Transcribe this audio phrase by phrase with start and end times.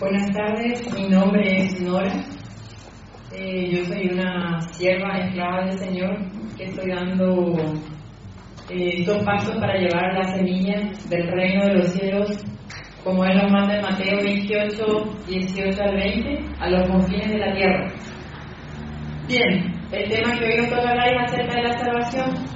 [0.00, 2.24] Buenas tardes, mi nombre es Nora.
[3.32, 6.16] Eh, yo soy una sierva esclava del Señor
[6.56, 7.56] que estoy dando
[8.70, 12.44] eh, dos pasos para llevar la semilla del reino de los cielos,
[13.04, 14.84] como Él nos manda en Mateo 28,
[15.28, 17.92] 18 al 20, a los confines de la tierra.
[19.28, 22.46] Bien, el tema que hoy nos toca hablar es acerca de la salvación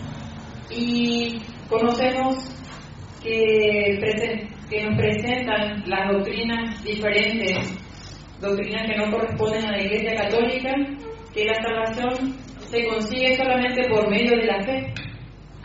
[0.70, 2.59] y conocemos
[3.22, 7.56] que, que nos presentan las doctrinas diferentes,
[8.40, 10.74] doctrinas que no corresponden a la Iglesia Católica,
[11.34, 14.94] que la salvación se consigue solamente por medio de la fe,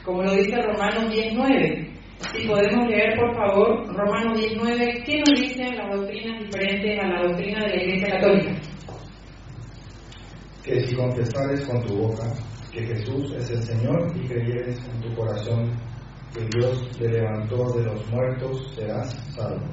[0.03, 1.91] como lo dice Romanos 19.
[2.34, 7.21] Si podemos leer, por favor, Romanos 19, ¿qué nos dicen las doctrinas diferentes a la
[7.27, 8.51] doctrina de la Iglesia Católica?
[10.63, 12.23] Que si confesares con tu boca
[12.71, 15.71] que Jesús es el Señor y creyeres en tu corazón
[16.35, 19.66] que Dios te levantó de los muertos, serás salvo.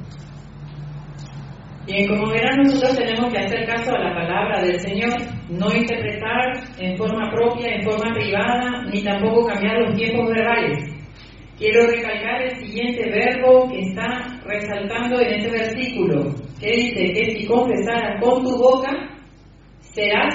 [1.87, 6.63] Bien, como verán, nosotros tenemos que hacer caso a la palabra del Señor, no interpretar
[6.79, 10.79] en forma propia, en forma privada, ni tampoco cambiar los tiempos verbales.
[11.59, 17.47] Quiero recalcar el siguiente verbo que está resaltando en este versículo, que dice que si
[17.47, 18.91] confesaras con tu boca,
[19.81, 20.35] serás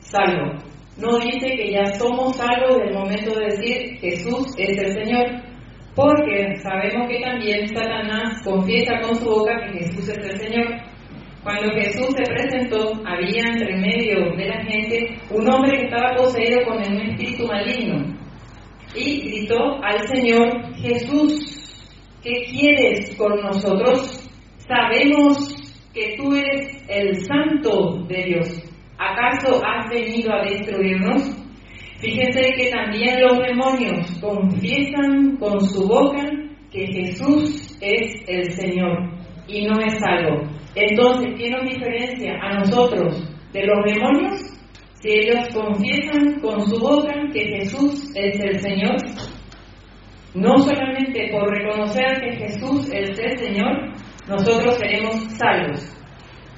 [0.00, 0.52] salvo.
[0.98, 5.51] No dice que ya somos salvos del momento de decir Jesús es el Señor,
[5.94, 10.66] porque sabemos que también Satanás confiesa con su boca que Jesús es el Señor.
[11.42, 16.64] Cuando Jesús se presentó, había entre medio de la gente un hombre que estaba poseído
[16.64, 18.16] con un espíritu maligno
[18.94, 21.88] y gritó al Señor, Jesús,
[22.22, 24.30] ¿qué quieres con nosotros?
[24.68, 25.54] Sabemos
[25.92, 28.62] que tú eres el santo de Dios.
[28.98, 31.41] ¿Acaso has venido a destruirnos?
[32.02, 36.28] Fíjense que también los demonios confiesan con su boca
[36.72, 39.08] que Jesús es el Señor
[39.46, 40.42] y no es algo.
[40.74, 44.40] Entonces, ¿qué nos diferencia a nosotros de los demonios?
[44.94, 48.96] Si ellos confiesan con su boca que Jesús es el Señor,
[50.34, 53.92] no solamente por reconocer que Jesús es el Señor,
[54.28, 55.86] nosotros seremos salvos.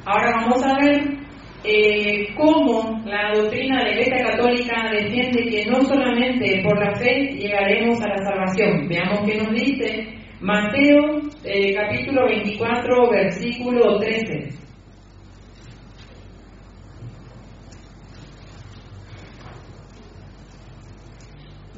[0.07, 1.24] Ahora vamos a ver
[1.65, 7.35] eh, cómo la doctrina de la Iglesia Católica defiende que no solamente por la fe
[7.39, 8.87] llegaremos a la salvación.
[8.87, 14.49] Veamos qué nos dice Mateo eh, capítulo 24, versículo 13.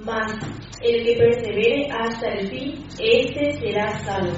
[0.04, 0.32] Mas
[0.82, 4.36] el que persevere hasta el fin, éste será salvo.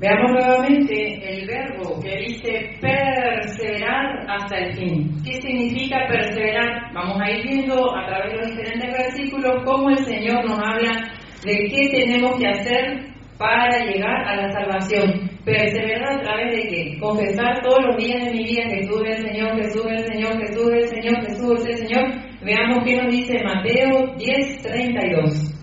[0.00, 5.22] Veamos nuevamente el verbo que dice perseverar hasta el fin.
[5.24, 6.92] ¿Qué significa perseverar?
[6.92, 11.12] Vamos a ir viendo a través de los diferentes versículos cómo el Señor nos habla
[11.44, 15.30] de qué tenemos que hacer para llegar a la salvación.
[15.44, 16.98] Perseverar a través de qué?
[16.98, 20.40] Confesar todos los días de mi vida Jesús es el Señor, Jesús es el Señor,
[20.40, 22.04] Jesús es el Señor, Jesús es el Señor.
[22.42, 25.53] Veamos qué nos dice Mateo 10, 32.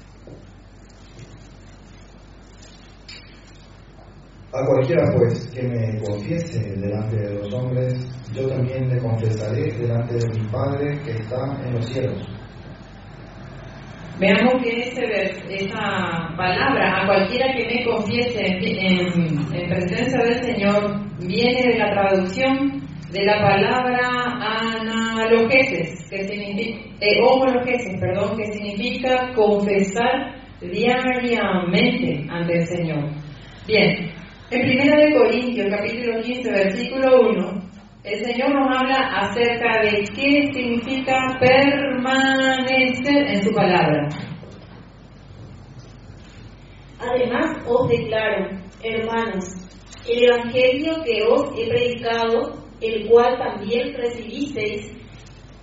[4.54, 7.94] A cualquiera pues que me confiese delante de los hombres,
[8.34, 12.28] yo también le confesaré delante de mi Padre que está en los cielos.
[14.20, 21.72] Veamos que esa palabra, a cualquiera que me confiese en, en, presencia del Señor, viene
[21.72, 24.10] de la traducción de la palabra
[24.60, 27.22] analogeses, que significa, eh,
[28.36, 33.10] que significa confesar diariamente ante el Señor.
[33.66, 34.12] Bien,
[34.52, 37.62] en 1 Corintios capítulo 15 versículo 1,
[38.04, 44.10] el Señor nos habla acerca de qué significa permanecer en su palabra.
[47.00, 48.50] Además os declaro,
[48.84, 49.46] hermanos,
[50.06, 52.52] el Evangelio que os he predicado,
[52.82, 54.92] el cual también recibisteis,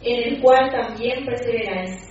[0.02, 2.07] en el cual también perseveráis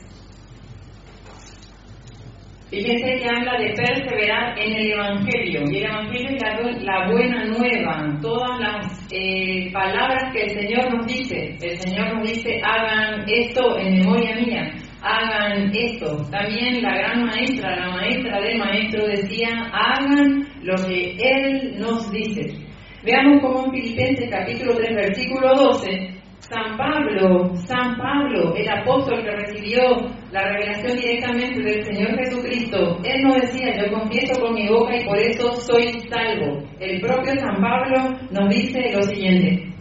[2.69, 5.61] Fíjense que habla de perseverar en el Evangelio.
[5.72, 6.31] Y el Evangelio
[6.69, 8.19] es la, buena nueva.
[8.22, 11.55] Todas las eh, palabras que el Señor nos dice.
[11.61, 14.73] El Señor nos dice, hagan esto en memoria mía.
[15.02, 16.17] Hagan esto.
[16.29, 22.53] También la gran maestra, la maestra del maestro decía, hagan lo que Él nos dice.
[23.05, 29.31] Veamos cómo en Filipenses capítulo 3 versículo 12 San Pablo, San Pablo, el apóstol que
[29.31, 29.81] recibió
[30.31, 35.05] la revelación directamente del Señor Jesucristo, él no decía, yo confieso con mi boca y
[35.05, 36.63] por eso soy salvo.
[36.79, 39.73] El propio San Pablo nos dice lo siguiente.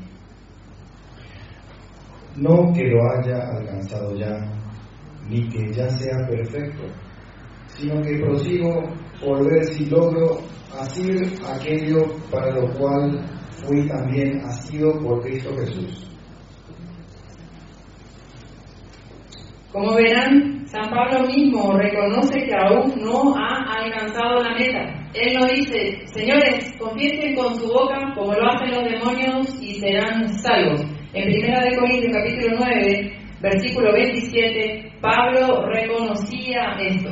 [2.37, 4.37] No que lo haya alcanzado ya,
[5.29, 6.85] ni que ya sea perfecto,
[7.69, 8.83] sino que prosigo
[9.21, 10.39] por ver si logro
[10.81, 16.06] asir aquello para lo cual fui también asido por Cristo Jesús.
[19.77, 25.07] Como verán, San Pablo mismo reconoce que aún no ha alcanzado la meta.
[25.13, 30.31] Él no dice, señores, confiesen con su boca como lo hacen los demonios y serán
[30.31, 30.81] salvos.
[31.13, 37.11] En 1 Corintios capítulo 9, versículo 27, Pablo reconocía esto.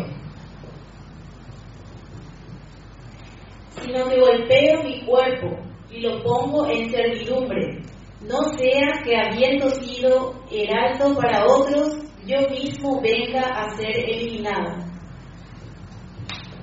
[3.82, 5.58] Sino que golpeo mi cuerpo
[5.90, 7.82] y lo pongo en servidumbre,
[8.26, 14.94] no sea que habiendo sido heraldo para otros, yo mismo venga a ser eliminado.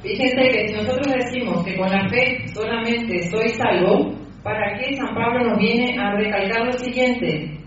[0.01, 5.13] Fíjense que si nosotros decimos que con la fe solamente soy salvo, ¿para qué San
[5.13, 7.59] Pablo nos viene a recalcar lo siguiente?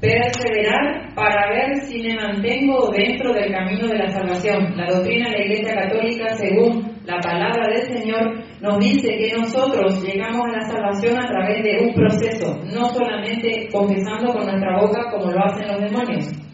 [0.00, 4.76] Perseverar para ver si me mantengo dentro del camino de la salvación.
[4.76, 10.02] La doctrina de la Iglesia Católica, según la palabra del Señor, nos dice que nosotros
[10.04, 15.10] llegamos a la salvación a través de un proceso, no solamente confesando con nuestra boca
[15.12, 16.45] como lo hacen los demonios.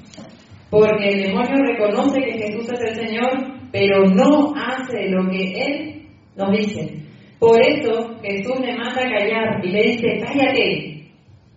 [0.73, 3.29] Porque el demonio reconoce que Jesús es el Señor,
[3.71, 6.95] pero no hace lo que Él nos dice.
[7.39, 11.11] Por eso Jesús le manda a callar y le dice, cállate,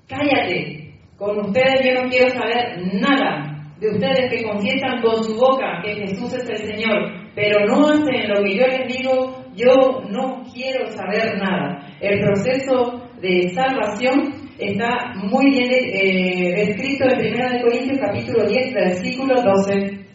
[0.05, 0.91] cállate.
[1.15, 5.95] Con ustedes yo no quiero saber nada de ustedes que confiesan con su boca que
[5.95, 10.87] Jesús es el Señor, pero no hacen lo que yo les digo, yo no quiero
[10.87, 11.87] saber nada.
[12.01, 19.35] El proceso de salvación está muy bien eh, descrito en 1 Corintios capítulo 10, versículo
[19.41, 20.05] 12.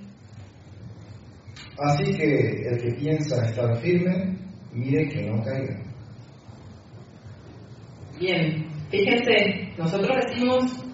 [1.79, 4.37] Así que el que piensa estar firme,
[4.73, 5.83] mire que no caiga.
[8.19, 10.85] Bien, fíjense, nosotros decimos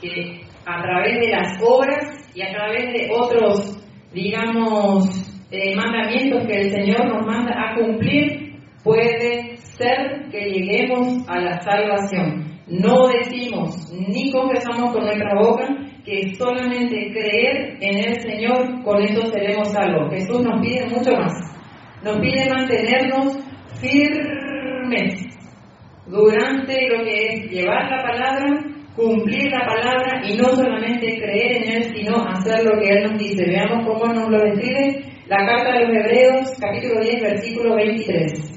[0.00, 3.82] que a través de las obras y a través de otros,
[4.12, 5.08] digamos,
[5.50, 11.60] eh, mandamientos que el Señor nos manda a cumplir, puede ser que lleguemos a la
[11.62, 12.45] salvación.
[12.68, 15.68] No decimos ni confesamos con nuestra boca
[16.04, 20.10] que solamente creer en el Señor, con eso seremos salvos.
[20.10, 21.32] Jesús nos pide mucho más.
[22.02, 23.38] Nos pide mantenernos
[23.80, 25.26] firmes
[26.06, 28.64] durante lo que es llevar la palabra,
[28.96, 33.18] cumplir la palabra y no solamente creer en Él, sino hacer lo que Él nos
[33.18, 33.44] dice.
[33.44, 38.55] Veamos cómo nos lo describe la carta de los Hebreos, capítulo 10, versículo 23.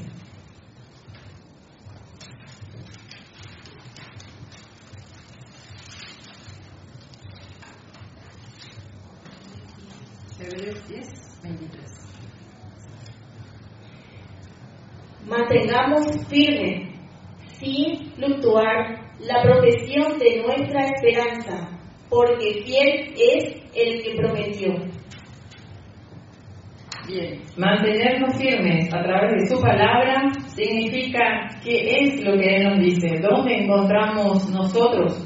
[15.30, 16.90] Mantengamos firme,
[17.60, 21.70] sin fluctuar, la profesión de nuestra esperanza,
[22.10, 24.74] porque fiel es el que prometió.
[27.08, 32.80] Bien, mantenernos firmes a través de su palabra significa qué es lo que Él nos
[32.80, 35.26] dice, dónde encontramos nosotros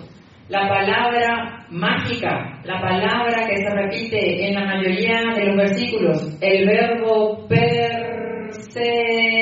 [0.50, 6.68] la palabra mágica, la palabra que se repite en la mayoría de los versículos, el
[6.68, 9.33] verbo perseverar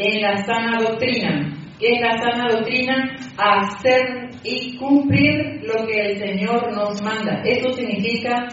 [0.00, 1.52] en la sana doctrina.
[1.78, 3.16] ¿Qué es la sana doctrina?
[3.36, 7.42] Hacer y cumplir lo que el Señor nos manda.
[7.44, 8.48] Eso significa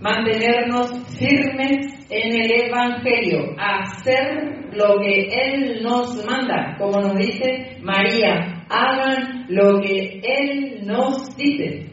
[0.00, 8.64] mantenernos firmes en el Evangelio, hacer lo que Él nos manda, como nos dice María,
[8.68, 11.90] hagan lo que Él nos dice,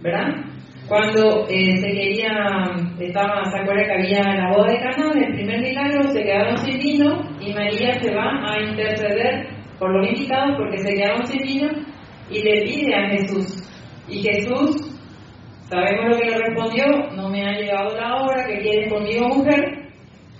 [0.00, 0.51] ¿verdad?
[0.92, 2.70] Cuando eh, se quería,
[3.00, 6.78] estaba, ¿se acuerda que había la boda de Cana, el primer milagro, se quedaron sin
[6.78, 11.70] vino y María se va a interceder por los invitados porque se quedaron sin vino
[12.30, 13.70] y le pide a Jesús.
[14.06, 15.00] Y Jesús
[15.70, 16.84] Sabemos lo que le respondió,
[17.16, 19.88] no me ha llegado la hora, que quieres conmigo mujer,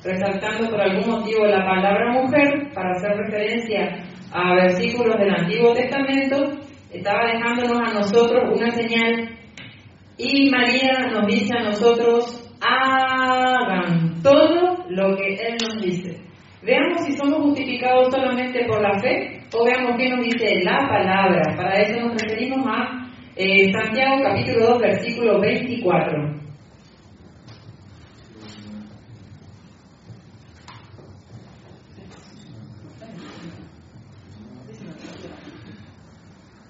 [0.05, 6.61] resaltando por algún motivo la palabra mujer para hacer referencia a versículos del Antiguo Testamento,
[6.91, 9.39] estaba dejándonos a nosotros una señal
[10.23, 16.17] y María nos dice a nosotros, hagan todo lo que Él nos dice.
[16.63, 21.43] Veamos si somos justificados solamente por la fe o veamos qué nos dice la palabra.
[21.57, 26.43] Para eso nos referimos a eh, Santiago capítulo 2, versículo 24.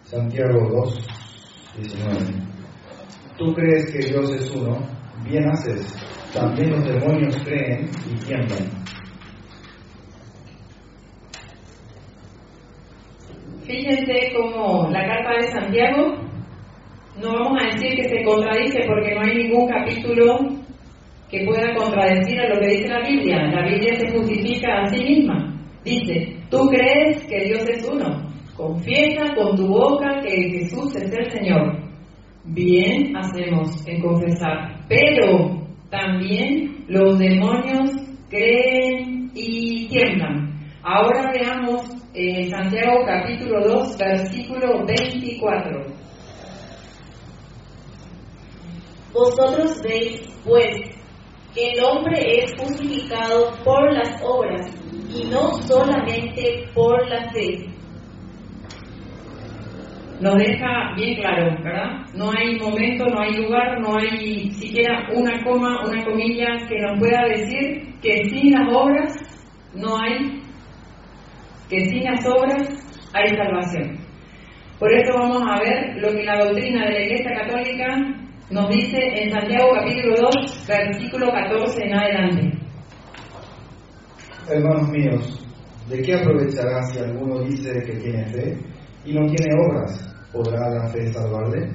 [0.05, 1.07] Santiago 2,
[1.79, 2.52] 19.
[3.39, 4.79] Tú crees que Dios es uno,
[5.25, 5.95] bien haces.
[6.33, 8.83] También los demonios creen y tiemblan.
[13.65, 16.15] Fíjense cómo la carta de Santiago
[17.21, 20.39] no vamos a decir que se contradice porque no hay ningún capítulo
[21.31, 23.47] que pueda contradecir a lo que dice la Biblia.
[23.51, 25.55] La Biblia se justifica a sí misma.
[25.85, 28.31] Dice, tú crees que Dios es uno.
[28.57, 31.82] Confiesa con tu boca que Jesús es el Señor.
[32.45, 34.85] Bien hacemos en confesar.
[34.89, 37.91] Pero también los demonios
[38.29, 40.53] creen y tiemblan.
[40.83, 41.83] Ahora veamos
[42.15, 45.87] eh, Santiago capítulo 2, versículo 24.
[49.13, 50.93] Vosotros veis, pues,
[51.55, 54.75] que el hombre es justificado por las obras
[55.15, 57.72] y no solamente por la fe.
[60.23, 62.07] Nos deja bien claro, ¿verdad?
[62.15, 66.97] No hay momento, no hay lugar, no hay siquiera una coma, una comilla que nos
[67.01, 69.13] pueda decir que sin las obras
[69.75, 70.41] no hay,
[71.69, 73.99] que sin las obras hay salvación.
[74.79, 77.97] Por eso vamos a ver lo que la doctrina de la Iglesia Católica
[78.49, 82.59] nos dice en Santiago capítulo 2, versículo 14 en adelante.
[84.49, 85.49] Hermanos míos,
[85.89, 88.57] ¿de qué aprovechará si alguno dice que tiene fe
[89.05, 90.12] y no tiene obras?
[90.33, 91.71] ¿Podrá la fe salvarle?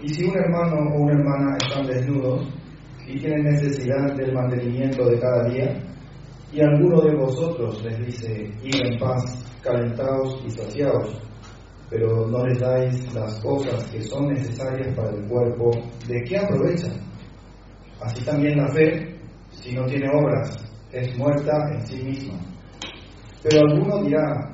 [0.00, 2.48] Y si un hermano o una hermana están desnudos
[3.06, 5.82] y tienen necesidad del mantenimiento de cada día,
[6.52, 11.20] y alguno de vosotros les dice, id en paz, calentaos y saciaos,
[11.88, 15.70] pero no les dais las cosas que son necesarias para el cuerpo,
[16.06, 16.92] ¿de qué aprovechan?
[18.00, 19.16] Así también la fe,
[19.50, 20.56] si no tiene obras,
[20.92, 22.38] es muerta en sí misma.
[23.42, 24.52] Pero alguno dirá,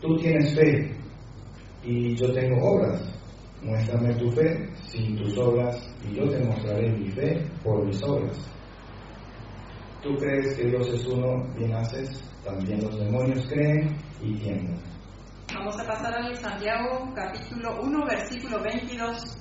[0.00, 0.99] tú tienes fe
[1.82, 3.00] y yo tengo obras.
[3.62, 5.76] Muéstrame tu fe sin tus obras
[6.08, 8.38] y yo te mostraré mi fe por mis obras.
[10.02, 14.80] Tú crees que Dios es uno, bien haces, también los demonios creen y tiemblan.
[15.54, 19.39] Vamos a pasar al Santiago capítulo 1, versículo 22.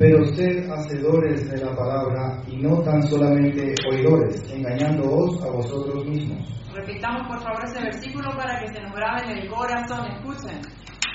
[0.00, 6.38] Pero usted hacedores de la palabra y no tan solamente oidores, engañándoos a vosotros mismos.
[6.74, 10.06] Repitamos por favor ese versículo para que se nos grabe en el corazón.
[10.10, 10.58] Escuchen.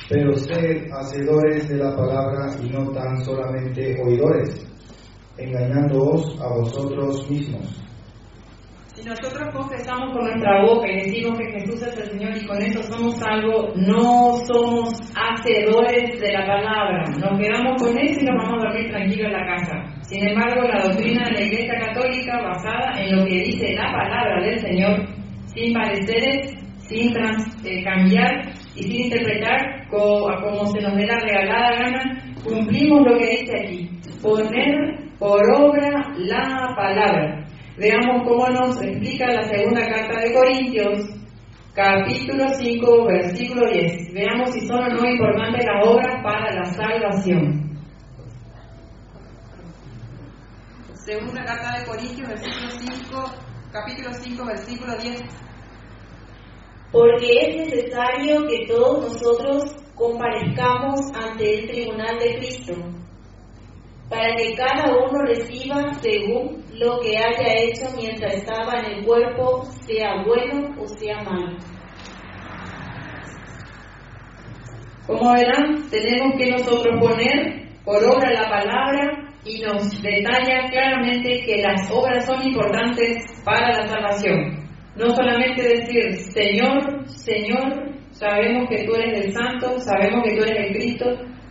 [0.08, 4.63] Pero usted hacedores de la palabra y no tan solamente oidores,
[5.39, 7.85] engañándoos a vosotros mismos.
[9.05, 12.81] Nosotros confesamos con nuestra boca y decimos que Jesús es el Señor y con eso
[12.83, 17.03] somos salvos, no somos hacedores de la palabra.
[17.19, 19.75] Nos quedamos con eso y nos vamos a dormir tranquilos en la casa.
[20.01, 24.41] Sin embargo, la doctrina de la Iglesia Católica, basada en lo que dice la palabra
[24.43, 25.00] del Señor,
[25.53, 28.41] sin pareceres, sin trans- eh, cambiar
[28.75, 33.89] y sin interpretar como se nos dé la regalada gana, cumplimos lo que dice aquí,
[34.21, 37.44] poner por obra la palabra.
[37.77, 41.10] Veamos cómo nos explica la segunda carta de Corintios,
[41.74, 44.13] capítulo 5, versículo 10.
[44.13, 47.77] Veamos si son o no importantes las obras para la salvación.
[50.94, 53.32] Segunda carta de Corintios, versículo 5,
[53.74, 55.22] capítulo 5, versículo 10.
[56.94, 62.74] Porque es necesario que todos nosotros comparezcamos ante el tribunal de Cristo,
[64.09, 69.63] para que cada uno reciba según lo que haya hecho mientras estaba en el cuerpo,
[69.85, 71.57] sea bueno o sea malo.
[75.07, 81.62] Como verán, tenemos que nosotros poner por obra la palabra y nos detalla claramente que
[81.62, 84.65] las obras son importantes para la salvación.
[84.95, 90.67] No solamente decir, Señor, Señor, sabemos que tú eres el Santo, sabemos que tú eres
[90.67, 91.05] el Cristo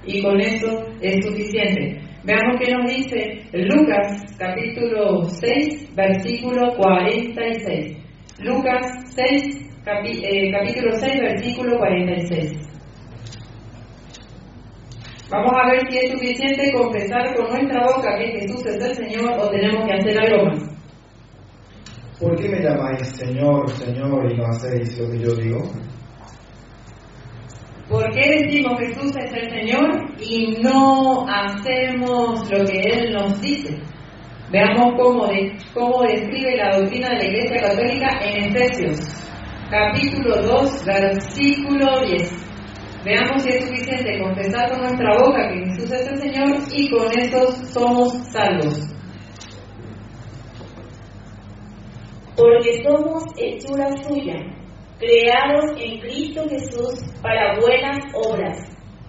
[0.05, 2.04] y con eso es suficiente.
[2.25, 7.97] Veamos qué nos dice Lucas capítulo 6, versículo 46.
[8.39, 12.53] Lucas 6, capi- eh, capítulo 6, versículo 46.
[15.31, 19.31] Vamos a ver si es suficiente confesar con nuestra boca que Jesús es el Señor
[19.39, 20.63] o tenemos que hacer algo más.
[22.21, 25.59] ¿Por qué me llamáis Señor, Señor y no hacéis lo que yo digo?
[27.89, 33.79] ¿Por qué decimos Jesús es el Señor y no hacemos lo que Él nos dice?
[34.51, 35.29] Veamos cómo,
[35.75, 39.01] cómo describe la doctrina de la Iglesia Católica en Efesios,
[39.71, 42.45] capítulo 2, versículo 10.
[43.05, 47.19] Veamos si es suficiente confesar con nuestra boca que Jesús es el Señor y con
[47.19, 48.81] eso somos salvos.
[52.35, 54.37] Porque somos hechura suya,
[55.05, 58.59] creados en Cristo Jesús para buenas obras,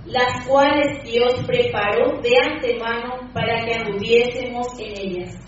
[0.06, 5.46] las cuales Dios preparó de antemano para que anduviésemos en ellas.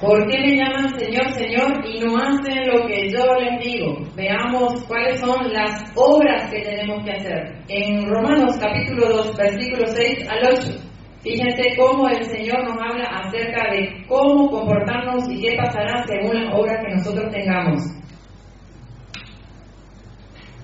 [0.00, 3.96] ¿Por qué me llaman Señor, Señor y no hacen lo que yo les digo?
[4.14, 7.64] Veamos cuáles son las obras que tenemos que hacer.
[7.68, 10.88] En Romanos capítulo 2, versículo 6 al 8.
[11.20, 16.54] Fíjense cómo el Señor nos habla acerca de cómo comportarnos y qué pasará según las
[16.54, 17.98] obras que nosotros tengamos.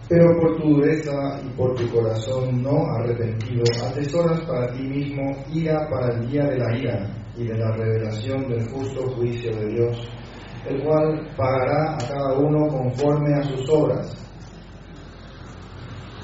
[0.08, 5.88] Pero por tu dureza y por tu corazón no arrepentido, atesoras para ti mismo ira
[5.88, 7.06] para el día de la ira
[7.36, 10.08] y de la revelación del justo juicio de Dios,
[10.68, 14.14] el cual pagará a cada uno conforme a sus obras.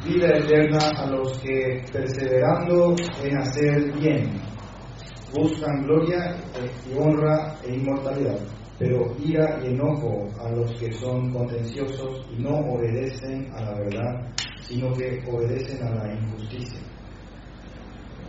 [0.04, 2.94] Vida eterna a los que, perseverando
[3.24, 4.42] en hacer bien,
[5.34, 6.36] buscan gloria
[6.86, 12.56] y honra e inmortalidad pero ira y enojo a los que son contenciosos y no
[12.60, 14.32] obedecen a la verdad,
[14.62, 16.80] sino que obedecen a la injusticia.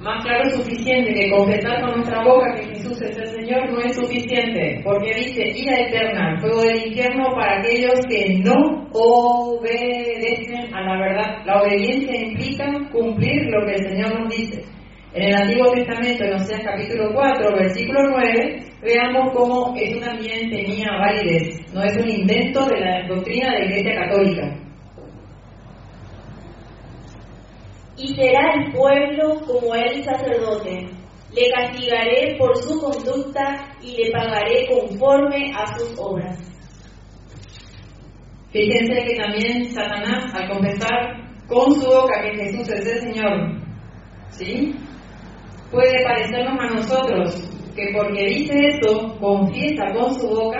[0.01, 3.79] Más claro es suficiente que confesar con nuestra boca que Jesús es el Señor no
[3.79, 10.81] es suficiente, porque dice ira eterna, fuego del infierno para aquellos que no obedecen a
[10.81, 11.45] la verdad.
[11.45, 14.80] La obediencia implica cumplir lo que el Señor nos dice.
[15.13, 20.87] En el Antiguo Testamento, en Oseas capítulo 4, versículo 9, veamos cómo eso también tenía
[20.99, 21.73] validez.
[21.73, 24.55] No es un invento de la doctrina de la Iglesia Católica.
[27.97, 30.87] Y será el pueblo como el sacerdote.
[31.35, 36.39] Le castigaré por su conducta y le pagaré conforme a sus obras.
[38.51, 43.61] Fíjense que también Satanás, al confesar con su boca que Jesús es el Señor,
[44.29, 44.75] ¿sí?
[45.71, 50.59] Puede parecernos a nosotros que porque dice esto, confiesa con su boca,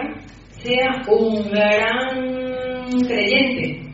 [0.64, 3.94] sea un gran creyente.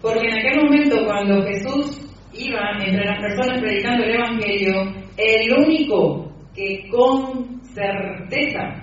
[0.00, 2.00] Porque en aquel momento cuando Jesús
[2.32, 4.74] iba entre las personas predicando el Evangelio,
[5.16, 8.82] el único que con certeza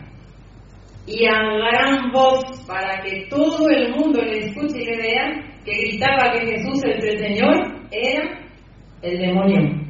[1.05, 5.71] y a gran voz para que todo el mundo le escuche y le vea que
[5.71, 7.55] gritaba que Jesús es el Señor,
[7.91, 8.39] era
[9.01, 9.82] el demonio.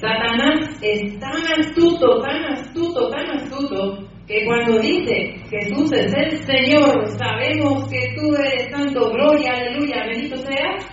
[0.00, 7.08] Satanás es tan astuto, tan astuto, tan astuto, que cuando dice Jesús es el Señor,
[7.10, 10.84] sabemos que tú eres santo, gloria, aleluya, bendito seas,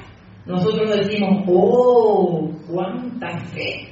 [0.46, 3.88] nosotros decimos, oh, cuánta fe.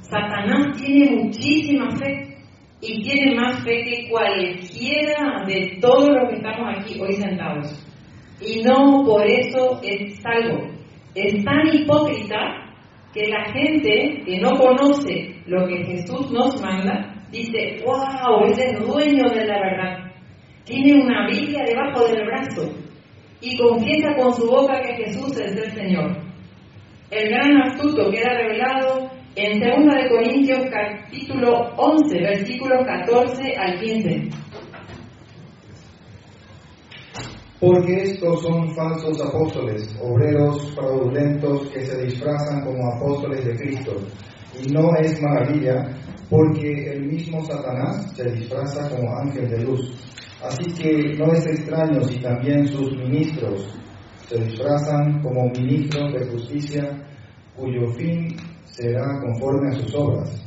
[0.00, 2.38] Satanás tiene muchísima fe
[2.80, 7.84] y tiene más fe que cualquiera de todos los que estamos aquí hoy sentados.
[8.40, 10.68] Y no por eso es salvo.
[11.14, 12.65] Es tan hipócrita
[13.16, 18.86] que la gente que no conoce lo que Jesús nos manda, dice, wow, es el
[18.86, 20.12] dueño de la verdad.
[20.64, 22.70] Tiene una Biblia debajo del brazo
[23.40, 26.14] y confiesa con su boca que Jesús es el Señor.
[27.10, 34.28] El gran astuto queda revelado en 2 de Corintios capítulo 11, versículos 14 al 15.
[37.58, 43.96] Porque estos son falsos apóstoles, obreros fraudulentos que se disfrazan como apóstoles de Cristo.
[44.62, 45.88] Y no es maravilla,
[46.28, 49.90] porque el mismo Satanás se disfraza como ángel de luz.
[50.42, 53.74] Así que no es extraño si también sus ministros
[54.26, 57.08] se disfrazan como ministros de justicia,
[57.56, 60.42] cuyo fin será conforme a sus obras.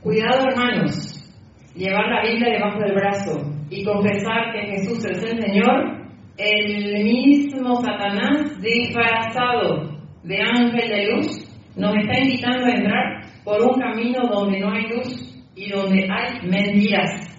[0.00, 1.28] Cuidado hermanos,
[1.74, 7.80] llevar la Biblia debajo del brazo, y confesar que Jesús es el Señor, el mismo
[7.80, 9.90] Satanás disfrazado
[10.22, 14.88] de ángel de luz nos está invitando a entrar por un camino donde no hay
[14.88, 17.32] luz y donde hay mentiras.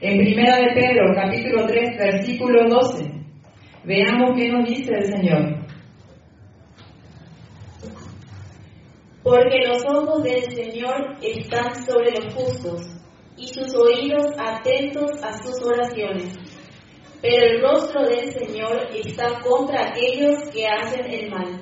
[0.00, 3.10] En Primera de Pedro, capítulo 3, versículo 12,
[3.84, 5.58] veamos qué nos dice el Señor.
[9.22, 12.98] Porque los ojos del Señor están sobre los justos
[13.38, 16.36] y sus oídos atentos a sus oraciones.
[17.22, 21.60] Pero el rostro del Señor está contra aquellos que hacen el mal.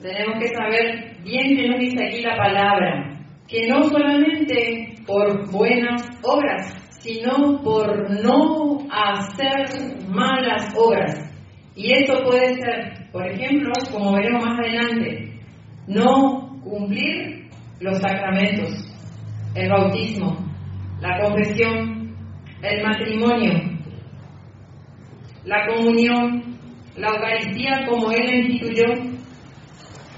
[0.00, 6.02] Tenemos que saber bien qué nos dice aquí la palabra, que no solamente por buenas
[6.22, 11.22] obras, sino por no hacer malas obras.
[11.74, 15.40] Y esto puede ser, por ejemplo, como veremos más adelante,
[15.86, 17.48] no cumplir
[17.80, 18.85] los sacramentos,
[19.56, 20.36] el bautismo,
[21.00, 22.14] la confesión,
[22.62, 23.52] el matrimonio,
[25.44, 26.58] la comunión,
[26.96, 28.86] la Eucaristía como Él instituyó,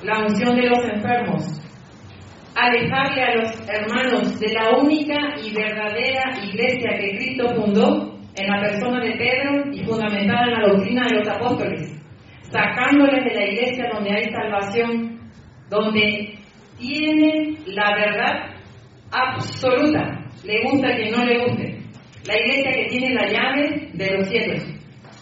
[0.03, 1.61] la unción de los enfermos,
[2.55, 8.61] alejarle a los hermanos de la única y verdadera iglesia que Cristo fundó en la
[8.61, 12.01] persona de Pedro y fundamentada en la doctrina de los apóstoles,
[12.43, 15.21] sacándoles de la iglesia donde hay salvación,
[15.69, 16.35] donde
[16.79, 18.58] tiene la verdad
[19.11, 21.79] absoluta, le gusta que no le guste.
[22.27, 24.63] La iglesia que tiene la llave de los cielos,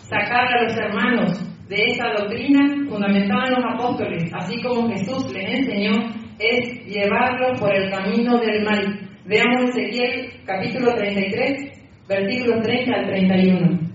[0.09, 5.61] sacar a los hermanos de esta doctrina fundamentada en los apóstoles, así como Jesús les
[5.61, 5.93] enseñó,
[6.39, 9.01] es llevarlos por el camino del mal.
[9.25, 11.73] Veamos Ezequiel capítulo 33,
[12.09, 13.86] versículos 30 al 31.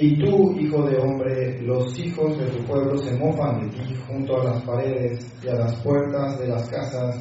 [0.00, 4.40] Y tú, hijo de hombre, los hijos de tu pueblo se mofan de ti junto
[4.40, 7.20] a las paredes y a las puertas de las casas,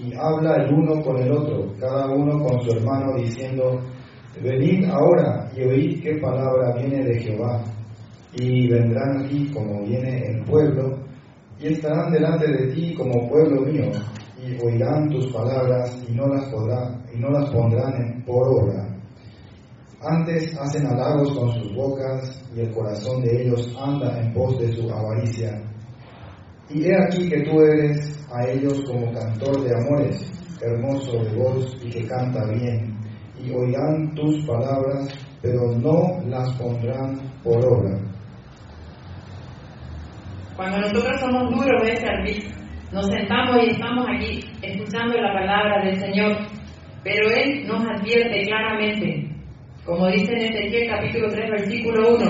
[0.00, 3.78] y habla el uno con el otro, cada uno con su hermano, diciendo,
[4.42, 7.62] venid ahora y oíd qué palabra viene de Jehová.
[8.32, 10.98] Y vendrán aquí como viene el pueblo,
[11.60, 13.92] y estarán delante de ti como pueblo mío,
[14.44, 18.93] y oirán tus palabras y no las, podrán, y no las pondrán por obra.
[20.06, 24.72] Antes hacen halagos con sus bocas y el corazón de ellos anda en pos de
[24.72, 25.62] su avaricia.
[26.68, 31.76] Y he aquí que tú eres a ellos como cantor de amores, hermoso de voz
[31.82, 32.98] y que canta bien.
[33.42, 35.08] Y oirán tus palabras,
[35.40, 37.98] pero no las pondrán por obra.
[40.56, 42.44] Cuando nosotros somos duros de servir,
[42.92, 46.36] nos sentamos y estamos aquí escuchando la palabra del Señor,
[47.02, 49.33] pero Él nos advierte claramente,
[49.84, 52.24] como dice en Ezequiel capítulo 3, versículo 1,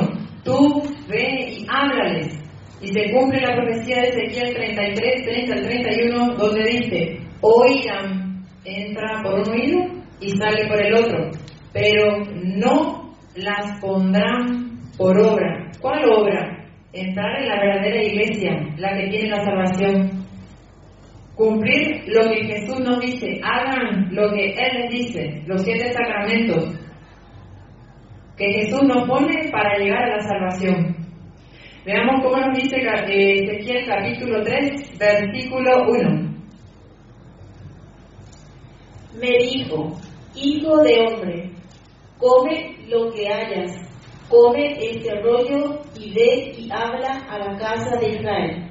[0.45, 2.41] tú ve y háblales.
[2.81, 9.23] Y se cumple la profecía de Ezequiel 33, 30 al 31, donde dice, oigan, entra
[9.23, 9.81] por un oído
[10.21, 11.31] y sale por el otro,
[11.73, 15.71] pero no las pondrán por obra.
[15.81, 16.67] ¿Cuál obra?
[16.93, 20.25] Entrar en la verdadera iglesia, la que tiene la salvación.
[21.35, 26.79] Cumplir lo que Jesús nos dice, hagan lo que Él les dice, los siete sacramentos,
[28.37, 30.97] que Jesús nos pone para llegar a la salvación.
[31.85, 36.35] Veamos cómo nos dice Ezequiel capítulo 3, versículo 1.
[39.21, 39.97] Me dijo,
[40.35, 41.51] hijo de hombre,
[42.19, 43.71] come lo que hayas,
[44.29, 48.71] come este rollo y ve y habla a la casa de Israel.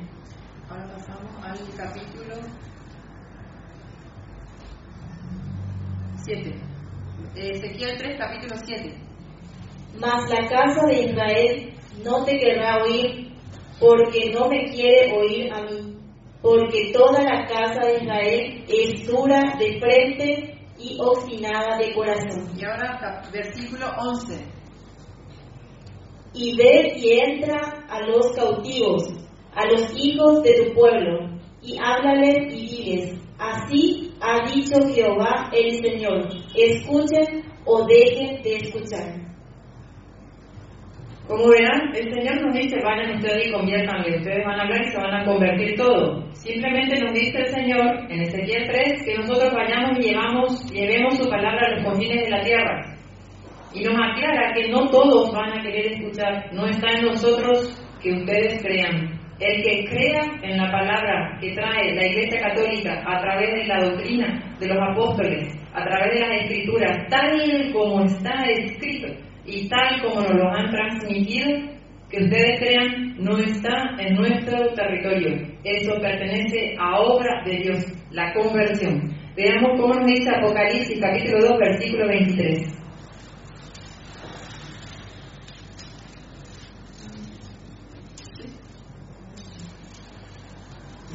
[0.69, 2.35] Ahora pasamos al capítulo
[6.25, 6.53] 7.
[7.35, 9.02] Ezequiel 3, capítulo 7.
[9.99, 13.31] Mas la casa de Israel no te querrá oír,
[13.79, 15.97] porque no me quiere oír a mí,
[16.41, 22.49] porque toda la casa de Israel es dura de frente y obstinada de corazón.
[22.57, 24.45] Y ahora versículo 11.
[26.33, 29.03] Y ve y entra a los cautivos,
[29.53, 31.29] a los hijos de tu pueblo,
[31.61, 39.22] y háblales y diles, así ha dicho Jehová el Señor, escuchen o dejen de escuchar.
[41.27, 44.91] Como verán, el Señor nos dice, vayan ustedes y conviértanle, ustedes van a hablar y
[44.91, 46.29] se van a convertir todo.
[46.33, 51.29] Simplemente nos dice el Señor en Ezequiel 3 que nosotros vayamos y llevamos, llevemos su
[51.29, 52.81] palabra a los confines de la tierra.
[53.73, 58.11] Y nos aclara que no todos van a querer escuchar, no está en nosotros que
[58.11, 59.17] ustedes crean.
[59.39, 63.79] El que crea en la palabra que trae la Iglesia Católica a través de la
[63.79, 69.07] doctrina de los apóstoles, a través de las escrituras, tal como está escrito
[69.45, 71.73] y tal como nos lo han transmitido,
[72.09, 75.35] que ustedes crean, no está en nuestro territorio.
[75.63, 79.11] Eso pertenece a obra de Dios, la conversión.
[79.35, 82.83] Veamos cómo nos dice Apocalipsis capítulo 2, versículo 23.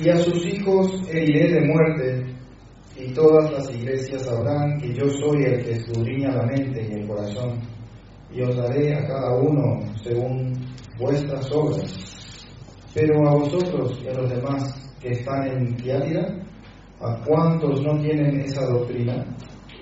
[0.00, 2.26] Y a sus hijos heriré de muerte,
[2.96, 7.06] y todas las iglesias sabrán que yo soy el que escudriña la mente y el
[7.06, 7.60] corazón,
[8.30, 10.52] y os daré a cada uno según
[10.98, 11.92] vuestras obras.
[12.94, 16.26] Pero a vosotros y a los demás que están en Tiátira,
[17.00, 19.24] a cuantos no tienen esa doctrina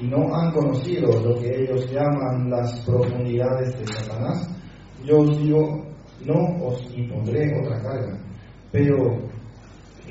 [0.00, 4.48] y no han conocido lo que ellos llaman las profundidades de Satanás,
[5.04, 5.86] yo os digo,
[6.24, 8.18] no os impondré otra carga,
[8.70, 9.18] pero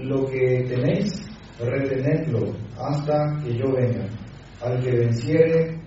[0.02, 1.28] lo que tenéis,
[1.60, 4.08] retenedlo hasta que yo venga.
[4.62, 5.80] Al que venciere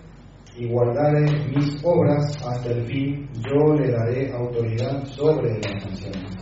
[0.59, 1.23] y guardare
[1.55, 6.37] mis obras hasta el fin, yo le daré autoridad sobre las naciones.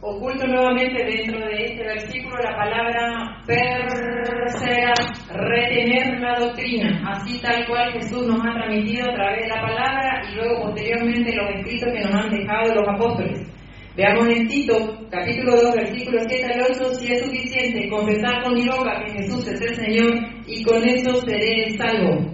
[0.00, 4.94] Oculto nuevamente dentro de este versículo la palabra perseverar,
[5.32, 10.22] retener la doctrina, así tal cual Jesús nos ha transmitido a través de la palabra
[10.30, 13.48] y luego posteriormente los escritos que nos han dejado los apóstoles.
[13.96, 18.66] Veamos en Tito, capítulo 2, versículos 7 al 8, si es suficiente confesar con mi
[18.66, 20.12] boca que Jesús es el Señor
[20.46, 22.33] y con eso seré salvo.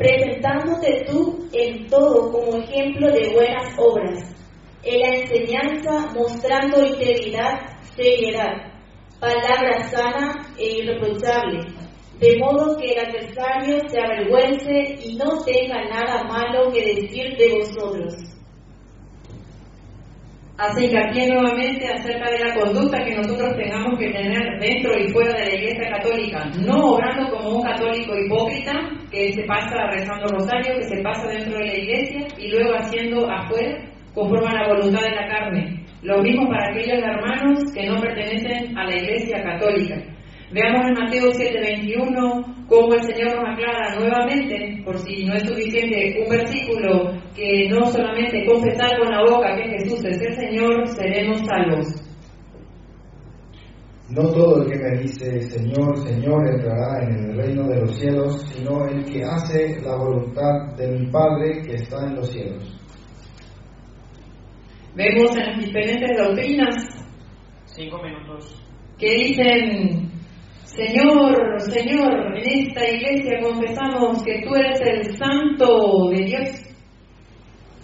[0.00, 4.34] Presentándote tú en todo como ejemplo de buenas obras,
[4.82, 7.60] en la enseñanza mostrando integridad,
[7.94, 8.72] seriedad,
[9.20, 11.66] palabra sana e irreprochable,
[12.18, 17.58] de modo que el adversario se avergüence y no tenga nada malo que decir de
[17.58, 18.14] vosotros.
[20.56, 25.34] Hace hincapié nuevamente acerca de la conducta que nosotros tengamos que tener dentro y fuera
[25.34, 30.76] de la Iglesia Católica, no obrando como un católico hipócrita que se pasa rezando rosario,
[30.76, 35.02] que se pasa dentro de la Iglesia y luego haciendo afuera conforme a la voluntad
[35.02, 35.84] de la carne.
[36.02, 39.96] Lo mismo para aquellos hermanos que no pertenecen a la Iglesia Católica.
[40.52, 46.20] Veamos en Mateo 7:21 cómo el Señor nos aclara nuevamente, por si no es suficiente
[46.22, 51.38] un versículo, que no solamente confesar con la boca que Jesús es el Señor, seremos
[51.46, 52.09] salvos.
[54.10, 58.42] No todo el que me dice Señor, Señor entrará en el reino de los cielos,
[58.52, 62.76] sino el que hace la voluntad de mi Padre que está en los cielos.
[64.96, 67.06] Vemos en las diferentes doctrinas
[67.66, 68.60] Cinco minutos.
[68.98, 70.10] que dicen,
[70.64, 76.48] Señor, Señor, en esta iglesia confesamos que tú eres el santo de Dios.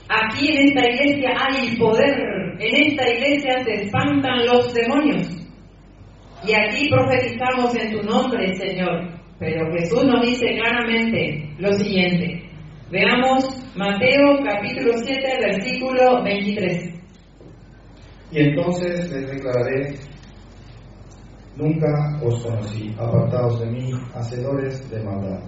[0.09, 2.19] Aquí en esta iglesia hay poder,
[2.59, 5.46] en esta iglesia se espantan los demonios.
[6.45, 9.17] Y aquí profetizamos en tu nombre, Señor.
[9.39, 12.43] Pero Jesús nos dice claramente lo siguiente.
[12.91, 13.45] Veamos
[13.77, 16.95] Mateo capítulo 7, versículo 23.
[18.33, 19.95] Y entonces les declararé,
[21.57, 21.87] nunca
[22.23, 25.41] os conocí, apartados de mí, hacedores de maldad.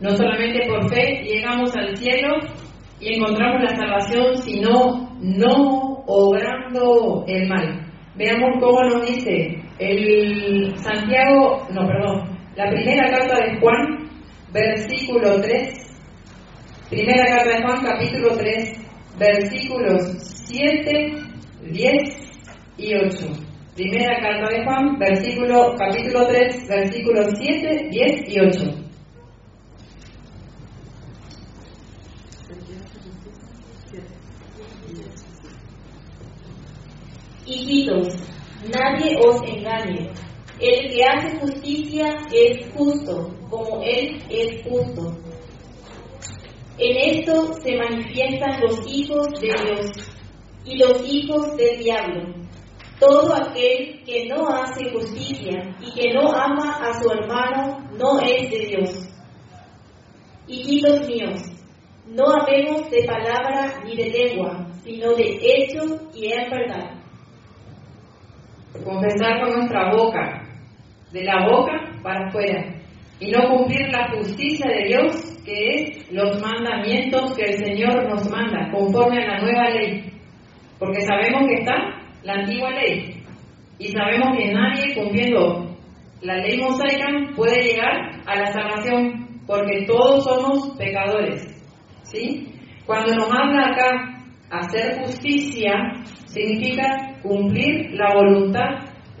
[0.00, 2.36] No solamente por fe llegamos al cielo
[3.00, 7.89] y encontramos la salvación, sino no obrando el mal.
[8.20, 14.10] Veamos cómo nos dice el Santiago, no, perdón, la primera carta de Juan,
[14.52, 15.90] versículo 3,
[16.90, 18.78] primera carta de Juan, capítulo 3,
[19.18, 20.02] versículos
[20.44, 21.12] 7,
[21.72, 23.26] 10 y 8.
[23.74, 28.79] Primera carta de Juan, versículo, capítulo 3, versículos 7, 10 y 8.
[37.50, 38.14] Hijitos,
[38.72, 40.08] nadie os engañe.
[40.60, 45.18] El que hace justicia es justo, como Él es justo.
[46.78, 49.90] En esto se manifiestan los hijos de Dios
[50.64, 52.34] y los hijos del diablo.
[53.00, 58.48] Todo aquel que no hace justicia y que no ama a su hermano no es
[58.48, 59.08] de Dios.
[60.46, 61.40] Hijitos míos,
[62.06, 65.80] no habemos de palabra ni de lengua, sino de hecho
[66.14, 66.99] y en verdad.
[68.84, 70.42] Confesar con nuestra boca,
[71.12, 72.64] de la boca para afuera,
[73.18, 78.30] y no cumplir la justicia de Dios, que es los mandamientos que el Señor nos
[78.30, 80.12] manda, conforme a la nueva ley.
[80.78, 81.74] Porque sabemos que está
[82.22, 83.22] la antigua ley,
[83.78, 85.70] y sabemos que nadie cumpliendo
[86.22, 91.46] la ley mosaica puede llegar a la salvación, porque todos somos pecadores.
[92.02, 92.52] ¿Sí?
[92.86, 94.19] Cuando nos habla acá
[94.50, 95.72] hacer justicia,
[96.26, 98.70] significa cumplir la voluntad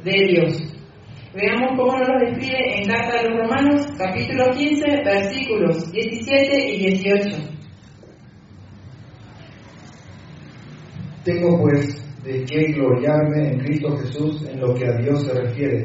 [0.04, 0.70] de Dios.
[1.32, 6.78] Veamos cómo nos lo describe en Carta de los Romanos, capítulo 15, versículos 17 y
[6.78, 7.36] 18.
[11.24, 15.84] Tengo pues de qué gloriarme en Cristo Jesús en lo que a Dios se refiere,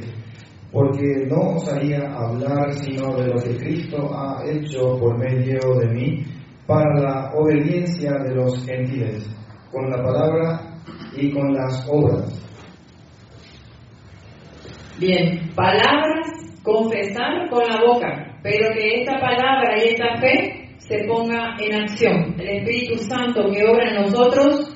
[0.72, 6.26] porque no osaría hablar sino de lo que Cristo ha hecho por medio de mí
[6.68, 9.30] para la obediencia de los gentiles,
[9.72, 10.62] con la palabra
[11.16, 12.42] y con las obras.
[15.00, 16.28] Bien, palabras,
[16.64, 22.36] confesar con la boca, pero que esta palabra y esta fe se ponga en acción.
[22.40, 24.72] El Espíritu Santo que obra en nosotros,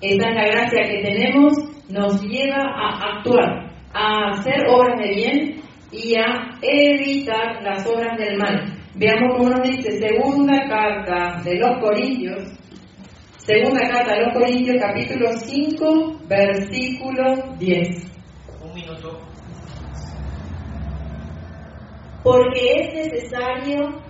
[0.00, 1.52] esa es la gracia que tenemos,
[1.90, 8.38] nos lleva a actuar, a hacer obras de bien y a evitar las obras del
[8.38, 8.81] mal.
[8.94, 12.44] Veamos cómo nos dice segunda carta de los Corintios,
[13.38, 18.12] segunda carta de los Corintios capítulo 5, versículo 10.
[18.62, 19.32] Un minuto.
[22.22, 24.00] porque es necesario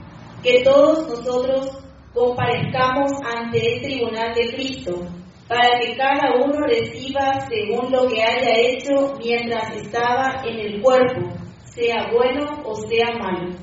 [0.42, 1.78] que todos nosotros
[2.12, 5.06] comparezcamos ante el tribunal de Cristo,
[5.48, 11.30] para que cada uno reciba según lo que haya hecho mientras estaba en el cuerpo,
[11.64, 13.54] sea bueno o sea malo.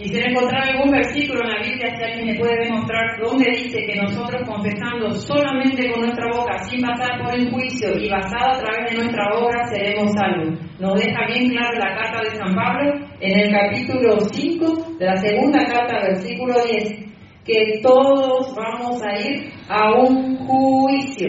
[0.00, 4.00] Quisiera encontrar algún versículo en la Biblia, si alguien me puede demostrar, donde dice que
[4.00, 8.90] nosotros confesando solamente con nuestra boca, sin pasar por el juicio y basado a través
[8.90, 10.58] de nuestra obra, seremos salvos.
[10.78, 15.16] Nos deja bien claro la carta de San Pablo en el capítulo 5 de la
[15.16, 17.10] segunda carta, versículo 10,
[17.44, 21.28] que todos vamos a ir a un juicio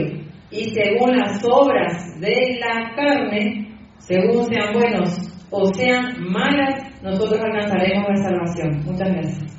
[0.49, 5.09] y según las obras de la carne según sean buenos
[5.49, 8.83] o sean malas, nosotros alcanzaremos la salvación.
[8.85, 9.51] Muchas gracias.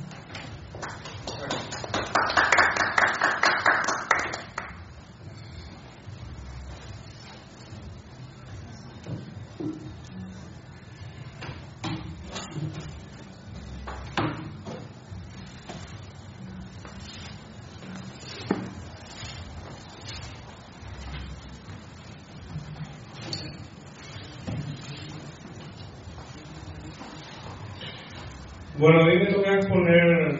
[28.77, 30.39] Bueno, hoy me toca exponer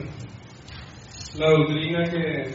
[1.38, 2.52] la doctrina que,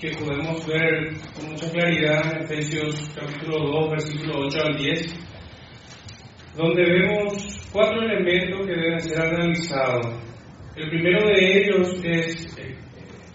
[0.00, 5.14] que podemos ver con mucha claridad en Efesios capítulo 2, versículo 8 al 10,
[6.56, 10.06] donde vemos cuatro elementos que deben ser analizados.
[10.76, 12.74] El primero de ellos es eh,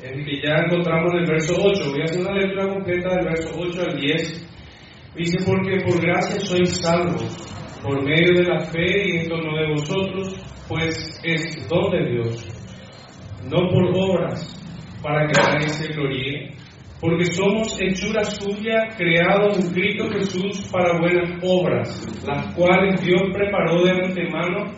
[0.01, 1.91] el que ya encontramos en el verso 8.
[1.91, 4.47] Voy a hacer una lectura completa del verso 8 al 10.
[5.15, 7.37] Dice, porque por gracia sois salvos,
[7.81, 12.45] por medio de la fe y esto no de vosotros, pues es don de Dios,
[13.49, 14.53] no por obras,
[15.01, 16.53] para que nadie se gloríe,
[16.99, 23.83] porque somos hechura suya, creados en Cristo Jesús para buenas obras, las cuales Dios preparó
[23.83, 24.73] de antemano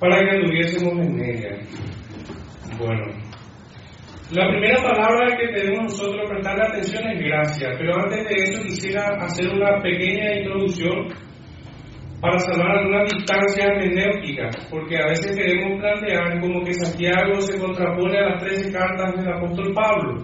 [0.00, 1.56] para que anduviésemos en ella.
[2.78, 3.04] Bueno,
[4.32, 9.16] la primera palabra que tenemos nosotros prestar atención es gracia, pero antes de eso quisiera
[9.20, 11.08] hacer una pequeña introducción
[12.24, 18.16] para salvar algunas distancias hermenéuticas, porque a veces queremos plantear como que Santiago se contrapone
[18.16, 20.22] a las 13 cartas del apóstol Pablo,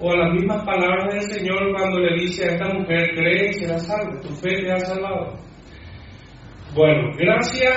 [0.00, 3.52] o a las mismas palabras del Señor cuando le dice a esta mujer, cree y
[3.54, 5.32] será salvo, tu fe te ha salvado.
[6.74, 7.70] Bueno, gracia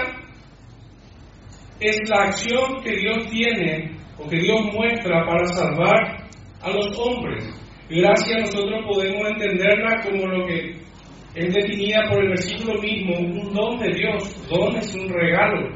[1.79, 6.27] es la acción que Dios tiene o que Dios muestra para salvar
[6.61, 7.45] a los hombres.
[7.89, 10.82] Gracia nosotros podemos entenderla como lo que
[11.35, 14.47] es definida por el versículo mismo, un don de Dios.
[14.49, 15.67] Don es un regalo.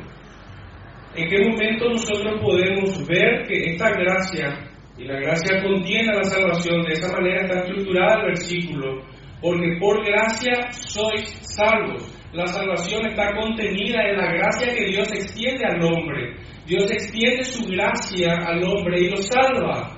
[1.15, 6.83] ¿En qué momento nosotros podemos ver que esta gracia, y la gracia contiene la salvación,
[6.83, 9.01] de esa manera está estructurada el versículo,
[9.41, 12.13] porque por gracia sois salvos.
[12.33, 16.35] La salvación está contenida en la gracia que Dios extiende al hombre.
[16.67, 19.97] Dios extiende su gracia al hombre y lo salva.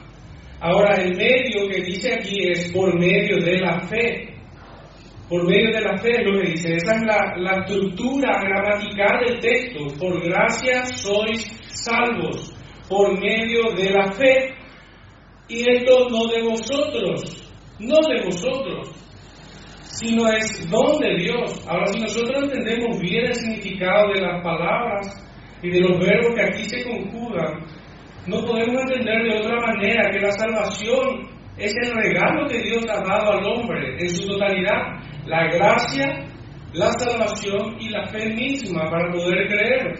[0.62, 4.39] Ahora, el medio que dice aquí es por medio de la fe
[5.30, 6.76] por medio de la fe, lo que dice.
[6.76, 9.80] Esa es la, la estructura gramatical del texto.
[10.00, 12.52] Por gracia sois salvos,
[12.90, 14.56] por medio de la fe.
[15.48, 18.90] Y esto no de vosotros, no de vosotros,
[19.84, 21.66] sino es don de Dios.
[21.68, 25.08] Ahora, si nosotros entendemos bien el significado de las palabras
[25.62, 27.66] y de los verbos que aquí se conjugan,
[28.28, 33.02] no podemos entender de otra manera que la salvación es el regalo que Dios ha
[33.02, 36.26] dado al hombre en su totalidad la gracia,
[36.74, 39.94] la salvación y la fe misma para poder creer.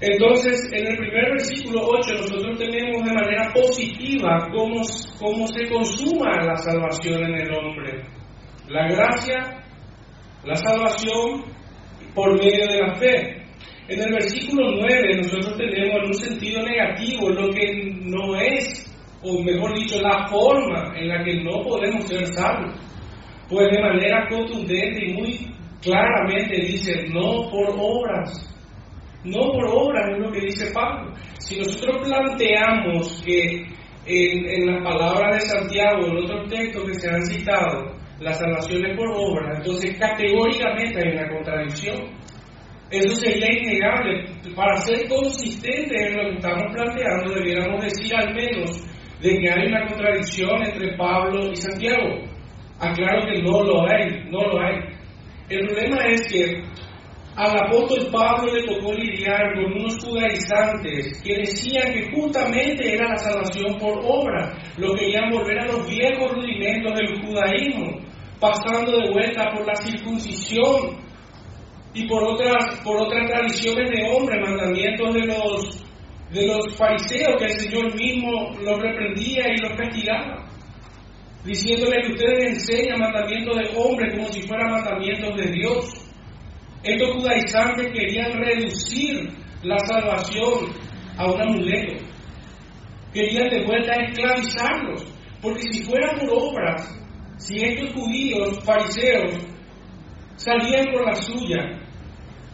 [0.00, 4.80] Entonces, en el primer versículo 8 nosotros tenemos de manera positiva cómo,
[5.18, 8.04] cómo se consuma la salvación en el hombre.
[8.68, 9.60] La gracia,
[10.44, 11.44] la salvación
[12.14, 13.42] por medio de la fe.
[13.88, 18.86] En el versículo 9 nosotros tenemos en un sentido negativo lo que no es,
[19.22, 22.89] o mejor dicho, la forma en la que no podemos ser salvos.
[23.50, 28.46] Pues de manera contundente y muy claramente dice, no por obras.
[29.24, 31.12] No por obras es lo que dice Pablo.
[31.38, 33.66] Si nosotros planteamos que
[34.06, 38.86] en, en las palabras de Santiago, en otros textos que se han citado, la salvación
[38.86, 41.96] es por obras, entonces categóricamente hay una contradicción.
[42.90, 44.26] Eso sería innegable.
[44.54, 48.84] Para ser consistente en lo que estamos planteando, debiéramos decir al menos
[49.20, 52.30] de que hay una contradicción entre Pablo y Santiago.
[52.80, 54.78] Aclaro que no lo hay, no lo hay.
[55.50, 56.62] El problema es que
[57.36, 63.18] al apóstol Pablo le tocó lidiar con unos judaizantes que decían que justamente era la
[63.18, 67.98] salvación por obra, lo que querían volver a los viejos rudimentos del judaísmo,
[68.40, 70.96] pasando de vuelta por la circuncisión
[71.92, 75.84] y por otras, por otras tradiciones de hombre, mandamientos de los,
[76.30, 80.49] de los fariseos que el Señor mismo los reprendía y los castigaba
[81.44, 86.06] diciéndole que ustedes enseñan mandamientos de hombre como si fueran mandamientos de Dios.
[86.82, 89.30] Estos judaizantes querían reducir
[89.62, 90.72] la salvación
[91.16, 92.04] a un amuleto.
[93.12, 95.04] Querían de vuelta esclavizarlos.
[95.42, 97.00] Porque si fuera por obras,
[97.38, 99.38] si estos judíos, fariseos,
[100.36, 101.80] salían por la suya,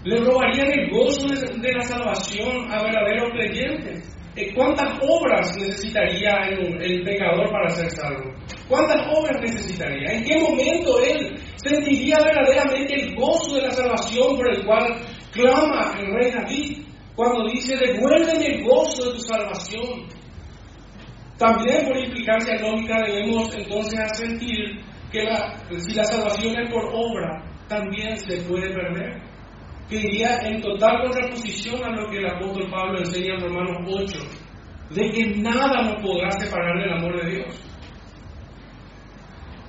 [0.04, 4.15] les robarían el gozo de, la salvación a verdaderos creyentes.
[4.54, 8.32] ¿Cuántas obras necesitaría el, pecador para ser salvo?
[8.68, 10.12] ¿Cuántas obras necesitaría?
[10.12, 14.94] ¿En qué momento él sentiría verdaderamente el gozo de la salvación por el cual
[15.32, 16.78] clama el rey David?
[17.14, 20.06] Cuando dice, devuélveme el gozo de tu salvación.
[21.38, 24.80] También por implicancia lógica debemos entonces sentir
[25.10, 25.20] que
[25.78, 29.22] si la salvación es por obra, también se puede perder.
[29.88, 34.18] Que iría en total contraposición a lo que el apóstol Pablo enseña en Romanos 8,
[34.90, 37.66] de que nada nos podrá separar del amor de Dios.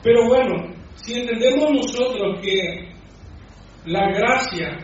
[0.04, 2.90] Pero bueno, si entendemos nosotros que
[3.86, 4.78] la gracia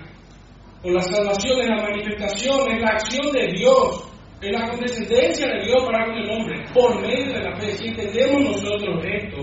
[0.84, 4.09] o la salvación es la manifestación, es la acción de Dios,
[4.41, 7.88] es la condescendencia de Dios para con el hombre, por medio de la fe, si
[7.88, 9.38] entendemos nosotros esto,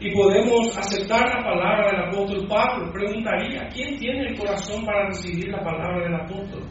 [0.00, 5.48] y podemos aceptar la palabra del apóstol Pablo, preguntaría, ¿quién tiene el corazón para recibir
[5.48, 6.62] la palabra del apóstol?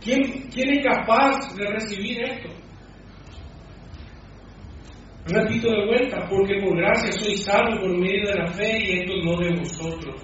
[0.00, 2.48] ¿Quién, quién es capaz de recibir esto?
[5.26, 9.12] Repito de vuelta, porque por gracia soy salvo por medio de la fe y esto
[9.24, 10.20] no de vosotros.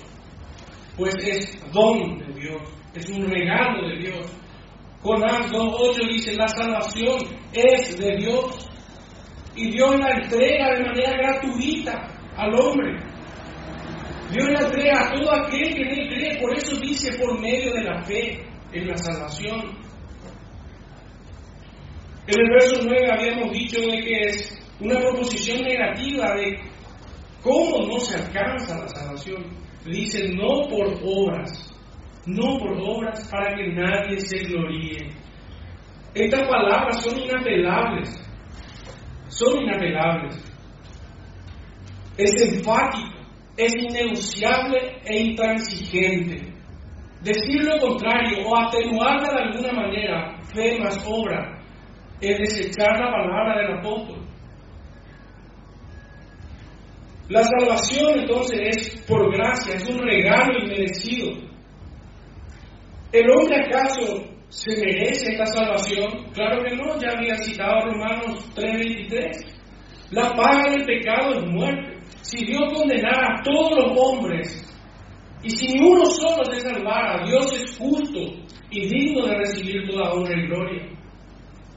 [0.96, 2.62] Pues es don de Dios,
[2.94, 4.38] es un regalo de Dios.
[5.00, 7.18] Jonás 2.8 dice, la salvación
[7.52, 8.68] es de Dios.
[9.58, 12.96] Y Dios la entrega de manera gratuita al hombre.
[14.30, 16.40] Dios la entrega a todo aquel que en él cree.
[16.40, 19.60] Por eso dice por medio de la fe en la salvación.
[22.28, 26.60] En el verso 9 habíamos dicho de que es una proposición negativa de
[27.42, 29.44] cómo no se alcanza la salvación.
[29.84, 31.74] Dice no por obras,
[32.26, 35.10] no por obras para que nadie se gloríe.
[36.14, 38.27] Estas palabras son inapelables,
[39.38, 40.36] son inapelables.
[42.16, 43.18] Es enfático,
[43.56, 46.52] es innegociable e intransigente.
[47.22, 51.60] Decir lo contrario o atenuarla de alguna manera, fe más obra,
[52.20, 54.24] es desechar la palabra del apóstol.
[57.28, 61.30] La salvación entonces es por gracia, es un regalo inmerecido.
[63.12, 66.32] ¿El hombre acaso se merece esta salvación?
[66.32, 69.58] Claro que no, ya había citado Romanos 3:23.
[70.10, 71.98] La paga del pecado es muerte.
[72.22, 74.64] Si Dios condenara a todos los hombres
[75.42, 78.18] y si uno solo se salvara, Dios es justo
[78.70, 80.88] y digno de recibir toda honra y gloria.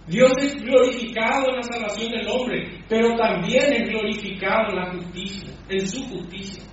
[0.07, 5.49] Dios es glorificado en la salvación del hombre, pero también es glorificado en la justicia,
[5.69, 6.63] en su justicia.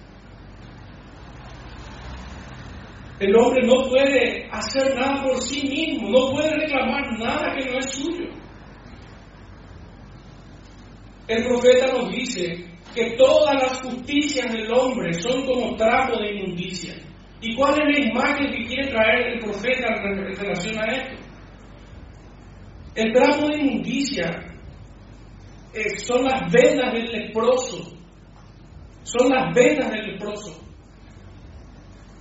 [3.21, 7.79] El hombre no puede hacer nada por sí mismo, no puede reclamar nada que no
[7.79, 8.29] es suyo.
[11.27, 12.65] El profeta nos dice
[12.95, 16.95] que todas las justicias del hombre son como trapo de inmundicia.
[17.41, 21.23] ¿Y cuál es la imagen que quiere traer el profeta en relación a esto?
[22.95, 24.49] El trapo de inmundicia
[25.75, 27.97] eh, son las vendas del leproso.
[29.03, 30.68] Son las vendas del leproso.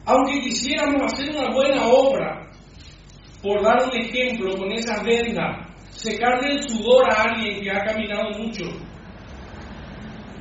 [0.08, 2.49] Aunque quisiéramos hacer una buena obra,
[3.43, 8.30] por dar un ejemplo con esa venda, secarle el sudor a alguien que ha caminado
[8.39, 8.64] mucho,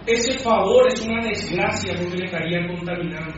[0.07, 3.35] ese favor es una desgracia porque le estaría contaminando.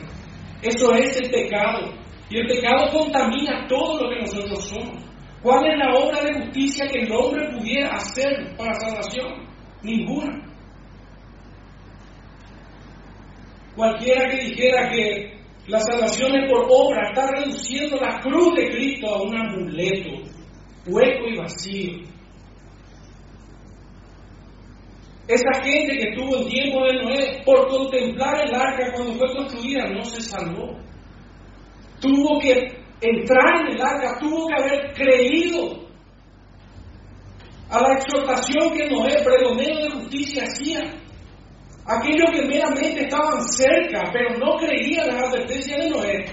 [0.60, 1.94] Eso es el pecado.
[2.28, 5.02] Y el pecado contamina todo lo que nosotros somos.
[5.42, 9.48] ¿Cuál es la obra de justicia que el hombre pudiera hacer para salvación?
[9.82, 10.44] Ninguna.
[13.74, 15.37] Cualquiera que dijera que
[15.68, 20.28] la salvación es por obra está reduciendo la cruz de Cristo a un amuleto
[20.86, 21.92] hueco y vacío.
[25.28, 29.90] Esa gente que estuvo en tiempo de Noé por contemplar el arca cuando fue construida
[29.90, 30.78] no se salvó.
[32.00, 35.86] Tuvo que entrar en el arca, tuvo que haber creído
[37.68, 41.07] a la exhortación que Noé, pregonero de justicia, hacía.
[41.88, 46.24] Aquellos que meramente estaban cerca, pero no creían las advertencias de Noé,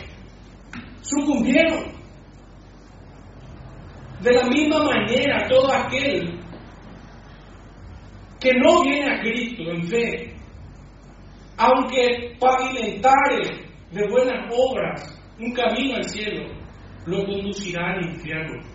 [1.01, 1.95] sucumbieron.
[4.21, 6.39] De la misma manera, todo aquel
[8.39, 10.35] que no viene a Cristo en fe,
[11.57, 16.49] aunque pavimentare de buenas obras un camino al cielo,
[17.05, 18.74] lo conducirá al infierno.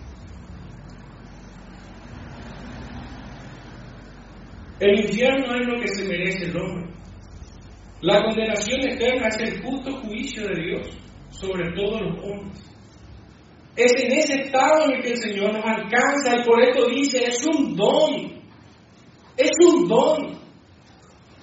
[4.81, 6.89] El infierno es lo que se merece el hombre.
[8.01, 10.89] La condenación eterna es el justo juicio de Dios
[11.29, 12.63] sobre todos los hombres.
[13.75, 17.23] Es en ese estado en el que el Señor nos alcanza y por esto dice,
[17.23, 18.41] es un don.
[19.37, 20.39] Es un don.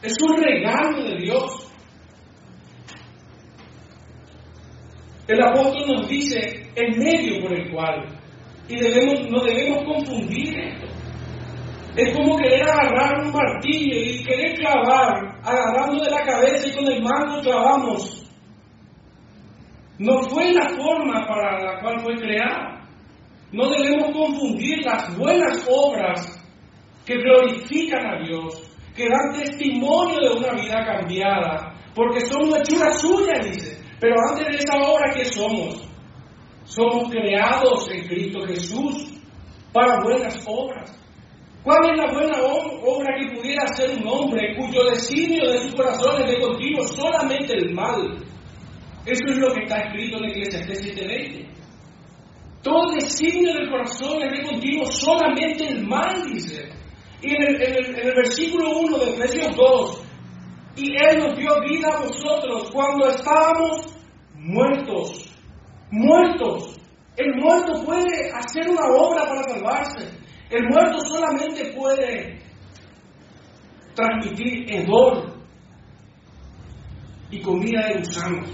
[0.03, 1.72] Es un regalo de Dios.
[5.28, 8.05] El apóstol nos dice el medio por el cual
[8.68, 10.97] Y debemos, no debemos confundir esto.
[11.99, 16.86] Es como querer agarrar un martillo y querer clavar, agarrando de la cabeza y con
[16.92, 18.24] el mango clavamos.
[19.99, 22.88] No fue la forma para la cual fue creada.
[23.51, 26.40] No debemos confundir las buenas obras
[27.05, 32.92] que glorifican a Dios, que dan testimonio de una vida cambiada, porque son una chura
[32.92, 33.76] suya, dice.
[33.99, 35.84] Pero antes de esa obra, ¿qué somos?
[36.62, 39.20] Somos creados en Cristo Jesús
[39.72, 40.94] para buenas obras.
[41.68, 46.22] ¿Cuál es la buena obra que pudiera hacer un hombre cuyo designio de su corazón
[46.22, 48.24] es de continuo solamente el mal?
[49.04, 51.46] Eso es lo que está escrito en Eclesiastes 7:20.
[52.62, 56.70] Todo designio del corazón es de continuo solamente el mal, dice.
[57.20, 60.02] Y en el, en versículo 1 de Efesios 2,
[60.76, 63.94] y Él nos dio vida a nosotros cuando estábamos
[64.36, 65.30] muertos.
[65.90, 66.80] Muertos.
[67.18, 70.28] El muerto puede hacer una obra para salvarse.
[70.51, 72.40] El muerto solamente puede
[73.94, 75.34] transmitir hedor
[77.30, 78.51] y comida de gusanos.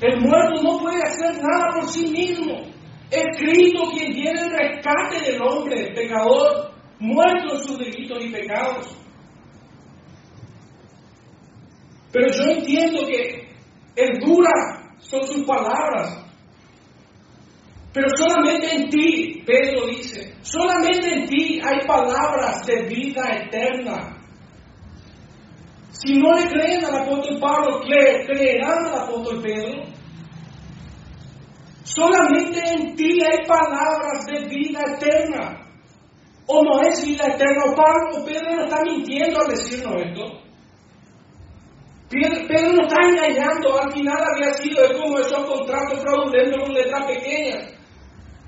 [0.00, 2.62] El muerto no puede hacer nada por sí mismo.
[3.10, 8.96] Es Cristo quien tiene el rescate del hombre, pecador, muerto en sus delitos y pecados.
[12.12, 13.48] Pero yo entiendo que
[13.96, 16.29] el dura son sus palabras.
[17.92, 24.16] Pero solamente en ti, Pedro dice, solamente en ti hay palabras de vida eterna.
[25.90, 29.82] Si no le creen al apóstol Pablo, creerán al apóstol Pedro.
[31.82, 35.66] Solamente en ti hay palabras de vida eterna.
[36.46, 37.64] ¿O no es vida eterna?
[37.66, 40.40] ¿O Pablo, Pedro no está mintiendo al decirnos esto?
[42.08, 47.06] Pedro no está engañando, al final había sido es como esos contratos fraudulentos con letras
[47.06, 47.72] pequeñas,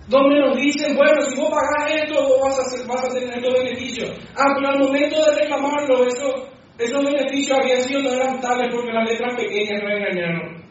[0.09, 2.41] donde nos dicen, bueno, si vos pagás esto, vos
[2.89, 4.11] vas a, tener estos beneficios.
[4.37, 6.49] Ah, pero al momento de reclamarlo, eso,
[6.79, 10.63] esos beneficios habían sido no eran tales porque las letras pequeñas no engañaron.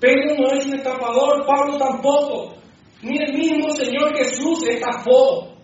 [0.00, 2.54] Pedro no es un estafador, Pablo tampoco.
[3.02, 5.54] Ni el mismo Señor Jesús estafó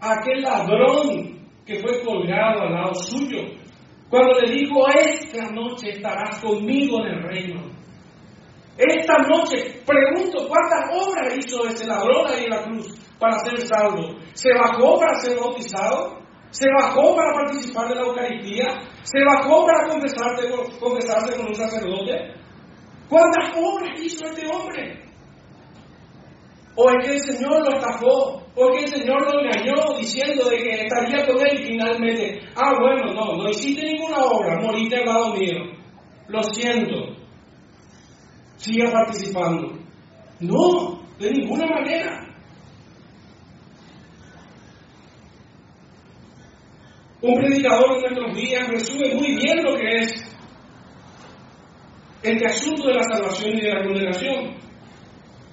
[0.00, 3.38] a aquel ladrón que fue colgado al lado suyo.
[4.08, 7.71] Cuando le dijo, esta noche estarás conmigo en el reino.
[8.76, 14.16] Esta noche, pregunto, ¿cuántas obras hizo ese ladrón ahí en la cruz para ser salvo?
[14.32, 16.22] ¿Se bajó para ser bautizado?
[16.50, 18.80] ¿Se bajó para participar de la Eucaristía?
[19.02, 22.34] ¿Se bajó para confesarse con un sacerdote?
[23.08, 25.02] ¿Cuántas obras hizo este hombre?
[26.74, 28.42] ¿O es que el Señor lo estafó?
[28.54, 32.40] ¿O es que el Señor lo engañó diciendo de que estaría con él y finalmente?
[32.56, 35.58] Ah, bueno, no, no hiciste ninguna obra, moriste al lado mío.
[36.28, 37.11] Lo siento.
[38.62, 39.76] Siga participando.
[40.38, 42.28] No, de ninguna manera.
[47.20, 50.24] Un predicador en nuestros días resume muy bien lo que es
[52.22, 54.54] este asunto de la salvación y de la condenación.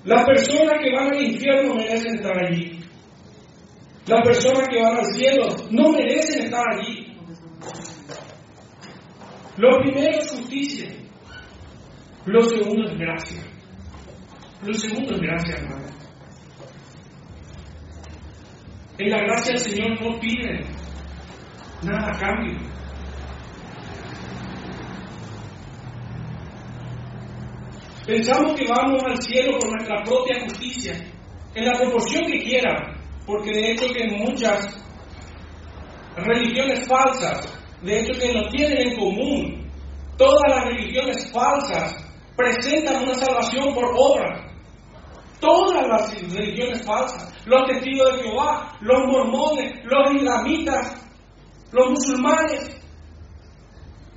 [0.03, 2.79] Las personas que van al infierno merecen estar allí.
[4.05, 7.17] Las personas que van al cielo no merecen estar allí.
[9.57, 11.08] Lo primero es justicia.
[12.31, 13.41] Lo segundo es gracia.
[14.61, 15.87] Lo segundo es gracia, hermano.
[18.99, 20.63] En la gracia del Señor no pide
[21.81, 22.59] nada a cambio.
[28.05, 30.93] Pensamos que vamos al cielo por nuestra propia justicia,
[31.55, 34.79] en la proporción que quiera, porque de hecho que muchas
[36.15, 39.71] religiones falsas, de hecho que no tienen en común,
[40.15, 42.08] todas las religiones falsas
[42.39, 44.45] presentan una salvación por obra.
[45.41, 51.05] Todas las religiones falsas, los testigos de Jehová, los mormones, los islamitas,
[51.71, 52.81] los musulmanes,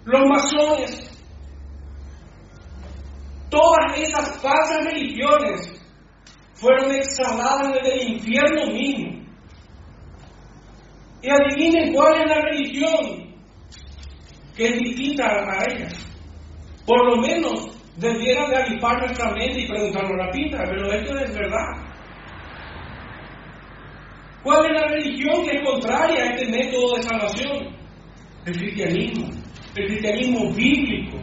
[0.05, 1.11] los masones,
[3.51, 5.85] todas esas falsas religiones
[6.55, 9.23] fueron exhaladas desde el infierno mismo.
[11.23, 13.35] Y adivinen cuál es la religión
[14.57, 15.95] que es distinta a ellas.
[16.85, 21.67] Por lo menos debieran de nuestra mente y preguntarnos la pinta, pero esto es verdad.
[24.43, 27.77] ¿Cuál es la religión que es contraria a este método de salvación?
[28.45, 29.29] El cristianismo,
[29.77, 31.19] el cristianismo bíblico.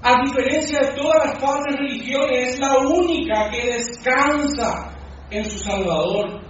[0.00, 4.96] A diferencia de todas las falsas religiones, es la única que descansa
[5.30, 6.40] en su Salvador,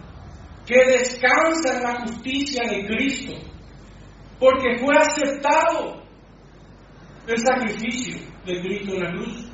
[0.65, 3.33] que descansa en la justicia de Cristo,
[4.39, 6.08] porque fue aceptado
[7.29, 8.17] el sacrificio
[8.47, 9.49] de Cristo en la cruz.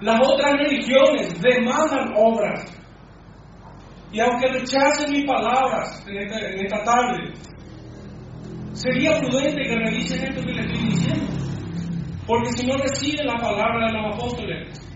[0.00, 2.74] Las otras religiones demandan obras.
[4.12, 7.32] Y aunque rechacen mis palabras en esta, en esta tarde,
[8.72, 11.26] sería prudente que revisen esto que les estoy diciendo.
[12.26, 14.88] Porque si no reciben la palabra de los apóstoles,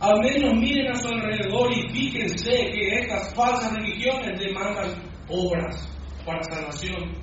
[0.00, 4.90] al menos miren a su alrededor y fíjense que estas falsas religiones demandan
[5.28, 5.88] obras
[6.24, 7.14] para salvación.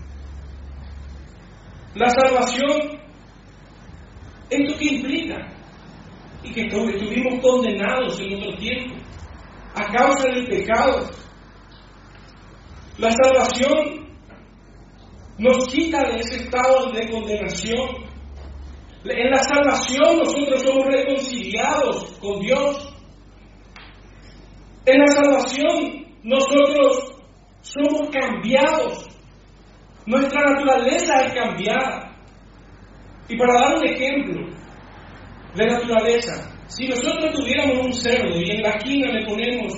[1.95, 3.02] La salvación,
[4.49, 5.47] ¿esto qué implica?
[6.43, 8.95] Y que estuvimos condenados en otro tiempo
[9.75, 11.09] a causa del pecado.
[12.97, 14.07] La salvación
[15.39, 18.03] nos quita de ese estado de condenación
[19.05, 22.93] en la salvación nosotros somos reconciliados con Dios.
[24.85, 27.13] En la salvación nosotros
[27.61, 29.09] somos cambiados.
[30.05, 32.12] Nuestra naturaleza es cambiada.
[33.29, 34.47] Y para dar un ejemplo
[35.55, 39.73] de naturaleza, si nosotros tuviéramos un cerdo y en la esquina le ponemos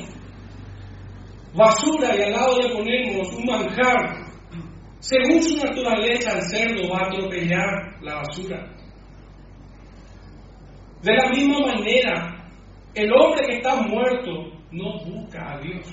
[1.54, 4.26] basura y al lado le ponemos un manjar,
[5.00, 8.76] según su naturaleza el cerdo va a atropellar la basura.
[11.02, 12.36] De la misma manera,
[12.96, 14.32] el hombre que está muerto
[14.72, 15.86] no busca a Dios.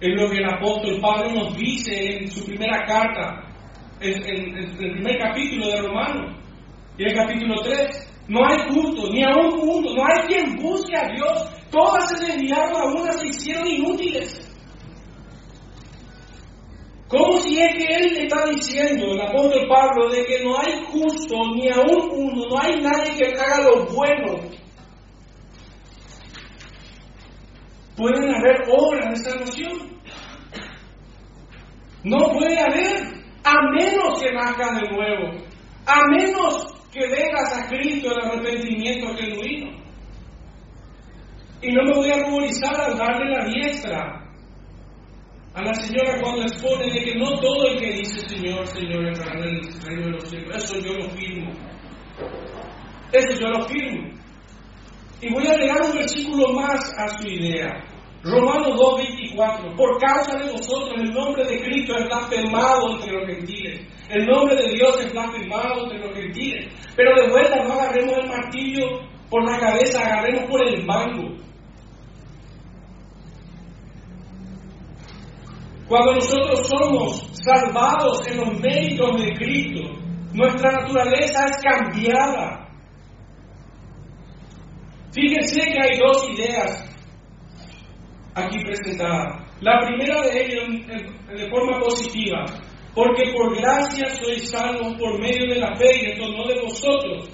[0.00, 3.42] Es lo que el apóstol Pablo nos dice en su primera carta,
[4.00, 6.37] en, el primer capítulo de Romanos,
[6.98, 8.14] y en el capítulo 3.
[8.28, 11.48] No hay culto, ni a un mundo, no hay quien busque a Dios.
[11.70, 14.44] Todas se desviaron, a una se hicieron inútiles.
[17.08, 20.84] ¿Cómo si es que él le está diciendo, el apóstol Pablo, de que no hay
[20.92, 24.34] justo ni aún uno, no hay nadie que haga lo bueno?
[27.96, 30.00] Pueden haber obras de salvación.
[32.04, 35.44] No puede haber, a menos que nazcas de nuevo,
[35.86, 39.78] a menos que vengas a Cristo en arrepentimiento genuino.
[41.60, 44.28] Y no me voy a ruborizar al darle la diestra
[45.54, 49.40] a la señora cuando expone de que no todo el que dice Señor, Señor entrará
[49.40, 50.56] en el reino de los cielos.
[50.56, 51.52] Eso yo lo firmo.
[53.12, 54.08] Eso yo lo firmo.
[55.20, 57.84] Y voy a agregar un versículo más a su idea.
[58.22, 59.76] Romanos 2.24.
[59.76, 63.80] Por causa de vosotros el nombre de Cristo es blasfemado entre los gentiles.
[64.08, 66.72] El nombre de Dios es blasfemado entre los gentiles.
[66.96, 68.86] Pero de vuelta no agarremos el martillo
[69.30, 71.36] por la cabeza, agarremos por el mango.
[75.86, 79.90] Cuando nosotros somos salvados en los méritos de Cristo,
[80.34, 82.68] nuestra naturaleza es cambiada.
[85.12, 86.87] Fíjense que hay dos ideas
[88.44, 89.44] aquí presentadas.
[89.60, 90.68] La primera de ellas
[91.28, 92.44] de forma positiva,
[92.94, 97.28] porque por gracia sois salvos por medio de la fe y esto no de vosotros,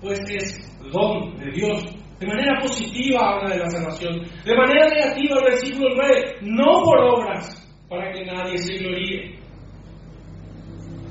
[0.00, 1.84] pues es don de Dios.
[2.18, 4.22] De manera positiva habla de la salvación.
[4.44, 9.38] De manera negativa el versículo 9, no por obras, para que nadie se gloríe.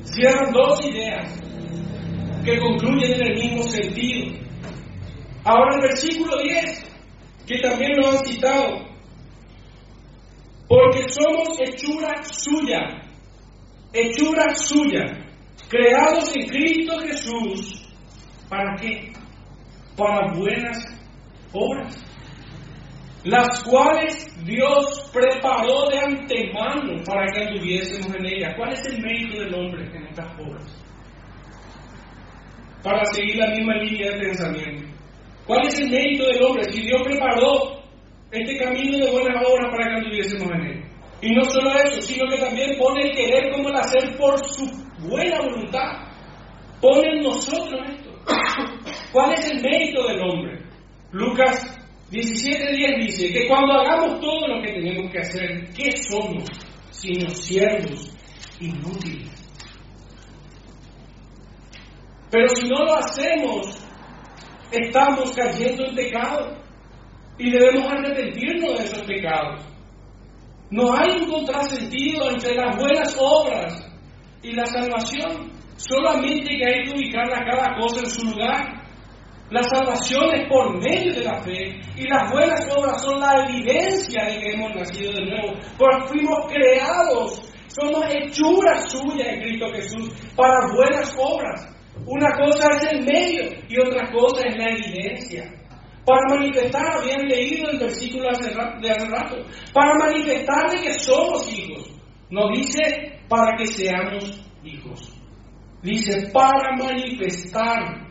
[0.04, 1.42] Cierran dos ideas
[2.44, 4.38] que concluyen en el mismo sentido.
[5.44, 8.95] Ahora el versículo 10, que también lo han citado,
[11.10, 13.02] somos hechura suya,
[13.94, 15.04] hechura suya,
[15.70, 17.90] creados en Cristo Jesús,
[18.50, 19.14] ¿para qué?
[19.96, 20.86] Para buenas
[21.54, 22.06] obras
[23.26, 28.54] las cuales Dios preparó de antemano para que anduviésemos en ellas.
[28.56, 30.64] ¿Cuál es el mérito del hombre en estas obras?
[32.84, 34.94] Para seguir la misma línea de pensamiento.
[35.48, 36.72] ¿Cuál es el mérito del hombre?
[36.72, 37.82] Si Dios preparó
[38.32, 40.75] este camino de buenas obras para que anduviésemos en él.
[41.22, 44.66] Y no solo eso, sino que también pone el querer como el hacer por su
[45.00, 46.08] buena voluntad.
[46.82, 48.12] Pone en nosotros esto.
[49.12, 50.62] ¿Cuál es el mérito del hombre?
[51.12, 51.76] Lucas
[52.12, 56.44] 17.10 dice que cuando hagamos todo lo que tenemos que hacer, ¿qué somos?
[56.92, 58.12] Sino siervos
[58.60, 59.32] inútiles.
[62.30, 63.86] Pero si no lo hacemos,
[64.72, 66.58] estamos cayendo en pecado
[67.38, 69.75] y debemos arrepentirnos de esos pecados.
[70.72, 73.86] No hay un contrasentido entre las buenas obras
[74.42, 78.84] y la salvación, solamente que hay que ubicar cada cosa en su lugar.
[79.52, 84.26] La salvación es por medio de la fe y las buenas obras son la evidencia
[84.26, 85.54] de que hemos nacido de nuevo.
[85.78, 91.70] Porque fuimos creados, somos hechuras suyas en Cristo Jesús para buenas obras.
[92.08, 95.52] Una cosa es el medio y otra cosa es la evidencia
[96.06, 99.38] para manifestar, habían leído el versículo de hace rato,
[99.74, 101.90] para manifestar de que somos hijos.
[102.30, 105.12] No dice para que seamos hijos.
[105.82, 108.08] Dice para manifestar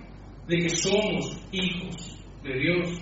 [0.47, 3.01] de que somos hijos de Dios.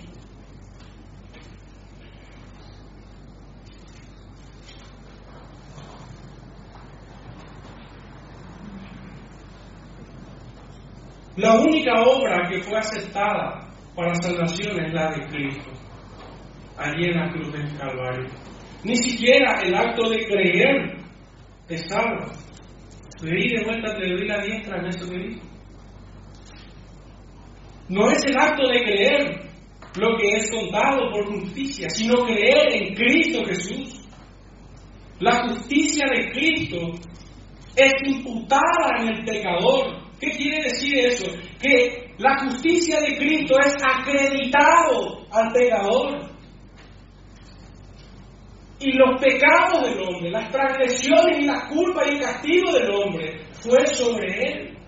[11.36, 15.70] La única obra que fue aceptada para salvación es la de Cristo,
[16.76, 18.28] allí en la cruz del Calvario.
[18.84, 20.97] Ni siquiera el acto de creer
[21.68, 22.32] te salva.
[23.22, 25.40] Leí de vuelta, te doy la diestra en eso que dijo.
[27.88, 29.53] No es el acto de creer
[30.01, 34.01] lo que es contado por justicia, sino creer en Cristo Jesús.
[35.20, 36.78] La justicia de Cristo
[37.76, 40.03] es imputada en el pecador.
[40.18, 41.26] ¿Qué quiere decir eso?
[41.61, 46.32] Que la justicia de Cristo es acreditado al pecador.
[48.80, 53.44] Y los pecados del hombre, las transgresiones y la culpa y el castigo del hombre
[53.52, 54.78] fue sobre él.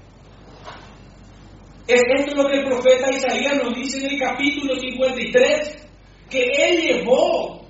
[1.86, 5.86] Es lo que el profeta Isaías nos dice en el capítulo 53,
[6.30, 7.66] que Él llevó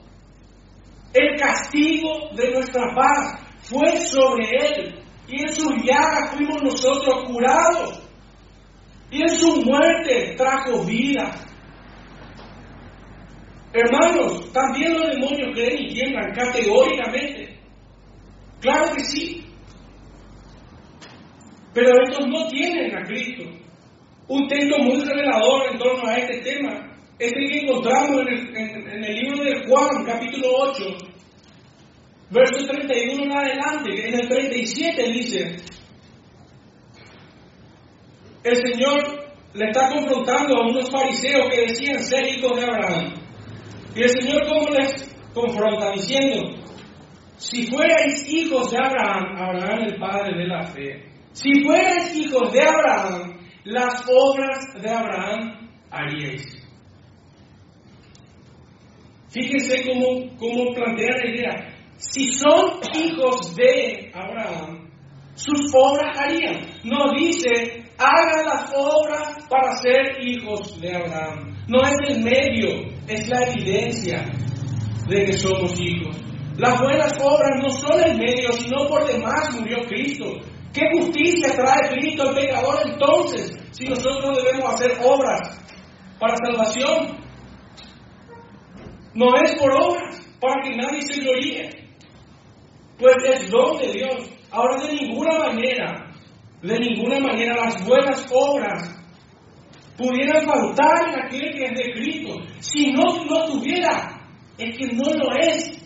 [1.12, 8.03] el castigo de nuestra paz, fue sobre Él, y en sus llagas fuimos nosotros curados,
[9.10, 11.30] y en su muerte trajo vida.
[13.72, 17.58] Hermanos, también los demonios creen y tiemblan categóricamente.
[18.60, 19.44] Claro que sí.
[21.74, 23.44] Pero estos no tienen a Cristo.
[24.28, 28.56] Un texto muy revelador en torno a este tema es el que encontramos en el,
[28.56, 30.84] en, el libro de Juan, capítulo 8,
[32.30, 34.08] verso 31 en adelante.
[34.08, 35.56] En el 37 dice,
[38.44, 39.24] el Señor
[39.54, 43.14] le está confrontando a unos fariseos que decían ser hijos de Abraham.
[43.94, 46.40] Y el Señor cómo les confronta diciendo,
[47.36, 52.62] si fuerais hijos de Abraham, Abraham el padre de la fe, si fuerais hijos de
[52.62, 56.60] Abraham, las obras de Abraham haríais.
[59.30, 61.74] Fíjense cómo, cómo plantea la idea.
[61.96, 64.90] Si son hijos de Abraham,
[65.34, 66.60] sus obras harían.
[66.84, 71.54] No dice, hagan las obras para ser hijos de Abraham.
[71.68, 74.24] No es el medio, es la evidencia
[75.08, 76.16] de que somos hijos.
[76.56, 80.26] Las buenas obras no son el medio, sino por demás murió Cristo.
[80.72, 85.60] ¿Qué justicia trae Cristo al pecador entonces si nosotros debemos hacer obras
[86.18, 87.18] para salvación?
[89.14, 91.70] No es por obras, para que nadie se gloríe.
[92.98, 94.30] Pues es don de Dios.
[94.50, 96.03] Ahora de ninguna manera,
[96.64, 98.90] de ninguna manera las buenas obras
[99.98, 102.40] pudieran faltar en aquel que es de Cristo.
[102.60, 105.78] Si no lo tuviera, es que no lo es.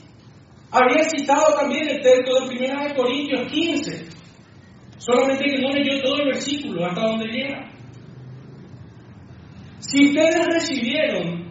[0.70, 4.06] Había citado también el texto de 1 Corintios 15,
[4.98, 7.70] solamente que no leyó todo el versículo hasta donde llega.
[9.80, 11.48] Si ustedes recibieron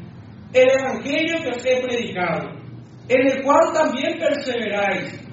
[0.53, 2.49] el Evangelio que os he predicado,
[3.09, 5.26] en el cual también perseveráis,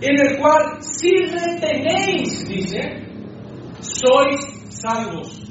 [0.00, 2.80] en el cual si retenéis, dice,
[3.80, 5.42] sois salvos.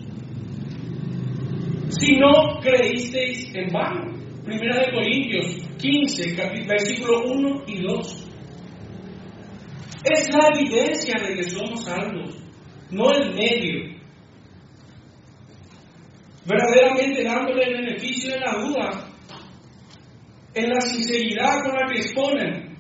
[1.89, 4.14] Si no creísteis en vano.
[4.43, 6.36] Primera de Corintios 15,
[6.68, 8.32] versículo 1 y 2.
[10.04, 12.38] Es la evidencia de que somos salvos,
[12.91, 13.96] no el medio.
[16.46, 19.16] Verdaderamente dándole el beneficio de la duda,
[20.54, 22.75] en la sinceridad con la que exponen,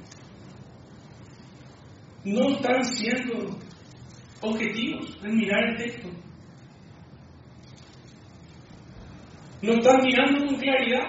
[2.25, 3.57] no están siendo
[4.41, 6.09] objetivos en mirar el texto.
[9.61, 11.03] No están mirando con claridad.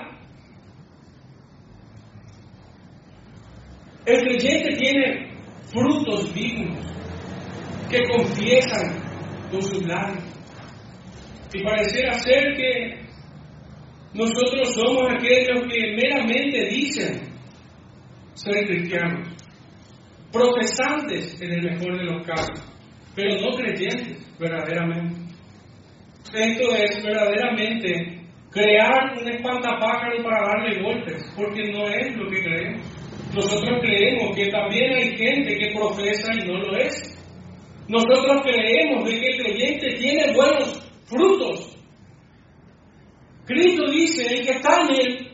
[4.04, 5.34] El creyente tiene
[5.72, 6.78] frutos dignos
[7.90, 9.02] que confiesan
[9.50, 10.24] con sus labios.
[11.52, 13.06] Y pareciera ser que
[14.12, 17.22] nosotros somos aquellos que meramente dicen
[18.34, 19.35] ser cristianos,
[20.36, 22.62] profesantes en el mejor de los casos,
[23.14, 25.20] pero no creyentes verdaderamente.
[26.34, 28.20] Esto es verdaderamente
[28.50, 32.86] crear un espantapájaro para darle golpes, porque no es lo que creemos.
[33.34, 37.16] Nosotros creemos que también hay gente que profesa y no lo es.
[37.88, 41.76] Nosotros creemos de que el creyente tiene buenos frutos.
[43.44, 45.26] Cristo dice, el que está en él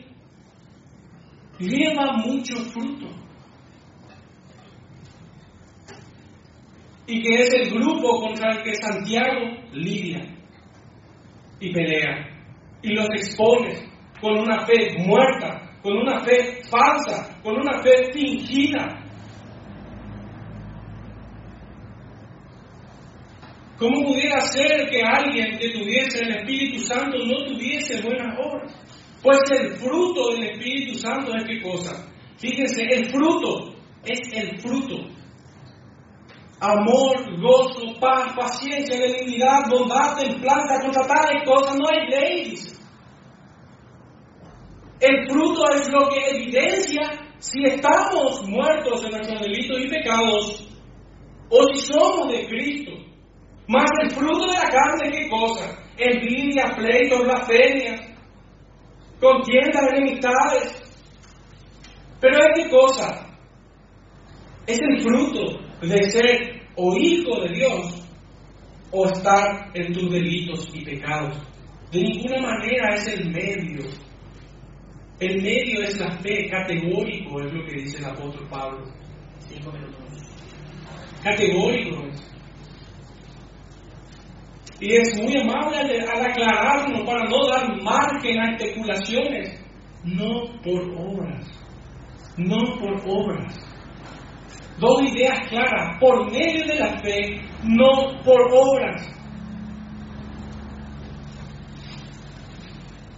[1.59, 3.22] lleva mucho fruto.
[7.05, 10.25] Y que es el grupo contra el que Santiago lidia
[11.59, 12.29] y pelea.
[12.81, 13.73] Y los expone
[14.21, 19.03] con una fe muerta, con una fe falsa, con una fe fingida.
[23.77, 28.73] ¿Cómo pudiera ser que alguien que tuviese el Espíritu Santo no tuviese buenas obras?
[29.21, 32.07] Pues el fruto del Espíritu Santo es qué cosa.
[32.37, 33.73] Fíjense, el fruto
[34.05, 35.07] es el fruto.
[36.63, 42.49] Amor, gozo, paz, paciencia, benignidad, bondad, templanza, contra tales cosas no hay ley.
[42.51, 42.77] dice.
[45.01, 47.01] El fruto es lo que evidencia
[47.39, 50.67] si estamos muertos en nuestros delitos y pecados
[51.49, 52.91] o si somos de Cristo.
[53.67, 55.77] Más el fruto de la carne, ¿qué cosa?
[55.97, 58.15] Envidia, pleito, blasfemia,
[59.19, 60.81] contiendas, enemistades.
[62.21, 63.27] Pero es qué cosa?
[64.65, 68.07] Es el fruto de ser o hijo de Dios
[68.91, 71.37] o estar en tus delitos y pecados.
[71.91, 73.89] De ninguna manera es el medio.
[75.19, 78.83] El medio es la fe, categórico es lo que dice el apóstol Pablo.
[79.39, 79.97] Cinco minutos.
[81.23, 82.33] Categórico es.
[84.79, 89.59] Y es muy amable al, al aclararnos para no dar margen a especulaciones.
[90.03, 91.47] No por obras.
[92.37, 93.72] No por obras.
[94.79, 99.07] Dos ideas claras, por medio de la fe, no por obras.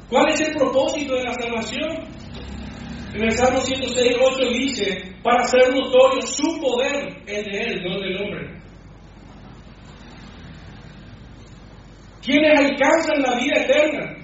[0.10, 2.16] ¿Cuál es el propósito de la salvación?
[3.14, 7.99] En el Salmo 106, 8 dice, para hacer notorio su poder, el de Él, no
[7.99, 8.56] del hombre.
[12.22, 14.18] ¿Quiénes alcanzan la vida eterna?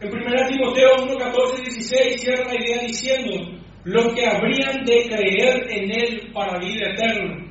[0.00, 5.66] En 1 Timoteo 1, 14, 16 cierra la idea diciendo, los que habrían de creer
[5.70, 7.46] en Él para vida eterna.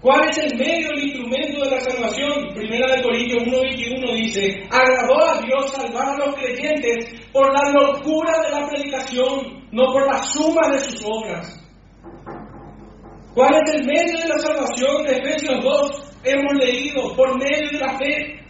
[0.00, 2.54] ¿Cuál es el medio, el instrumento de la salvación?
[2.54, 8.32] Primera de Corintios 1.21 dice, agradó a Dios salvar a los creyentes por la locura
[8.42, 11.58] de la predicación, no por la suma de sus obras.
[13.32, 15.04] ¿Cuál es el medio de la salvación?
[15.04, 18.40] De Efesios 2 hemos leído, por medio de la fe,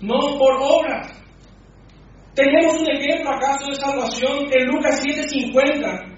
[0.00, 1.12] no por obras.
[2.34, 6.13] Tenemos un ejemplo acaso de salvación en Lucas 7:50.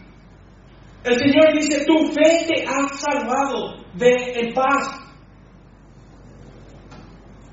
[1.07, 5.07] El Señor dice, tu fe te ha salvado de en paz.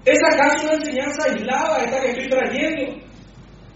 [0.04, 3.00] ¿Es acaso una enseñanza aislada esta que estoy trayendo?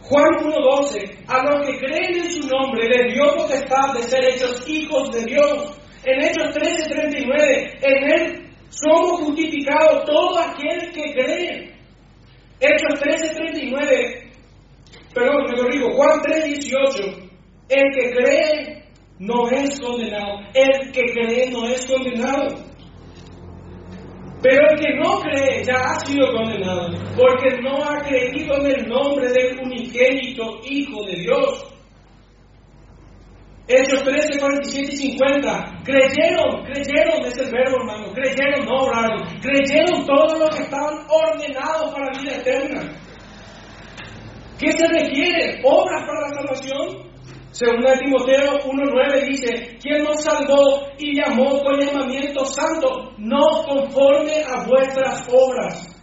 [0.02, 4.68] Juan 1.12, a los que creen en su nombre les dio potestad de ser hechos
[4.68, 5.80] hijos de Dios.
[6.06, 11.76] En Hechos 13.39, en Él somos justificados todo aquel que cree.
[12.60, 14.32] Hechos 13.39,
[15.14, 17.30] perdón, me corrijo, Juan 3.18,
[17.70, 18.77] el que cree
[19.20, 20.40] no es condenado.
[20.54, 22.68] El que cree no es condenado.
[24.42, 28.88] Pero el que no cree ya ha sido condenado, porque no ha creído en el
[28.88, 31.74] nombre del unigénito Hijo de Dios.
[33.68, 35.82] Hechos 13, 47 y 50.
[35.84, 41.94] Creyeron, creyeron, es el verbo hermano, creyeron, no oraron, creyeron todos los que estaban ordenados
[41.94, 42.92] para vida eterna.
[44.58, 45.60] ¿Qué se requiere?
[45.66, 47.07] ¿Obras para la salvación?
[47.52, 54.44] Segunda de Timoteo 1.9 dice, quien nos salvó y llamó con llamamiento santo, no conforme
[54.44, 55.94] a vuestras obras.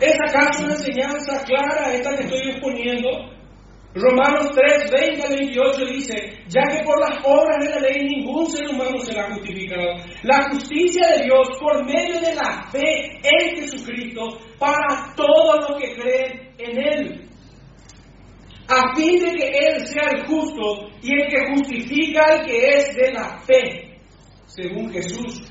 [0.00, 3.08] ¿Es acaso una enseñanza clara esta que estoy exponiendo?
[3.94, 6.14] Romanos 3, 20 al 28 dice,
[6.48, 9.86] ya que por las obras de la ley ningún ser humano será justificado.
[10.24, 15.94] La justicia de Dios por medio de la fe en Jesucristo para todos los que
[15.94, 17.33] creen en Él
[18.68, 22.96] a fin de que Él sea el justo y el que justifica al que es
[22.96, 23.98] de la fe,
[24.46, 25.42] según Jesús.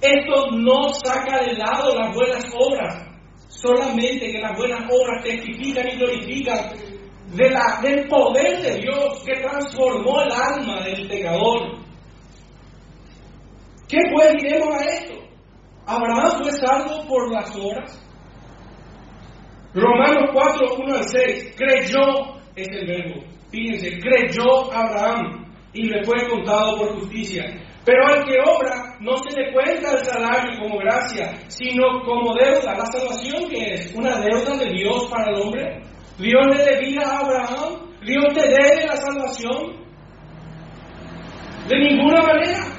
[0.00, 3.06] Esto no saca de lado las buenas obras,
[3.48, 6.70] solamente que las buenas obras testifican y glorifican
[7.34, 11.78] de la, del poder de Dios que transformó el alma del pecador.
[13.88, 15.14] ¿Qué pues diremos a esto?
[15.86, 18.02] ¿Abraham fue salvo por las obras?
[19.74, 23.22] Romanos 4, 1 al 6, creyó es el verbo.
[23.50, 27.44] Fíjense, creyó Abraham y le fue contado por justicia.
[27.84, 32.74] Pero al que obra no se le cuenta el salario como gracia, sino como deuda.
[32.74, 35.82] La salvación que es una deuda de Dios para el hombre.
[36.18, 39.86] Dios le debía a Abraham, Dios te debe la salvación.
[41.68, 42.76] De ninguna manera.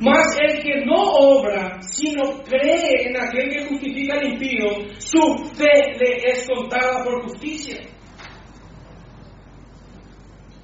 [0.00, 4.66] Mas el que no obra, sino cree en aquel que justifica al impío,
[4.98, 5.20] su
[5.54, 7.80] fe le es contada por justicia.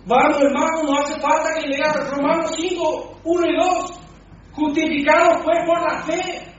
[0.07, 4.01] Vamos, hermano, no hace falta que lea Romanos 5, 1 y 2.
[4.53, 6.51] Justificados pues por la fe.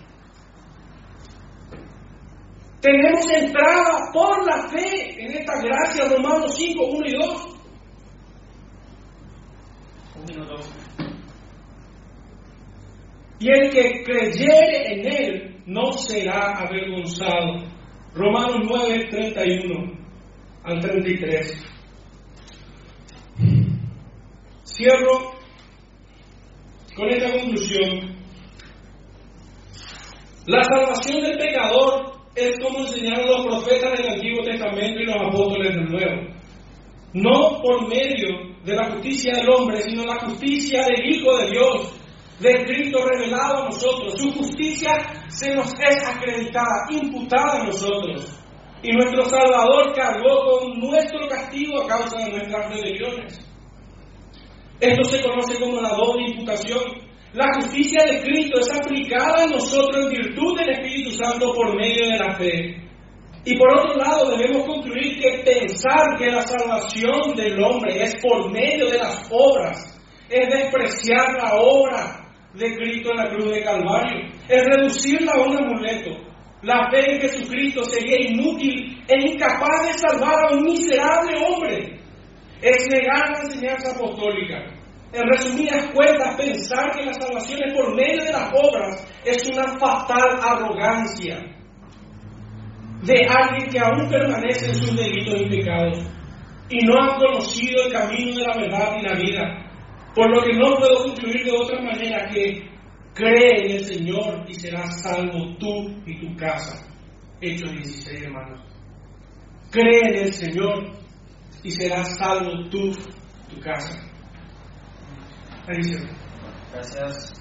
[2.82, 7.48] Tenemos entrada por la fe en esta gracia, Romanos 5, 1 y 2.
[10.16, 10.56] Un minuto.
[13.40, 17.58] Y el que creyere en él no será avergonzado.
[18.14, 19.98] Romanos 9, 31
[20.64, 21.71] al 33.
[24.74, 25.34] Cierro
[26.96, 28.16] con esta conclusión.
[30.48, 35.76] La salvación del pecador es como enseñaron los profetas del Antiguo Testamento y los apóstoles
[35.76, 36.22] del Nuevo.
[37.14, 41.94] No por medio de la justicia del hombre, sino la justicia del Hijo de Dios,
[42.40, 44.14] de Cristo revelado a nosotros.
[44.18, 44.92] Su justicia
[45.28, 48.40] se nos es acreditada, imputada a nosotros.
[48.84, 53.51] Y nuestro Salvador cargó con nuestro castigo a causa de nuestras rebeliones.
[54.82, 56.82] Esto se conoce como la doble imputación.
[57.34, 62.10] La justicia de Cristo es aplicada a nosotros en virtud del Espíritu Santo por medio
[62.10, 62.82] de la fe.
[63.46, 68.52] Y por otro lado debemos concluir que pensar que la salvación del hombre es por
[68.52, 70.02] medio de las obras
[70.32, 75.58] es despreciar la obra de Cristo en la cruz de Calvario, es reducirla a un
[75.58, 76.12] amuleto.
[76.64, 82.01] La fe en Jesucristo sería inútil e incapaz de salvar a un miserable hombre.
[82.62, 84.58] Es negar la enseñanza apostólica.
[85.14, 89.78] En resumidas cuentas, pensar que la salvación es por medio de las obras es una
[89.78, 91.38] fatal arrogancia
[93.04, 95.98] de alguien que aún permanece en sus delitos y pecados
[96.70, 99.72] y no ha conocido el camino de la verdad y la vida.
[100.16, 102.70] Por lo que no puedo concluir de otra manera que
[103.14, 106.88] cree en el Señor y serás salvo tú y tu casa.
[107.42, 108.62] Hechos 16, hermanos.
[109.72, 111.01] Cree en el Señor
[111.64, 112.92] y serás salvo tú,
[113.50, 114.00] tu casa.
[115.66, 116.10] Se ve.
[116.72, 117.34] Gracias.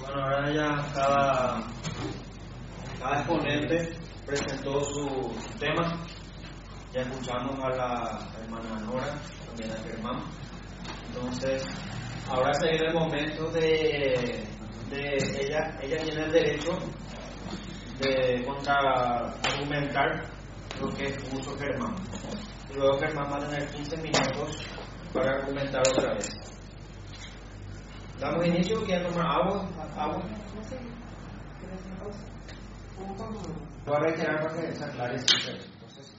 [0.00, 1.62] Bueno, ahora ya cada,
[2.98, 3.96] cada exponente
[4.26, 6.04] presentó su, tema.
[6.92, 9.14] Ya escuchamos a la hermana Nora,
[9.46, 10.24] también a Germán.
[11.06, 11.62] Entonces,
[12.28, 14.44] ahora sería el momento de,
[14.90, 16.72] de ella, ella tiene el derecho
[17.98, 20.24] de contraargumentar
[20.80, 21.94] lo que expuso Germán.
[22.74, 24.66] Luego Germán va a tener 15 minutos
[25.12, 26.28] para argumentar otra vez.
[28.18, 29.68] Damos inicio, ¿quieren tomar agua?
[29.96, 30.22] agua?
[33.86, 36.14] Voy a reiterar para que se aclare ese Entonces,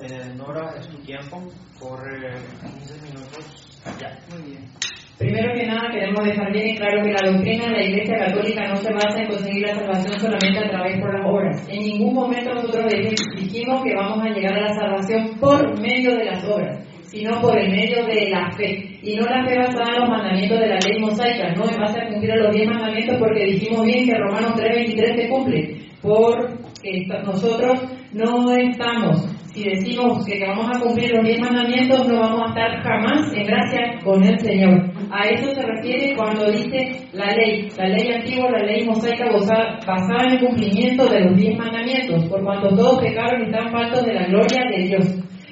[0.00, 1.42] eh, Nora, es tu tiempo,
[1.78, 4.18] corre 15 minutos ya.
[4.30, 4.72] Muy bien.
[5.22, 8.66] Primero que nada, queremos dejar bien en claro que la doctrina de la Iglesia Católica
[8.66, 11.68] no se basa en conseguir la salvación solamente a través por las obras.
[11.70, 12.92] En ningún momento nosotros
[13.36, 17.56] dijimos que vamos a llegar a la salvación por medio de las obras, sino por
[17.56, 18.98] el medio de la fe.
[19.00, 22.00] Y no la fe basada en los mandamientos de la ley mosaica, no en base
[22.00, 27.80] a cumplir los 10 mandamientos, porque dijimos bien que Romanos 3.23 se cumple, porque nosotros
[28.12, 32.82] no estamos si decimos que vamos a cumplir los diez mandamientos, no vamos a estar
[32.82, 34.91] jamás en gracia con el Señor.
[35.14, 40.24] A eso se refiere cuando dice la ley, la ley antigua, la ley mosaica basada
[40.24, 44.14] en el cumplimiento de los diez mandamientos, por cuanto todos pecaron y están faltos de
[44.14, 45.04] la gloria de Dios.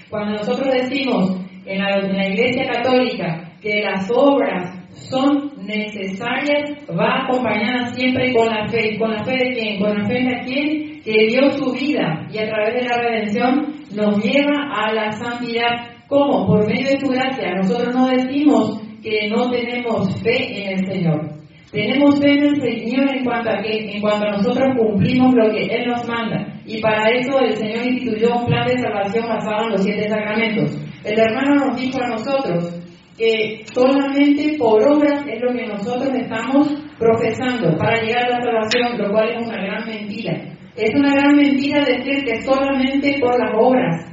[0.08, 1.36] Cuando nosotros decimos
[1.66, 8.96] en la, Iglesia Católica que las obras son necesarias, va acompañada siempre con la fe.
[8.98, 9.78] ¿Con la fe de quién?
[9.78, 11.00] Con la fe de quién?
[11.02, 15.98] Que dio su vida y a través de la redención nos lleva a la santidad.
[16.08, 16.46] ¿Cómo?
[16.46, 17.56] Por medio de su gracia.
[17.56, 21.40] Nosotros no decimos que no tenemos fe en el Señor.
[21.70, 25.50] Tenemos fe en el Señor en cuanto a que, en cuanto a nosotros cumplimos lo
[25.52, 26.52] que Él nos manda.
[26.66, 30.76] Y para eso el Señor instituyó un plan de salvación basado en los siete sacramentos.
[31.04, 32.80] El hermano nos dijo a nosotros
[33.16, 38.98] que solamente por obras es lo que nosotros estamos profesando para llegar a la salvación,
[38.98, 40.50] lo cual es una gran mentira.
[40.76, 44.06] Es una gran mentira decir que solamente por las obras.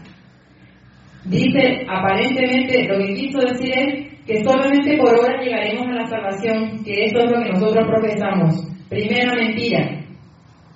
[1.25, 6.83] Dice, aparentemente, lo que quiso decir es que solamente por obras llegaremos a la salvación,
[6.83, 8.67] que eso es lo que nosotros profesamos.
[8.89, 10.01] Primera mentira.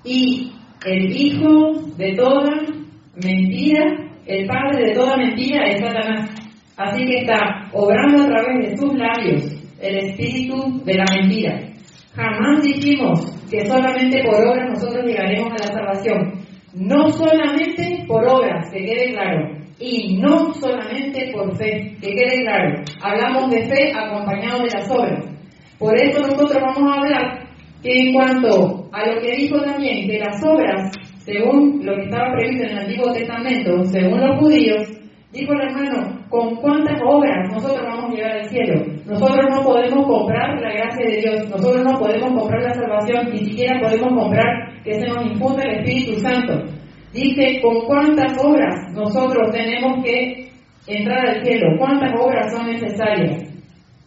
[0.05, 0.53] Y
[0.85, 2.49] el hijo de toda
[3.21, 3.83] mentira,
[4.25, 6.29] el padre de toda mentira es Satanás.
[6.77, 9.43] Así que está obrando a través de sus labios
[9.81, 11.59] el espíritu de la mentira.
[12.15, 16.33] Jamás dijimos que solamente por obras nosotros llegaremos a la salvación.
[16.73, 19.60] No solamente por obras, que quede claro.
[19.81, 22.83] Y no solamente por fe, que quede claro.
[23.01, 25.25] Hablamos de fe acompañado de las obras.
[25.79, 27.47] Por eso nosotros vamos a hablar
[27.81, 30.91] que en cuanto a lo que dijo también, que las obras,
[31.25, 34.87] según lo que estaba previsto en el Antiguo Testamento, según los judíos,
[35.31, 38.83] dijo el hermano, ¿con cuántas obras nosotros vamos a llegar al cielo?
[39.07, 43.39] Nosotros no podemos comprar la gracia de Dios, nosotros no podemos comprar la salvación, ni
[43.39, 46.80] siquiera podemos comprar que se nos infunda el Espíritu Santo.
[47.13, 50.49] Dice, ¿con cuántas obras nosotros tenemos que
[50.87, 51.75] entrar al cielo?
[51.77, 53.51] ¿Cuántas obras son necesarias?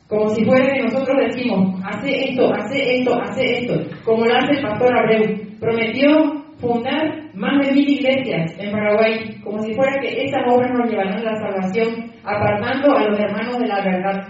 [0.08, 3.74] Como si fuera que nosotros decimos, hace esto, hace esto, hace esto,
[4.04, 5.40] como lo hace el pastor Abreu.
[5.60, 10.90] Prometió fundar más de mil iglesias en Paraguay, como si fuera que estas obras nos
[10.90, 14.28] llevarán a la salvación, apartando a los hermanos de la verdad.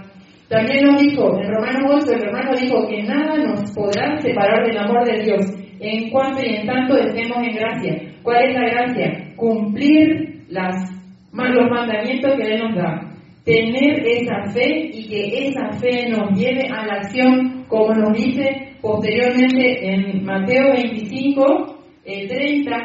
[0.49, 4.77] También nos dijo, en Romanos 8, el hermano dijo que nada nos podrá separar del
[4.77, 5.45] amor de Dios,
[5.79, 8.14] en cuanto y en tanto estemos en gracia.
[8.25, 9.35] ¿Cuál es la gracia?
[9.35, 13.01] Cumplir los mandamientos que Él nos da.
[13.45, 18.77] Tener esa fe y que esa fe nos lleve a la acción, como nos dice
[18.81, 22.75] posteriormente en Mateo 25, el 30,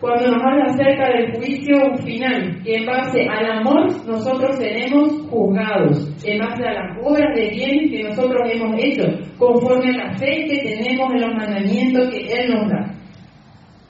[0.00, 6.14] cuando nos habla acerca del juicio final, que en base al amor nosotros seremos juzgados,
[6.26, 9.04] en base a las obras de bien que nosotros hemos hecho,
[9.38, 12.97] conforme a la fe que tenemos en los mandamientos que Él nos da.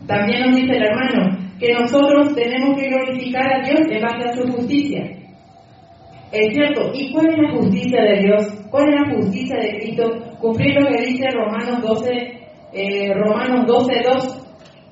[0.06, 4.52] También nos dice el hermano que nosotros tenemos que glorificar a Dios en a su
[4.52, 5.18] justicia.
[6.30, 8.46] Es cierto, ¿y cuál es la justicia de Dios?
[8.70, 10.36] ¿Cuál es la justicia de Cristo?
[10.40, 12.10] Cumplir lo que dice Romanos 12,
[12.74, 14.44] eh, Romanos 12, 2.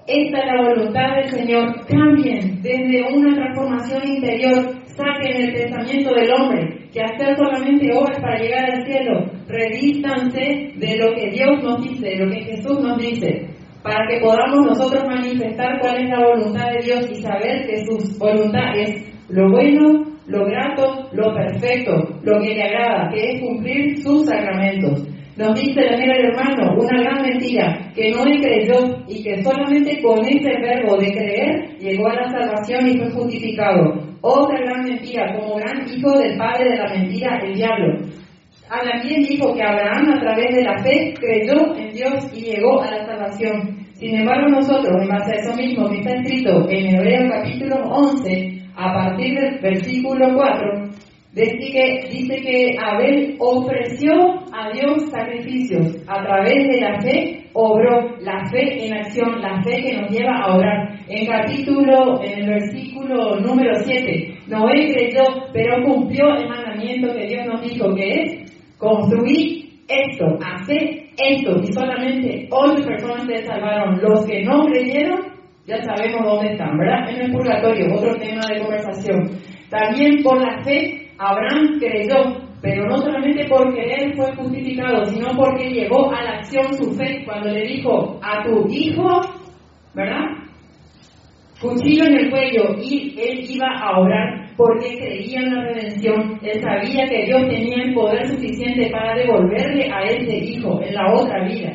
[0.07, 1.87] Esta es la voluntad del Señor.
[1.87, 4.77] Cambien desde una transformación interior.
[4.87, 9.31] Saquen el pensamiento del hombre que hacer solamente obras para llegar al cielo.
[9.47, 13.56] Revístanse de lo que Dios nos dice, de lo que Jesús nos dice,
[13.87, 18.19] para que podamos nosotros manifestar cuál es la voluntad de Dios y saber que su
[18.19, 24.03] voluntad es lo bueno, lo grato, lo perfecto, lo que le agrada, que es cumplir
[24.03, 25.07] sus sacramentos.
[25.37, 30.03] Nos dice Daniel el hermano una gran mentira, que no le creyó y que solamente
[30.03, 33.95] con ese verbo de creer llegó a la salvación y fue justificado.
[34.23, 38.01] Otra gran mentira, como gran hijo del padre de la mentira, el diablo.
[38.69, 42.91] También dijo que Abraham a través de la fe creyó en Dios y llegó a
[42.91, 43.79] la salvación.
[43.95, 48.63] Sin embargo, nosotros, en base a eso mismo que está escrito en Hebreos capítulo 11,
[48.77, 50.91] a partir del versículo 4,
[51.33, 54.13] dice que, dice que Abel ofreció
[54.53, 55.97] a Dios sacrificios.
[56.09, 60.41] A través de la fe obró la fe en acción, la fe que nos lleva
[60.41, 60.99] a orar.
[61.09, 67.47] En capítulo, en el versículo número 7, Noé creyó, pero cumplió el mandamiento que Dios
[67.47, 68.46] nos dijo que es
[68.79, 71.57] construir esto, hacer esto.
[71.63, 74.01] Y solamente ocho personas se salvaron.
[74.01, 75.21] Los que no creyeron,
[75.67, 77.11] ya sabemos dónde están, ¿verdad?
[77.11, 79.31] En el purgatorio, otro tema de conversación.
[79.71, 85.71] También por la fe, Abraham creyó, pero no solamente porque él fue justificado, sino porque
[85.71, 89.21] llevó a la acción su fe cuando le dijo a tu hijo,
[89.95, 90.25] ¿verdad?
[91.61, 96.39] Cuchillo en el cuello y él iba a orar porque creía en la redención.
[96.43, 101.13] Él sabía que Dios tenía el poder suficiente para devolverle a ese hijo en la
[101.13, 101.73] otra vida.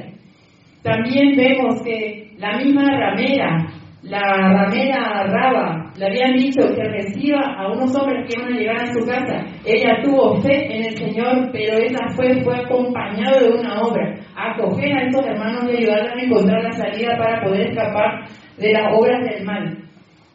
[0.83, 3.67] También vemos que la misma ramera,
[4.01, 8.81] la ramera Raba, le habían dicho que reciba a unos hombres que iban a llegar
[8.81, 9.45] a su casa.
[9.63, 14.15] Ella tuvo fe en el Señor, pero esa fe fue acompañado de una obra.
[14.35, 18.25] Acoger a estos hermanos y ayudarles a encontrar la salida para poder escapar
[18.57, 19.77] de las obras del mal.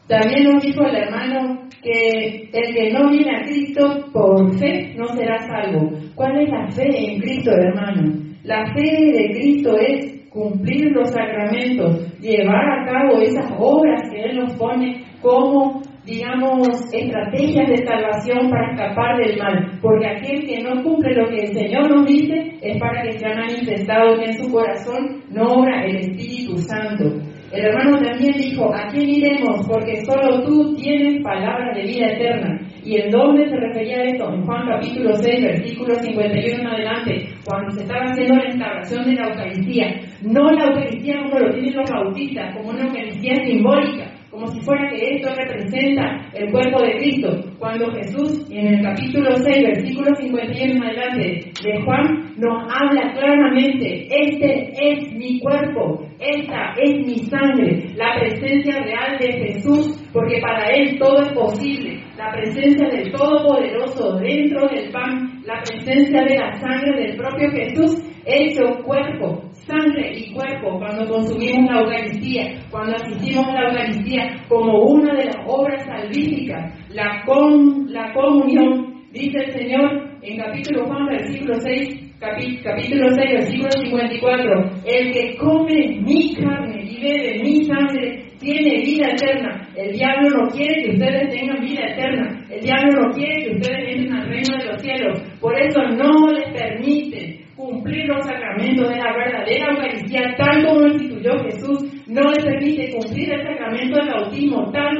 [0.09, 5.07] También nos dijo el hermano que el que no viene a Cristo por fe no
[5.09, 5.91] será salvo.
[6.15, 8.13] ¿Cuál es la fe en Cristo, hermano?
[8.45, 14.39] La fe de Cristo es cumplir los sacramentos, llevar a cabo esas obras que Él
[14.39, 19.79] nos pone como, digamos, estrategias de salvación para escapar del mal.
[19.83, 23.27] Porque aquel que no cumple lo que el Señor nos dice es para que se
[23.27, 27.26] ha manifestado en su corazón no obra el Espíritu Santo.
[27.57, 29.67] El hermano también dijo, ¿a quién iremos?
[29.67, 32.61] Porque solo tú tienes palabra de vida eterna.
[32.85, 34.31] ¿Y en dónde se refería esto?
[34.31, 39.15] En Juan capítulo 6, versículo 51 en adelante, cuando se estaba haciendo la instalación de
[39.15, 40.01] la Eucaristía.
[40.23, 44.05] No la Eucaristía como lo tienen los bautistas, como una Eucaristía simbólica,
[44.37, 47.29] como si fuera que esto representa el cuerpo de Cristo.
[47.59, 54.07] Cuando Jesús, en el capítulo 6, versículo 51 en adelante de Juan, nos habla claramente,
[54.11, 60.69] este es mi cuerpo, esta es mi sangre, la presencia real de Jesús, porque para
[60.69, 66.53] Él todo es posible, la presencia del Todopoderoso dentro del pan, la presencia de la
[66.61, 73.47] sangre del propio Jesús, hecho cuerpo, sangre y cuerpo, cuando consumimos la Eucaristía, cuando asistimos
[73.47, 79.53] a la Eucaristía como una de las obras salvíficas, la, con, la comunión, dice el
[79.53, 86.83] Señor en capítulo Juan, versículo 6, capítulo 6, versículo 54, el que come mi carne
[86.83, 89.69] y bebe mi sangre tiene vida eterna.
[89.77, 92.45] El diablo no quiere que ustedes tengan vida eterna.
[92.51, 95.23] El diablo no quiere que ustedes entren al reino de los cielos.
[95.41, 100.89] Por eso no les permite cumplir los sacramentos de la verdadera Eucaristía tal como lo
[100.89, 102.07] instituyó Jesús.
[102.07, 104.97] No les permite cumplir el sacramento del bautismo tal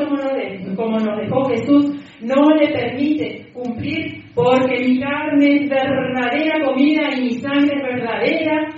[0.75, 2.03] como nos, dejó Jesús.
[2.23, 8.69] No le permite cumplir porque mi carne es verdadera comida y mi sangre es verdadera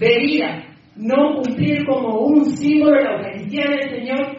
[0.00, 0.64] bebida.
[0.96, 4.38] No cumplir como un símbolo de la Eucaristía del Señor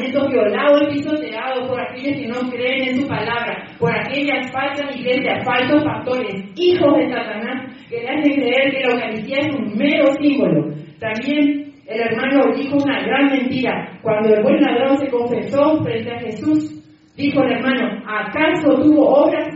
[0.00, 4.96] sacramentos violados y pisoteados por aquellos que no creen en su palabra, por aquellas falsas
[4.96, 9.76] iglesias, falsos pastores, hijos de Satanás, que le hacen creer que la Eucaristía es un
[9.76, 10.74] mero símbolo.
[11.00, 13.98] También el hermano dijo una gran mentira.
[14.00, 16.80] Cuando el buen ladrón se confesó frente a Jesús,
[17.16, 19.48] dijo el hermano, ¿acaso tuvo obras?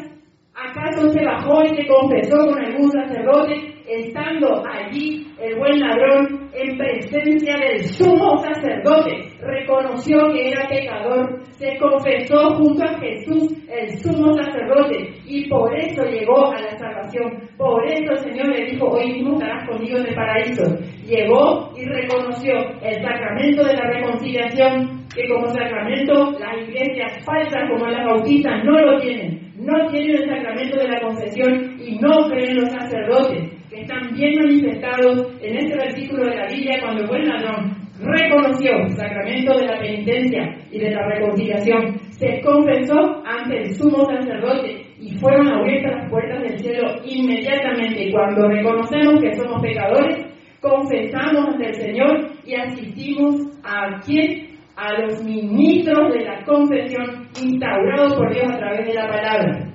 [0.52, 3.73] ¿Acaso se bajó y se confesó con algún sacerdote?
[3.86, 11.76] Estando allí el buen ladrón en presencia del sumo sacerdote, reconoció que era pecador, se
[11.76, 17.50] confesó junto a Jesús, el sumo sacerdote, y por eso llegó a la salvación.
[17.58, 20.64] Por eso el Señor le dijo, hoy mismo estarás conmigo en el paraíso.
[21.06, 27.86] Llegó y reconoció el sacramento de la reconciliación, que como sacramento las iglesias falsas como
[27.86, 29.52] las bautistas no lo tienen.
[29.58, 34.36] No tienen el sacramento de la confesión y no creen los sacerdotes que están bien
[34.36, 39.66] manifestados en este versículo de la Biblia cuando el buen ladrón reconoció el sacramento de
[39.66, 46.02] la penitencia y de la reconciliación, se confesó ante el sumo sacerdote y fueron abiertas
[46.02, 48.10] las puertas del cielo inmediatamente.
[48.12, 50.26] Cuando reconocemos que somos pecadores,
[50.60, 53.34] confesamos ante el Señor y asistimos
[53.64, 59.08] a quien a los ministros de la confesión instaurados por Dios a través de la
[59.08, 59.70] palabra.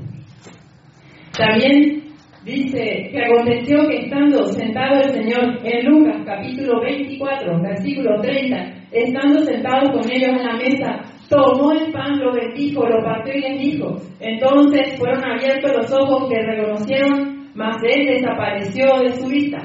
[1.38, 2.09] También
[2.46, 8.56] Dice que aconteció que estando sentado el Señor en Lucas capítulo 24, versículo 30,
[8.94, 13.42] estando sentados con ellos en la mesa, tomó el pan, lo bendijo, lo partió y
[13.42, 13.98] les dijo.
[14.22, 19.60] Entonces fueron abiertos los ojos que reconocieron, mas él desapareció de su vista.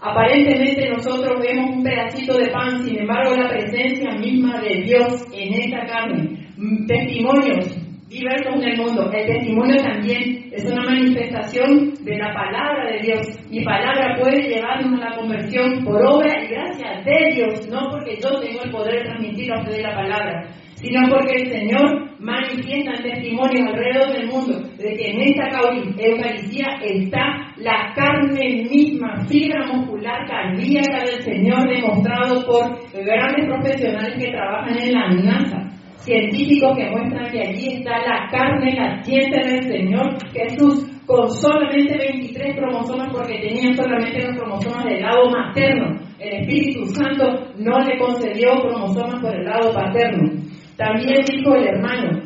[0.00, 5.54] Aparentemente nosotros vemos un pedacito de pan, sin embargo la presencia misma de Dios en
[5.54, 6.46] esta carne.
[6.86, 7.74] Testimonios
[8.08, 9.10] diversos en el mundo.
[9.12, 13.28] El testimonio también es una manifestación de la palabra de Dios.
[13.50, 18.18] Mi palabra puede llevarnos a la conversión por obra y gracia de Dios, no porque
[18.20, 23.02] yo tengo el poder de transmitir a ustedes la palabra, sino porque el Señor manifiesta
[23.02, 25.48] testimonios alrededor del mundo de que en esta
[25.98, 34.32] Eucaristía está la carne misma, fibra muscular cardíaca del Señor demostrado por grandes profesionales que
[34.32, 35.70] trabajan en la NASA
[36.00, 42.56] científicos que muestran que allí está la carne latiente del Señor Jesús con solamente 23
[42.56, 46.00] cromosomas porque tenía solamente los cromosomas del lado materno.
[46.18, 50.40] El Espíritu Santo no le concedió cromosomas por el lado paterno.
[50.76, 52.22] También dijo el hermano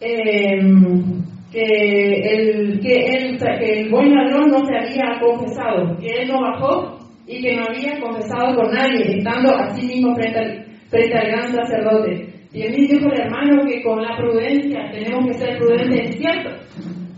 [0.00, 6.28] em, que, el, que, el, que el buen ladrón no se había confesado, que él
[6.28, 11.18] no bajó y que no había confesado con nadie, estando así mismo frente al, frente
[11.18, 12.31] al gran sacerdote.
[12.52, 16.50] Y mí dijo el hermano que con la prudencia tenemos que ser prudentes, es cierto.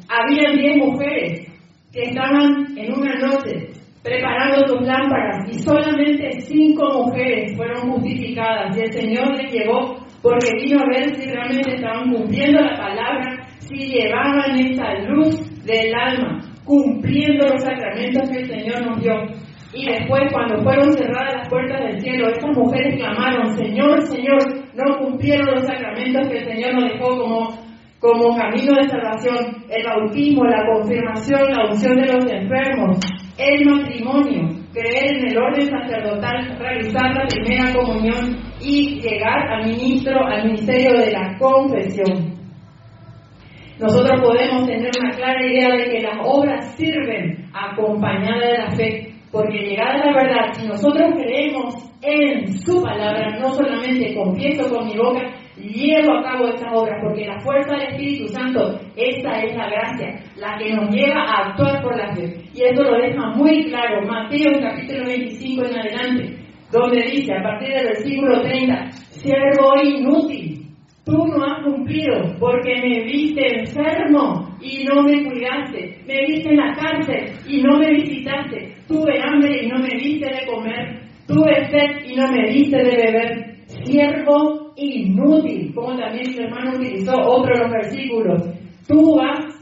[0.08, 1.48] Había diez mujeres
[1.92, 3.70] que estaban en una noche
[4.02, 10.50] preparando sus lámparas y solamente cinco mujeres fueron justificadas y el Señor les llevó porque
[10.62, 16.40] vino a ver si realmente estaban cumpliendo la palabra, si llevaban esa luz del alma,
[16.64, 19.14] cumpliendo los sacramentos que el Señor nos dio.
[19.74, 24.38] Y después, cuando fueron cerradas las puertas del cielo, estas mujeres clamaron, Señor, Señor,
[24.72, 27.58] no cumplieron los sacramentos que el Señor nos dejó
[27.98, 32.98] como, camino de salvación, el bautismo, la confirmación, la unción de los enfermos,
[33.36, 40.24] el matrimonio, creer en el orden sacerdotal, realizar la primera comunión y llegar al ministro,
[40.24, 42.34] al ministerio de la confesión.
[43.80, 49.13] Nosotros podemos tener una clara idea de que las obras sirven acompañadas de la fe,
[49.34, 54.96] porque llegada la verdad, si nosotros creemos en su palabra, no solamente confieso con mi
[54.96, 55.22] boca,
[55.56, 60.22] llevo a cabo estas obras, porque la fuerza del Espíritu Santo, esa es la gracia,
[60.36, 62.44] la que nos lleva a actuar por la fe.
[62.54, 66.36] Y eso lo deja muy claro Mateo capítulo 25 en adelante,
[66.70, 70.64] donde dice a partir del versículo 30, siervo inútil,
[71.04, 76.56] tú no has cumplido porque me viste enfermo y no me cuidaste, me viste en
[76.56, 81.64] la cárcel y no me visitaste, tuve hambre y no me viste de comer, tuve
[81.70, 87.54] sed y no me viste de beber, siervo inútil, como también mi hermano utilizó otro
[87.54, 88.42] de los versículos,
[88.86, 89.54] tú vas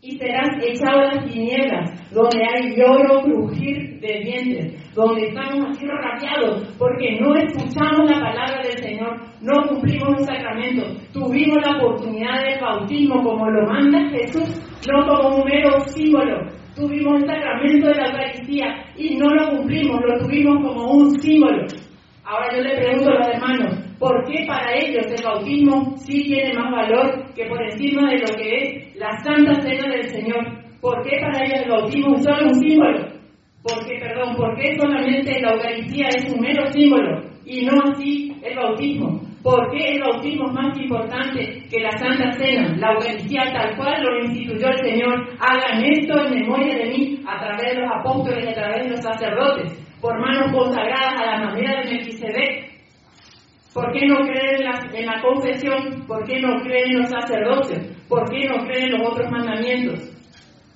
[0.00, 5.86] y serás echado a las tinieblas, donde hay lloro, crujir de dientes, donde estamos así
[5.86, 12.42] rabiados porque no escuchamos la palabra del Señor, no cumplimos los sacramentos, tuvimos la oportunidad
[12.42, 17.94] del bautismo como lo manda Jesús, no como un mero símbolo, tuvimos el sacramento de
[17.94, 21.66] la Eucaristía y no lo cumplimos, lo tuvimos como un símbolo.
[22.24, 26.54] Ahora yo le pregunto a los hermanos, ¿por qué para ellos el bautismo sí tiene
[26.54, 30.46] más valor que por encima de lo que es la Santa Cena del Señor?
[30.80, 33.12] ¿Por qué para ellos el bautismo es solo un símbolo?
[33.62, 38.36] ¿Por qué, perdón, por qué solamente la Eucaristía es un mero símbolo y no así
[38.42, 39.21] el bautismo?
[39.42, 42.76] ¿Por qué el bautismo es más importante que la Santa Cena?
[42.76, 45.28] La Eucaristía tal cual lo instituyó el Señor.
[45.40, 48.90] Hagan esto en memoria de mí a través de los apóstoles y a través de
[48.90, 52.72] los sacerdotes, por manos consagradas a la manera de Melquisedec.
[53.74, 56.06] ¿Por qué no creen en la, en la confesión?
[56.06, 58.06] ¿Por qué no creen en los sacerdotes?
[58.08, 60.12] ¿Por qué no creen en los otros mandamientos?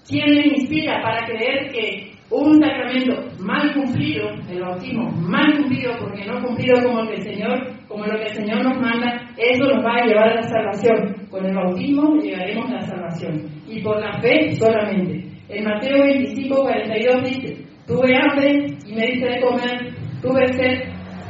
[0.09, 6.25] ¿Quién les inspira para creer que un sacramento mal cumplido, el bautismo mal cumplido porque
[6.25, 9.65] no cumplido como el que el Señor, como lo que el Señor nos manda, eso
[9.65, 11.27] nos va a llevar a la salvación.
[11.31, 13.49] Con el bautismo llegaremos a la salvación.
[13.69, 15.25] Y por la fe solamente.
[15.49, 20.83] En Mateo 25, 42 dice, tuve hambre y me diste de comer, tuve sed,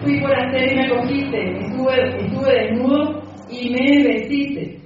[0.03, 4.81] fui por hacer y me cogiste, estuve, estuve desnudo y me vestiste.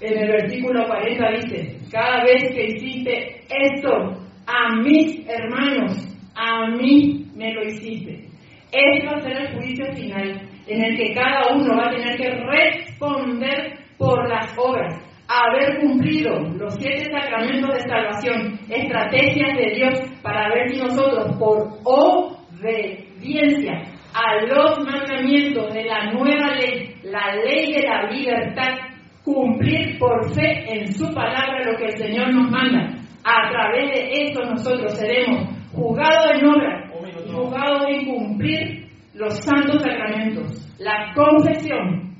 [0.00, 7.26] En el versículo 40 dice, cada vez que hiciste esto a mis hermanos, a mí
[7.34, 8.28] me lo hiciste.
[8.72, 12.16] Este va a ser el juicio final en el que cada uno va a tener
[12.16, 14.94] que responder por las obras,
[15.28, 21.78] haber cumplido los siete sacramentos de salvación, estrategias de Dios para ver si nosotros por
[21.84, 23.82] obediencia
[24.12, 28.78] a los mandamientos de la nueva ley, la ley de la libertad,
[29.22, 32.95] cumplir por fe en su palabra lo que el Señor nos manda.
[33.28, 39.82] A través de eso nosotros seremos juzgados en obra y juzgados en cumplir los santos
[39.82, 42.14] sacramentos, la confesión,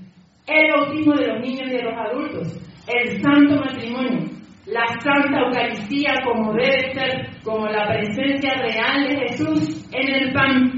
[0.48, 4.30] el bautismo de los niños y de los adultos, el santo matrimonio,
[4.66, 10.72] la santa Eucaristía como debe ser, como la presencia real de Jesús en el pan,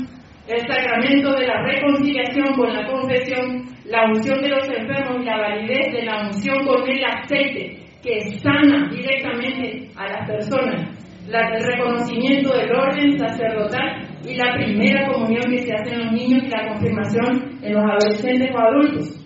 [0.46, 5.38] el sacramento de la reconciliación con la confesión, la unción de los enfermos y la
[5.38, 10.96] validez de la unción con el aceite que sana directamente a las personas,
[11.28, 16.12] la, el reconocimiento del orden sacerdotal y la primera comunión que se hace en los
[16.12, 19.18] niños y la confirmación en los adolescentes o adultos.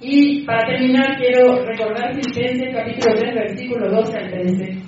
[0.00, 4.82] Y para terminar quiero recordar Filipenses capítulo 3 versículo 12 al 13.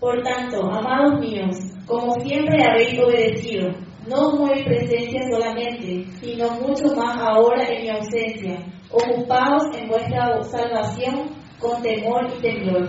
[0.00, 1.56] Por tanto, amados míos,
[1.86, 3.70] como siempre habéis obedecido,
[4.08, 8.58] no en mi presencia solamente, sino mucho más ahora en mi ausencia,
[8.92, 12.88] ocupados en vuestra salvación con temor y temblor.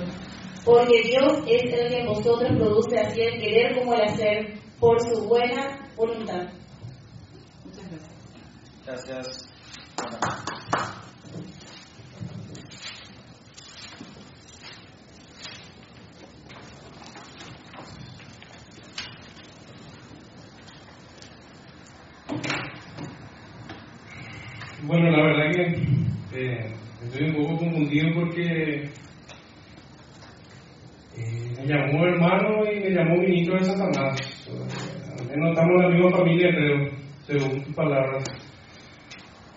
[0.66, 5.00] Porque Dios es el que en vosotros produce así el querer como el hacer, por
[5.02, 6.48] su buena voluntad.
[7.66, 7.90] Muchas
[8.86, 9.50] gracias.
[9.98, 11.00] Gracias.
[24.86, 26.74] Bueno, la verdad que eh,
[27.04, 28.84] estoy un poco confundido porque
[31.16, 34.46] eh, me llamó hermano y me llamó ministro de Satanás.
[35.18, 36.90] Al menos estamos en la misma familia, creo,
[37.22, 38.26] según tus palabras.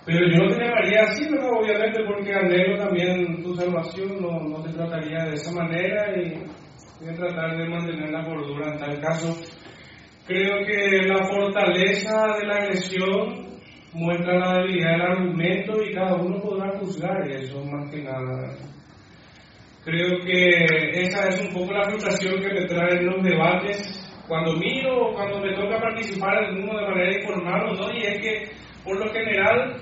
[0.05, 1.51] Pero yo no te llamaría así, ¿verdad?
[1.61, 6.35] Obviamente, porque anhelo también tu salvación, no, no te trataría de esa manera y
[7.01, 9.37] voy a tratar de mantener la cordura en tal caso.
[10.25, 13.46] Creo que la fortaleza de la agresión
[13.97, 18.55] muestra la debilidad del argumento y cada uno podrá juzgar eso más que nada.
[19.85, 25.09] Creo que esa es un poco la frustración que me traen los debates cuando miro
[25.09, 28.49] o cuando me toca participar en uno de manera informal o no, y es que
[28.85, 29.77] por lo general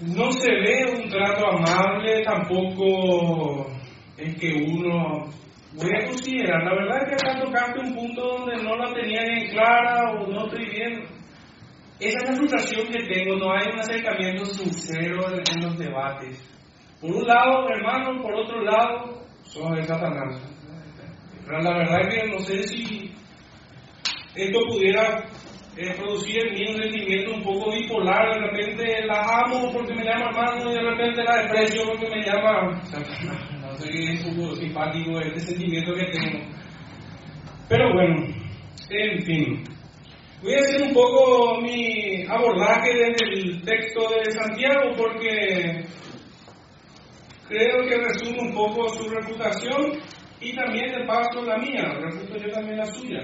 [0.00, 3.70] no se ve un trato amable, tampoco
[4.18, 5.30] es que uno
[5.74, 9.22] voy a considerar, la verdad es que acá tocaste un punto donde no la tenía
[9.22, 11.21] bien clara o no estoy bien.
[12.02, 16.36] Esa es frustración que tengo, no hay un acercamiento sincero en, los debates.
[17.00, 20.42] Por un lado, hermano, por otro lado, son de Satanás.
[21.46, 23.14] La verdad es que no sé si
[24.34, 25.24] esto pudiera
[25.76, 28.34] eh, producir en mí un sentimiento un poco bipolar.
[28.34, 32.24] De repente la amo porque me llama hermano y de repente la desprecio porque me
[32.24, 33.48] llama Satanás.
[33.60, 36.44] No sé, es un poco simpático este sentimiento que tengo.
[37.68, 38.26] Pero bueno,
[38.90, 39.64] en fin.
[40.42, 45.84] Voy a hacer un poco mi abordaje desde el texto de Santiago porque
[47.46, 50.00] creo que resume un poco su reputación
[50.40, 53.20] y también de paso la mía, refuto yo también la suya.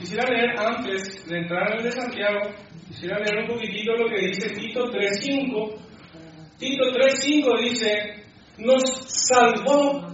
[0.00, 2.40] Quisiera leer antes de entrar en el de Santiago,
[2.88, 5.78] quisiera leer un poquitito lo que dice Tito 3.5.
[6.58, 8.24] Tito 3.5 dice,
[8.58, 10.08] nos salvó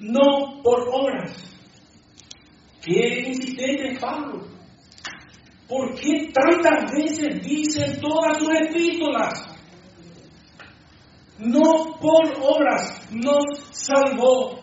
[0.00, 1.51] no por obras.
[2.82, 4.46] Qué insistente es Pablo.
[5.68, 9.46] ¿Por qué tantas veces dicen todas sus epístolas?
[11.38, 14.60] No por obras nos salvó.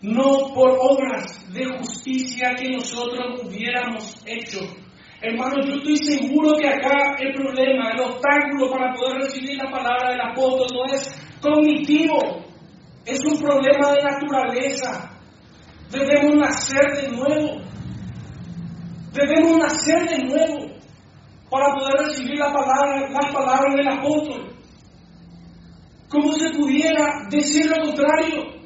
[0.00, 4.60] no por obras de justicia que nosotros hubiéramos hecho.
[5.20, 10.10] Hermano, yo estoy seguro que acá el problema, el obstáculo para poder recibir la palabra
[10.10, 11.10] del apóstol no es
[11.40, 12.44] cognitivo,
[13.04, 15.17] es un problema de naturaleza.
[15.90, 17.62] Debemos nacer de nuevo.
[19.12, 20.68] Debemos nacer de nuevo
[21.50, 24.52] para poder recibir la palabra, las palabras del apóstol.
[26.10, 28.58] ¿Cómo se pudiera decir lo contrario?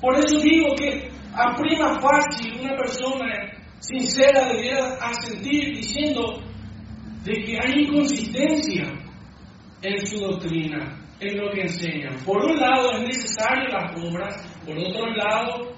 [0.00, 6.40] Por eso digo que a prima fácil una persona sincera debiera asentir diciendo
[7.24, 8.84] de que hay inconsistencia
[9.82, 12.16] en su doctrina, en lo que enseñan.
[12.24, 15.75] Por un lado es necesario las obras, por otro lado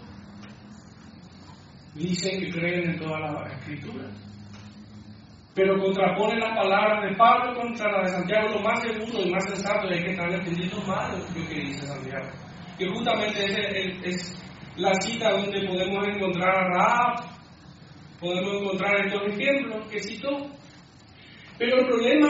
[1.94, 4.04] dicen que creen en toda la escritura.
[5.54, 9.44] Pero contraponen las palabras de Pablo contra las de Santiago, lo más seguro y más
[9.44, 12.28] sensato es que están entendiendo mal lo que dice Santiago.
[12.78, 14.42] Que justamente es, es
[14.76, 17.24] la cita donde podemos encontrar a Raab,
[18.20, 20.46] podemos encontrar estos ejemplos que citó.
[21.58, 22.28] Pero el problema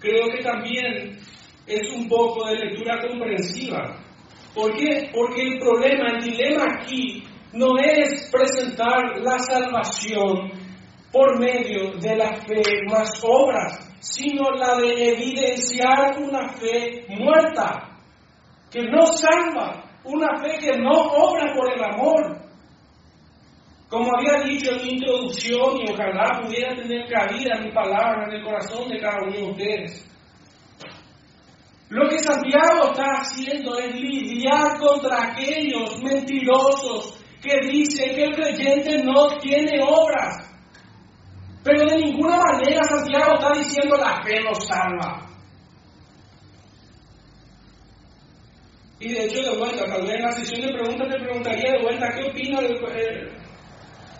[0.00, 1.16] creo que también
[1.66, 3.96] es un poco de lectura comprensiva.
[4.52, 5.10] ¿Por qué?
[5.12, 7.22] Porque el problema, el dilema aquí
[7.54, 10.50] no es presentar la salvación
[11.12, 17.96] por medio de la fe más obras, sino la de evidenciar una fe muerta,
[18.70, 22.40] que no salva, una fe que no obra por el amor.
[23.88, 28.42] Como había dicho en mi introducción, y ojalá pudiera tener cabida mi palabra en el
[28.42, 30.10] corazón de cada uno de ustedes.
[31.90, 39.04] Lo que Santiago está haciendo es lidiar contra aquellos mentirosos que dicen que el creyente
[39.04, 40.50] no tiene obras.
[41.62, 45.30] Pero de ninguna manera Santiago está diciendo la fe nos salva.
[49.00, 51.82] Y de hecho, de vuelta, tal vez en la sesión de preguntas te preguntaría de
[51.82, 53.34] vuelta qué opina el, eh,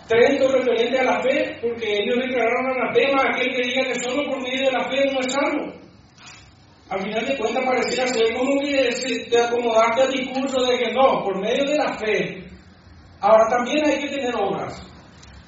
[0.07, 4.29] Trento referente a la fe, porque ellos declararon anatema a aquel que diga que solo
[4.29, 5.73] por medio de la fe no es salvo.
[6.89, 11.23] Al final de cuentas pareciera ser como que te acomodaste al discurso de que no,
[11.23, 12.44] por medio de la fe.
[13.25, 14.85] Ahora también hay que tener obras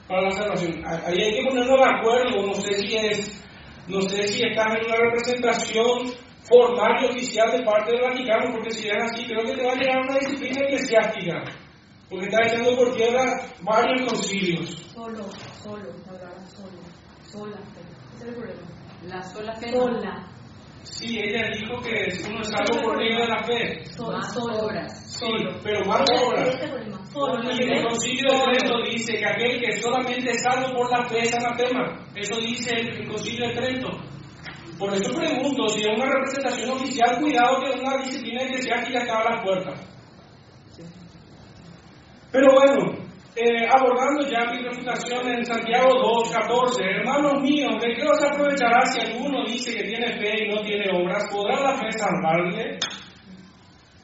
[0.07, 0.83] para la salvación.
[0.83, 3.45] Ahí hay que ponernos de acuerdo, no sé si es,
[3.87, 6.11] no sé si estás en una representación
[6.49, 9.73] formal y oficial de parte del Vaticano, porque si es así, creo que te va
[9.73, 11.43] a llegar una disciplina eclesiástica,
[12.09, 14.69] porque está echando por tierra varios concilios.
[14.95, 15.29] Solo,
[15.61, 16.81] solo, hablar solo,
[17.31, 17.81] sola fe.
[18.15, 18.61] Ese es el problema.
[19.03, 19.71] La sola fe.
[19.71, 19.83] no.
[19.83, 20.25] Sola,
[20.91, 23.85] Sí, ella dijo que uno es salvo por medio de la fe.
[23.85, 24.65] solo, solo.
[24.65, 25.19] obras.
[25.19, 25.25] Sí,
[25.63, 26.59] pero más obras.
[26.61, 31.33] El concilio de Trento dice que aquel que solamente es salvo por la fe es
[31.35, 32.05] anatema.
[32.15, 33.89] Eso dice el, el concilio de Trento.
[34.77, 39.31] Por eso pregunto, si es una representación oficial, cuidado que una disciplina eclesiástica está a
[39.31, 39.87] las puertas.
[42.31, 43.06] Pero bueno,
[43.39, 48.83] eh, abordando ya mi refutación en Santiago 2, 14, hermanos míos, ¿de qué os aprovechará
[48.87, 51.23] si alguno dice que tiene fe y no tiene obras?
[51.31, 52.79] ¿Podrá la fe salvarle?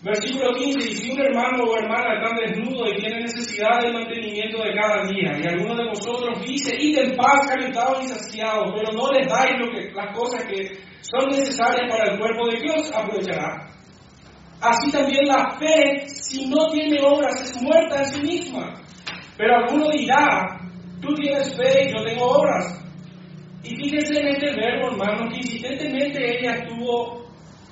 [0.04, 4.62] Versículo 15, y si un hermano o hermana está desnudo y tiene necesidad del mantenimiento
[4.62, 8.92] de cada día, y alguno de vosotros dice, id en paz, calentados y saciados, pero
[8.92, 12.92] no les dais lo que, las cosas que son necesarias para el cuerpo de Dios,
[12.94, 13.66] aprovechará.
[14.62, 18.84] Así también la fe, si no tiene obras, es muerta en sí misma.
[19.38, 20.60] Pero alguno dirá,
[21.02, 22.80] tú tienes fe y yo tengo obras.
[23.64, 27.24] Y fíjense en este verbo, hermano, que insistentemente ella estuvo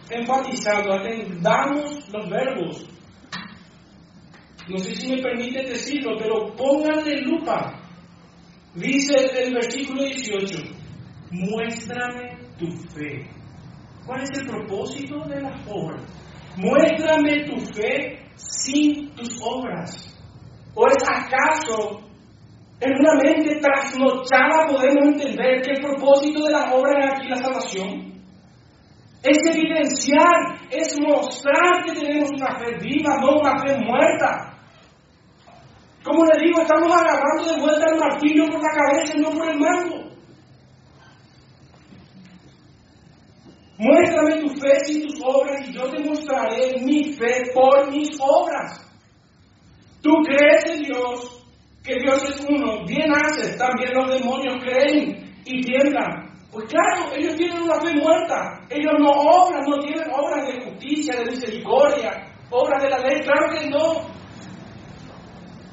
[0.10, 2.88] enfatizando, atendamos los verbos.
[4.68, 7.78] No sé si me permite decirlo, pero pónganle lupa.
[8.76, 10.60] Dice el versículo 18,
[11.32, 13.28] muéstrame tu fe.
[14.06, 16.04] ¿Cuál es el propósito de las obras?
[16.58, 20.12] Muéstrame tu fe sin tus obras.
[20.74, 22.02] ¿O es acaso
[22.80, 27.38] en una mente trasnochada podemos entender que el propósito de la obra es aquí la
[27.38, 28.12] salvación?
[29.24, 34.58] Es evidenciar, es mostrar que tenemos una fe viva, no una fe muerta.
[36.04, 39.52] Como le digo, estamos agarrando de vuelta el martillo por la cabeza y no por
[39.52, 40.02] el mango.
[43.78, 48.91] Muéstrame tu fe sin tus obras y yo te mostraré mi fe por mis obras.
[50.02, 51.46] Tú crees en Dios,
[51.84, 56.32] que Dios es uno, bien haces, también los demonios creen y tiemblan.
[56.52, 61.16] Pues claro, ellos tienen una fe muerta, ellos no obran, no tienen obras de justicia,
[61.16, 64.12] de misericordia, obras de la ley, claro que no.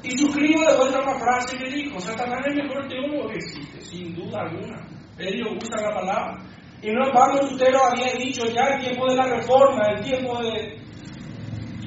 [0.01, 3.81] Y suscribo de vuelta una frase que dijo, Satanás es el mejor teólogo que existe,
[3.81, 4.87] sin duda alguna.
[5.17, 6.37] Ellos usan la palabra.
[6.81, 10.41] Y no en vano Lutero había dicho ya el tiempo de la reforma, el tiempo
[10.41, 10.79] de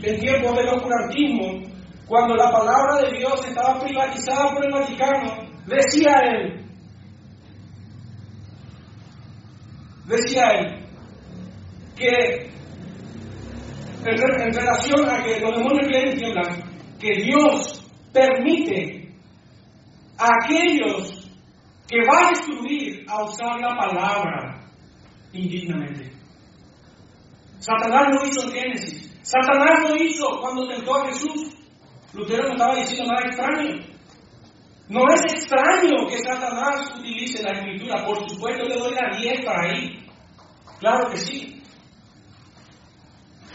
[0.02, 1.72] el tiempo del oscurantismo,
[2.07, 6.66] cuando la palabra de Dios estaba privatizada por el Vaticano, decía él,
[10.07, 10.87] decía él,
[11.97, 12.51] que
[14.05, 16.62] en, re- en relación a que los demonios creen tiemblan,
[16.99, 19.15] que Dios permite
[20.19, 21.31] a aquellos
[21.89, 24.61] que va a destruir a usar la palabra
[25.33, 26.12] indignamente.
[27.59, 29.19] Satanás lo hizo en Génesis.
[29.23, 31.52] Satanás lo hizo cuando tentó a Jesús.
[32.14, 33.93] Lutero no estaba diciendo nada extraño.
[34.89, 38.05] No es extraño que Satanás utilice la escritura.
[38.05, 40.06] Por supuesto le doy la 10 para ahí.
[40.80, 41.62] Claro que sí.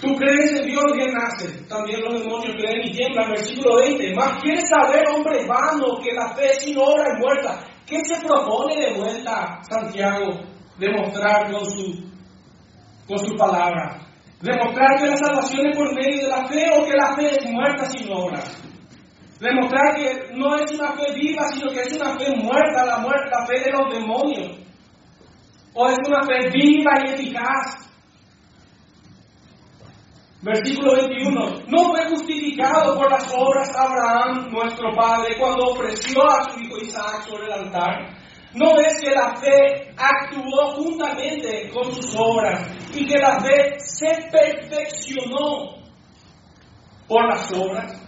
[0.01, 1.63] Tú crees en Dios bien nace.
[1.67, 3.31] También los demonios creen y tiemblan.
[3.31, 4.15] Versículo 20.
[4.15, 7.63] Más quiere saber, hombre vano, que la fe sin obra es muerta.
[7.85, 10.39] ¿Qué se propone de vuelta Santiago
[10.77, 12.03] demostrar con su,
[13.07, 13.96] con su palabra?
[14.41, 17.45] Demostrar que la salvación es por medio de la fe o que la fe es
[17.51, 18.63] muerta sin obras.
[19.39, 23.29] Demostrar que no es una fe viva, sino que es una fe muerta, la, muerte,
[23.31, 24.59] la fe de los demonios.
[25.73, 27.87] O es una fe viva y eficaz.
[30.41, 31.65] Versículo 21.
[31.67, 37.23] No fue justificado por las obras Abraham, nuestro padre, cuando ofreció a su hijo Isaac
[37.27, 38.16] sobre el altar.
[38.53, 44.29] No es que la fe actuó juntamente con sus obras y que la fe se
[44.31, 45.77] perfeccionó
[47.07, 48.01] por las obras.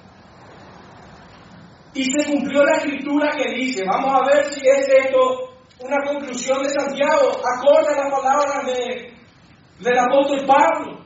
[1.93, 5.49] Y se cumplió la escritura que dice, vamos a ver si es esto
[5.79, 9.13] una conclusión de Santiago, acorde a las palabras de,
[9.79, 10.99] del apóstol Pablo.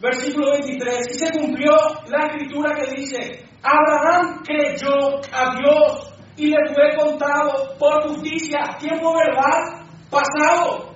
[0.00, 1.72] Versículo 23, y se cumplió
[2.06, 9.12] la escritura que dice, Abraham creyó a Dios y le fue contado por justicia, tiempo
[9.12, 10.94] verbal pasado.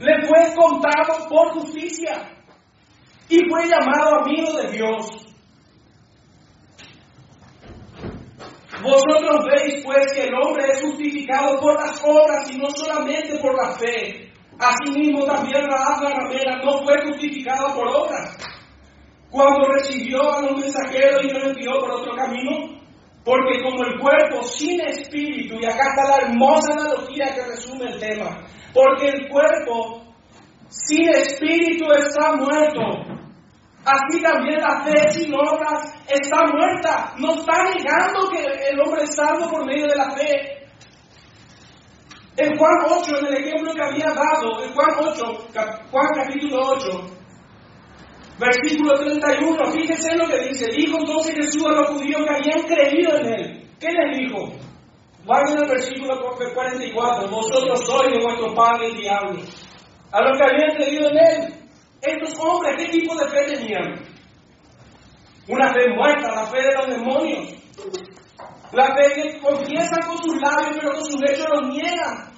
[0.00, 2.30] Le fue contado por justicia
[3.28, 5.26] y fue llamado amigo de Dios.
[8.82, 13.54] Vosotros veis pues que el hombre es justificado por las obras y no solamente por
[13.54, 14.32] la fe.
[14.58, 18.38] Asimismo también Raab la ramera no fue justificada por obras.
[19.30, 22.79] Cuando recibió a los mensajeros y los envió por otro camino,
[23.30, 28.00] porque como el cuerpo sin espíritu, y acá está la hermosa analogía que resume el
[28.00, 28.44] tema,
[28.74, 30.02] porque el cuerpo
[30.68, 32.80] sin espíritu está muerto,
[33.84, 37.14] así también la fe sin obras está muerta.
[37.18, 40.56] No está negando que el hombre es salvo por medio de la fe.
[42.36, 46.58] En Juan 8, en el ejemplo que había dado, en Juan 8, cap- Juan capítulo
[46.62, 47.00] 8,
[48.40, 50.72] versículo 31, fíjense lo que dice.
[50.72, 53.68] Dijo entonces Jesús a los judíos que habían creído en él.
[53.78, 54.52] ¿Qué les dijo?
[55.24, 56.18] Guarden el versículo
[56.54, 57.28] 44.
[57.28, 59.42] Vosotros sois de vuestro padre el diablo.
[60.10, 61.54] A los que habían creído en él.
[62.00, 63.94] Estos hombres, ¿qué tipo de fe tenían?
[65.46, 67.54] Una fe muerta, la fe de los demonios.
[68.72, 72.30] La fe que confiesa con sus labios, pero con sus hechos los niegan.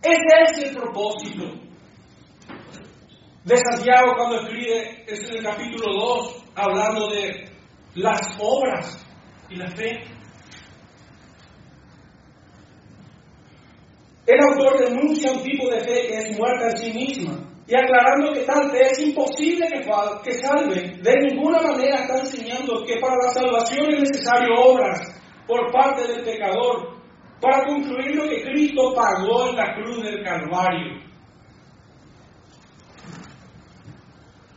[0.00, 1.67] Ese es el propósito
[3.44, 7.48] de Santiago cuando escribe es en el capítulo 2, hablando de
[7.94, 9.06] las obras
[9.48, 10.00] y la fe.
[14.26, 18.32] El autor denuncia un tipo de fe que es muerta en sí misma y aclarando
[18.32, 19.86] que tal fe es imposible que,
[20.24, 20.98] que salve.
[21.02, 25.00] De ninguna manera está enseñando que para la salvación es necesario obras
[25.46, 26.98] por parte del pecador
[27.40, 31.07] para concluir lo que Cristo pagó en la cruz del Calvario.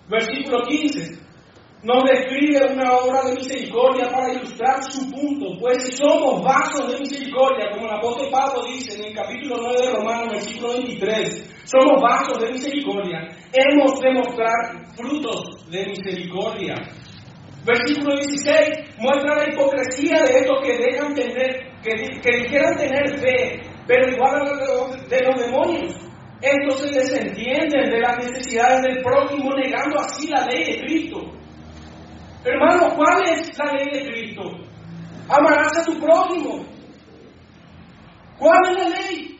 [0.09, 1.21] Versículo 15
[1.83, 7.71] nos describe una obra de misericordia para ilustrar su punto, pues somos vasos de misericordia,
[7.71, 12.37] como el apóstol Pablo dice en el capítulo 9 de Romanos, versículo 23, somos vasos
[12.39, 16.75] de misericordia, hemos de mostrar frutos de misericordia.
[17.65, 23.61] Versículo 16 muestra la hipocresía de estos que dejan tener, que, que dijeran tener fe,
[23.87, 26.10] pero igual a los de los demonios.
[26.41, 31.19] Estos se desentienden de las necesidades del prójimo, negando así la ley de Cristo.
[32.43, 34.41] Hermano, ¿cuál es la ley de Cristo?
[35.29, 36.65] Amarás a tu prójimo.
[38.39, 39.39] ¿Cuál es la ley?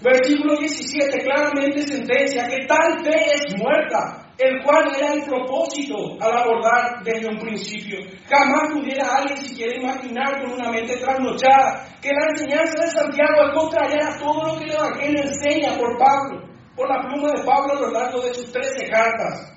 [0.00, 6.36] Versículo 17 claramente sentencia que tal fe es muerta, el cual era el propósito al
[6.36, 7.98] abordar desde un principio.
[8.28, 13.54] Jamás pudiera alguien siquiera imaginar con una mente trasnochada que la enseñanza de Santiago es
[13.54, 17.72] contraria a todo lo que el Evangelio enseña por Pablo, por la pluma de Pablo
[17.72, 19.52] a lo largo de sus 13 cartas.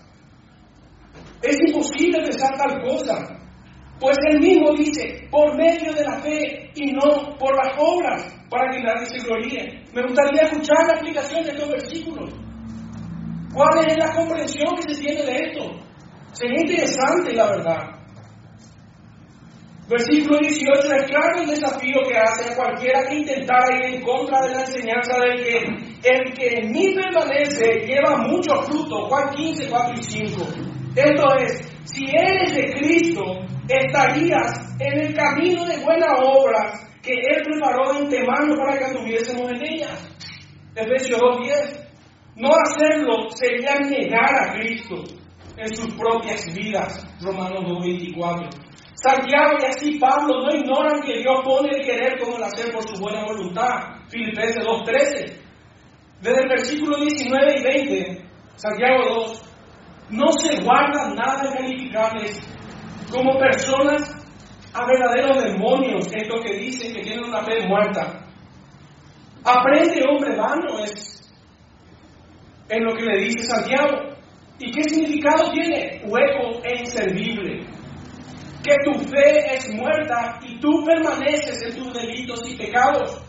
[1.41, 3.39] Es imposible pensar tal cosa,
[3.99, 8.71] pues él mismo dice, por medio de la fe y no por las obras, para
[8.71, 9.83] que nadie se gloríe.
[9.93, 12.44] Me gustaría escuchar la explicación de estos versículos.
[13.55, 15.63] ¿Cuál es la comprensión que se tiene de esto?
[16.33, 17.95] Sería interesante, la verdad.
[19.87, 24.41] Versículo 18 es claro el desafío que hace a cualquiera que intentara ir en contra
[24.41, 25.57] de la enseñanza del que
[26.03, 29.07] el que en mí permanece lleva mucho fruto.
[29.07, 30.45] Juan 15, 4 y 5.
[30.95, 33.23] Esto es, si eres de Cristo,
[33.69, 39.49] estarías en el camino de buena obra que Él preparó de antemano para que anduviésemos
[39.49, 40.09] en ellas.
[40.75, 41.84] Efesios 2.10.
[42.35, 45.03] No hacerlo sería negar a Cristo
[45.57, 47.05] en sus propias vidas.
[47.21, 48.49] Romanos 2.24.
[48.95, 52.83] Santiago y así Pablo no ignoran que Dios pone el querer como el hacer por
[52.87, 54.01] su buena voluntad.
[54.09, 55.45] Filipenses 2.13.
[56.21, 58.25] Desde el versículo 19 y 20,
[58.55, 59.41] Santiago 2,
[60.09, 62.41] no se guardan nada calificables
[63.11, 64.15] como personas
[64.73, 68.25] a verdaderos demonios, estos que dicen que tienen una fe muerta.
[69.43, 71.14] Aprende, hombre vano, es
[72.69, 74.15] en lo que le dice Santiago.
[74.59, 76.01] ¿Y qué significado tiene?
[76.05, 77.75] Hueco e inservible
[78.65, 83.21] que tu fe es muerta y tú permaneces en tus delitos y pecados.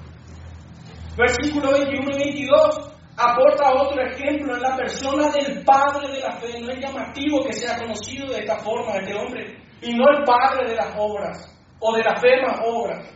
[1.17, 6.61] Versículo 21 y 22 aporta otro ejemplo en la persona del padre de la fe.
[6.61, 10.71] No es llamativo que sea conocido de esta forma este hombre, y no el padre
[10.71, 13.13] de las obras o de la fe más obras.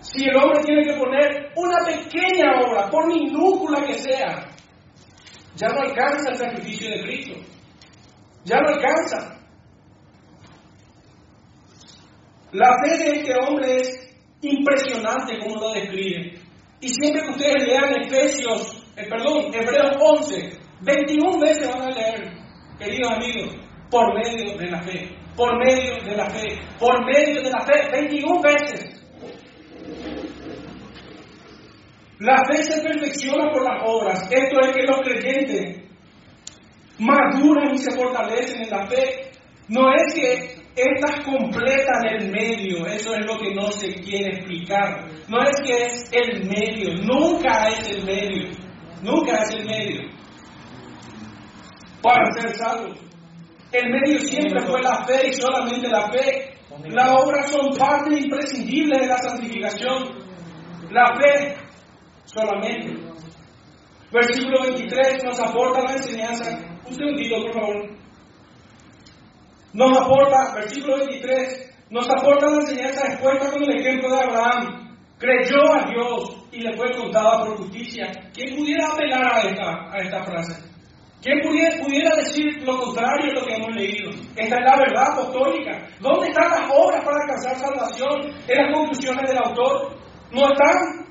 [0.00, 4.44] Si el hombre tiene que poner una pequeña obra, por minúscula que sea,
[5.56, 7.34] ya no alcanza el sacrificio de Cristo.
[8.44, 9.40] Ya no alcanza.
[12.52, 16.38] La fe de este hombre es impresionante como lo describe.
[16.80, 22.32] Y siempre que ustedes lean Efesios, eh, perdón, Hebreos 11, 21 veces van a leer,
[22.78, 23.56] queridos amigos,
[23.90, 27.90] por medio de la fe, por medio de la fe, por medio de la fe,
[27.90, 29.03] 21 veces.
[32.18, 34.28] La fe se perfecciona por las obras.
[34.30, 35.82] Esto es que los creyentes
[36.98, 39.32] maduran y se fortalecen en la fe.
[39.68, 45.06] No es que estas completan el medio, eso es lo que no se quiere explicar.
[45.28, 48.50] No es que es el medio, nunca es el medio,
[49.02, 50.14] nunca es el medio
[52.02, 52.98] para ser salvos.
[53.72, 56.54] El medio siempre fue la fe y solamente la fe.
[56.90, 60.22] Las obras son parte imprescindible de la santificación.
[60.90, 61.63] La fe
[62.24, 63.14] solamente.
[64.12, 66.58] Versículo 23 nos aporta la enseñanza.
[66.86, 67.94] Un segundito, por favor.
[69.72, 74.96] Nos aporta, versículo 23, nos aporta la enseñanza expuesta con el ejemplo de Abraham.
[75.18, 78.06] Creyó a Dios y le fue contada por justicia.
[78.32, 80.74] ¿Quién pudiera apelar a esta, a esta frase?
[81.22, 84.10] ¿Quién pudiera, pudiera decir lo contrario de lo que hemos leído?
[84.36, 85.88] Esta es la verdad apostólica.
[86.00, 88.32] ¿Dónde están las obras para alcanzar salvación?
[88.46, 89.96] En las conclusiones del autor.
[90.30, 91.04] No están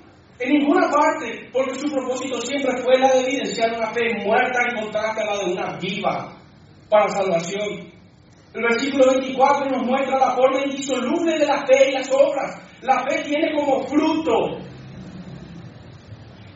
[0.43, 4.81] en ninguna parte, porque su propósito siempre fue la de evidenciar una fe muerta en
[4.81, 6.33] contraste a la de una viva
[6.89, 7.91] para salvación.
[8.53, 12.61] El versículo 24 nos muestra la forma indisoluble de la fe y las obras.
[12.81, 14.59] La fe tiene como fruto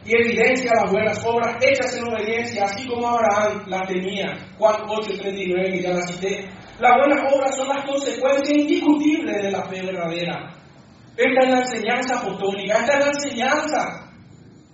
[0.07, 4.38] y evidencia las buenas obras hechas en obediencia, así como Abraham las tenía.
[4.57, 6.49] Juan 8:39, que ya la cité.
[6.80, 10.56] Las buenas obras son las consecuencias indiscutibles de la fe verdadera.
[11.18, 14.07] Esta es la enseñanza apostólica, esta es la enseñanza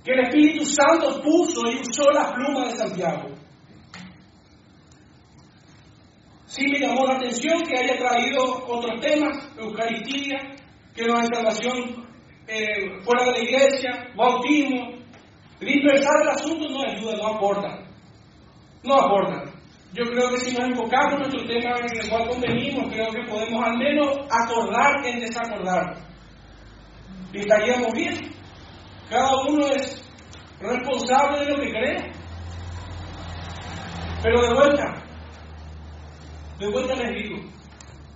[0.03, 3.29] que el Espíritu Santo puso y usó la pluma de Santiago.
[6.45, 10.37] Sí me llamó la atención que haya traído otros temas, Eucaristía,
[10.93, 12.05] que no hay salvación
[12.47, 15.01] eh, fuera de la iglesia, bautismo.
[15.61, 17.79] Dispersar el asunto no ayuda, no aporta.
[18.83, 19.49] No aporta.
[19.93, 23.29] Yo creo que si nos enfocamos en nuestro tema en el cual convenimos, creo que
[23.29, 26.12] podemos al menos acordar en desacordar.
[27.33, 28.31] Y estaríamos bien.
[29.09, 30.03] Cada uno es
[30.59, 32.11] responsable de lo que cree.
[34.21, 35.03] Pero de vuelta,
[36.59, 37.41] de vuelta les digo,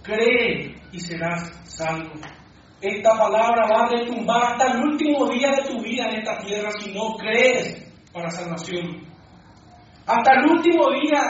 [0.04, 2.14] cree y serás salvo.
[2.80, 6.70] Esta palabra va a retumbar hasta el último día de tu vida en esta tierra
[6.80, 9.06] si no crees para salvación.
[10.06, 11.22] Hasta el último día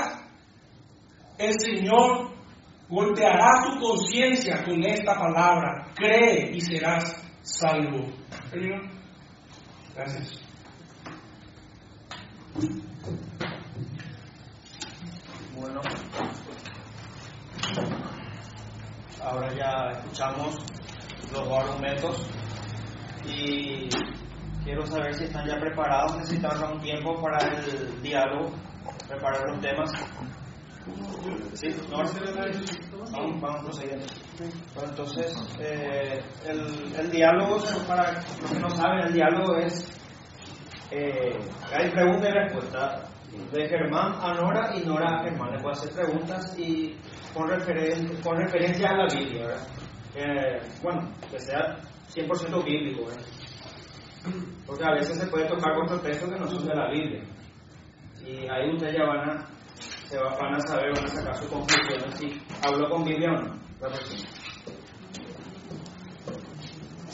[1.39, 2.29] el Señor
[2.89, 5.87] golpeará tu conciencia con esta palabra.
[5.95, 8.05] Cree y serás salvo.
[8.51, 8.81] Señor,
[9.95, 10.41] gracias.
[15.55, 15.81] Bueno,
[19.23, 20.55] ahora ya escuchamos
[21.31, 22.27] los argumentos
[23.25, 23.89] y
[24.63, 28.51] quiero saber si están ya preparados, necesitan un tiempo para el diálogo,
[29.07, 29.89] preparar los temas.
[31.53, 31.67] Sí,
[33.11, 33.79] vamos, vamos.
[34.75, 39.87] Bueno, entonces, eh, el, el diálogo, para los que no saben, el diálogo es,
[40.91, 41.35] eh,
[41.73, 43.03] hay pregunta y respuesta.
[43.51, 45.51] de Germán a Nora y Nora a Germán.
[45.51, 46.95] Le puedo hacer preguntas y
[47.33, 49.67] con, referen- con referencia a la Biblia, ¿verdad?
[50.15, 51.77] Eh, bueno, que sea
[52.13, 53.23] 100% bíblico, ¿verdad?
[54.65, 57.23] Porque a veces se puede tocar otros textos que no son de la Biblia.
[58.25, 59.47] Y ahí ustedes ya van a,
[60.09, 63.41] se va- van a saber, van a sacar sus conclusiones si habló con Biblia o
[63.41, 63.55] no.
[63.81, 64.29] la persona.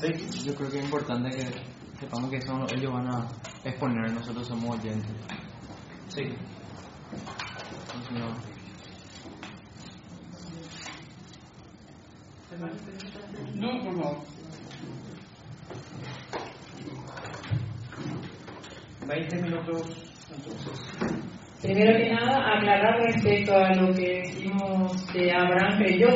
[0.01, 0.09] ¿Sí?
[0.45, 3.31] Yo creo que es importante que sepamos que son, ellos van a
[3.63, 5.15] exponer, nosotros somos oyentes.
[6.09, 6.35] Sí.
[8.11, 8.29] No,
[13.55, 14.27] No, por favor.
[19.07, 19.87] 20 minutos
[20.29, 20.73] entonces.
[21.63, 26.09] Primero que nada, aclarar respecto a lo que decimos que Abraham creyó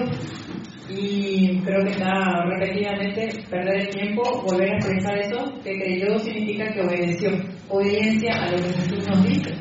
[0.89, 6.67] y creo que está repetidamente perder el tiempo, volver a expresar eso, que creyó significa
[6.73, 7.29] que obedeció,
[7.69, 9.55] obediencia a lo que Jesús nos dice.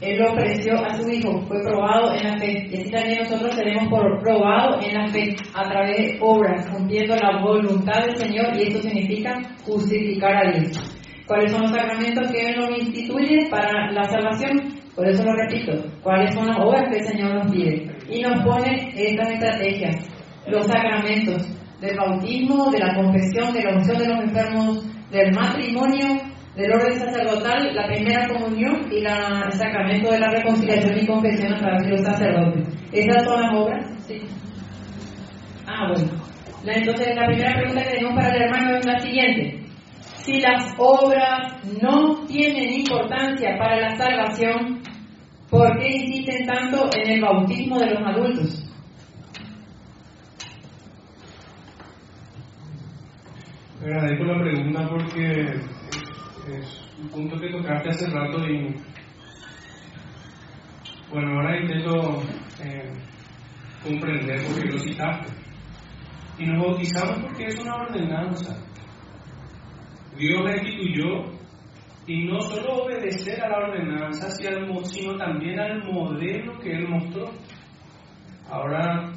[0.00, 3.56] Él lo ofreció a su hijo, fue probado en la fe, y así también nosotros
[3.56, 8.56] tenemos por probado en la fe a través de obras, cumpliendo la voluntad del Señor,
[8.56, 10.98] y eso significa justificar a Dios.
[11.26, 14.83] ¿Cuáles son los sacramentos que Él nos instituye para la salvación?
[14.94, 15.72] Por eso lo repito,
[16.02, 17.90] ¿cuáles son las obras que el Señor nos pide?
[18.08, 19.96] Y nos pone estas estrategias,
[20.46, 21.42] los sacramentos
[21.80, 26.20] del bautismo, de la confesión, de la unción de los enfermos, del matrimonio,
[26.54, 31.58] del orden sacerdotal, la primera comunión y el sacramento de la reconciliación y confesión a
[31.58, 32.68] través de los sacerdotes.
[32.92, 34.06] ¿Esas son las obras?
[34.06, 34.22] Sí.
[35.66, 36.12] Ah, bueno.
[36.66, 39.63] Entonces, la primera pregunta que tenemos para el hermano es la siguiente.
[40.24, 44.80] Si las obras no tienen importancia para la salvación,
[45.50, 48.64] ¿por qué insisten tanto en el bautismo de los adultos?
[53.82, 55.40] Agradezco la pregunta porque
[56.48, 58.74] es, un punto que tocaste hace rato y
[61.12, 62.22] bueno, ahora intento
[62.64, 62.90] eh,
[63.82, 65.34] comprender por qué lo citaste.
[66.38, 68.56] Y nos bautizamos porque es una ordenanza.
[70.16, 71.24] Dios la instituyó
[72.06, 77.30] y no solo obedecer a la ordenanza, sino también al modelo que Él mostró.
[78.50, 79.12] Ahora,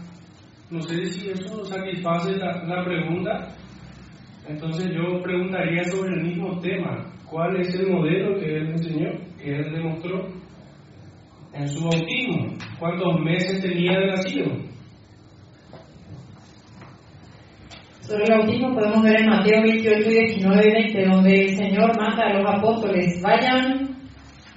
[0.70, 3.56] no sé si eso satisface la, la pregunta,
[4.48, 7.14] entonces yo preguntaría sobre el mismo tema.
[7.30, 10.28] ¿Cuál es el modelo que Él enseñó, que Él demostró
[11.54, 12.54] en su bautismo?
[12.80, 14.67] ¿Cuántos meses tenía de nacido?
[18.08, 22.24] Sobre el bautismo podemos ver en Mateo 28, 19 y 20, donde el Señor manda
[22.24, 23.98] a los apóstoles, vayan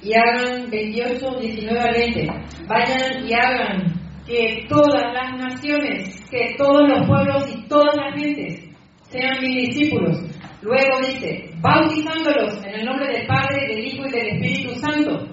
[0.01, 2.27] y hagan 28, 19 al 20,
[2.69, 3.93] vayan y hagan
[4.25, 8.71] que todas las naciones, que todos los pueblos y todas las gentes
[9.09, 10.23] sean mis discípulos.
[10.63, 15.27] Luego dice, bautizándolos en el nombre del Padre, del Hijo y del Espíritu Santo.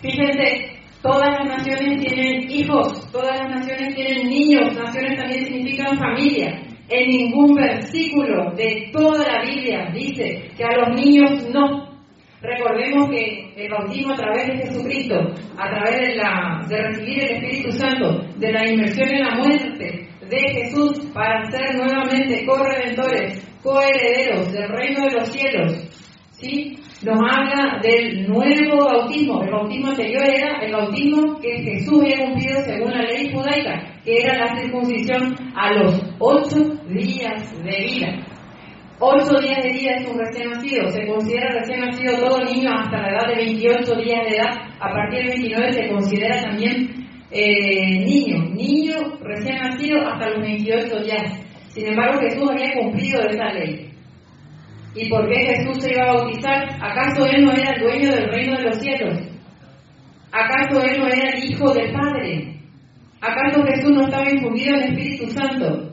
[0.00, 0.72] Fíjense,
[1.02, 6.73] todas las naciones tienen hijos, todas las naciones tienen niños, naciones también significan familia.
[6.88, 11.94] En ningún versículo de toda la Biblia dice que a los niños no.
[12.42, 15.14] Recordemos que el bautismo a través de Jesucristo,
[15.56, 20.08] a través de, la, de recibir el Espíritu Santo, de la inmersión en la muerte
[20.28, 26.03] de Jesús para ser nuevamente corredentores, coherederos del reino de los cielos,
[26.44, 26.76] ¿sí?
[27.04, 29.42] nos habla del nuevo bautismo.
[29.42, 34.22] El bautismo anterior era el bautismo que Jesús había cumplido según la ley judaica, que
[34.22, 36.58] era la circuncisión a los ocho
[36.88, 38.26] días de vida.
[39.00, 40.88] Ocho días de vida es un recién nacido.
[40.88, 44.52] Se considera recién nacido todo niño hasta la edad de 28 días de edad.
[44.80, 48.44] A partir de 29 se considera también eh, niño.
[48.54, 51.44] Niño recién nacido hasta los 28 días.
[51.68, 53.93] Sin embargo, Jesús había cumplido esa ley.
[54.94, 56.68] ¿Y por qué Jesús se iba a bautizar?
[56.80, 59.20] ¿Acaso Él no era el dueño del reino de los cielos?
[60.30, 62.60] ¿Acaso Él no era el Hijo del Padre?
[63.20, 65.92] ¿Acaso Jesús no estaba infundido en el Espíritu Santo?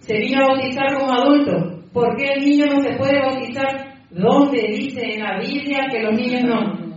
[0.00, 1.82] Se vino a bautizar como adulto.
[1.92, 3.94] ¿Por qué el niño no se puede bautizar?
[4.10, 6.88] ¿Dónde dice en la Biblia que los niños no?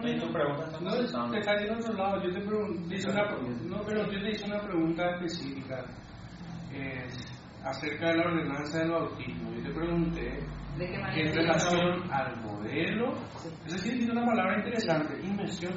[0.00, 2.22] Ahí tu pregunta está No, te está yendo a otro lado.
[2.22, 3.24] Yo te hice una,
[3.66, 5.84] no, pero yo te hice una pregunta específica
[6.72, 7.06] eh,
[7.64, 9.54] acerca de la ordenanza del bautismo.
[9.54, 10.38] Yo te pregunté
[10.78, 13.12] ¿De qué en relación al modelo.
[13.66, 15.72] Es decir, tiene una palabra interesante, inmersión.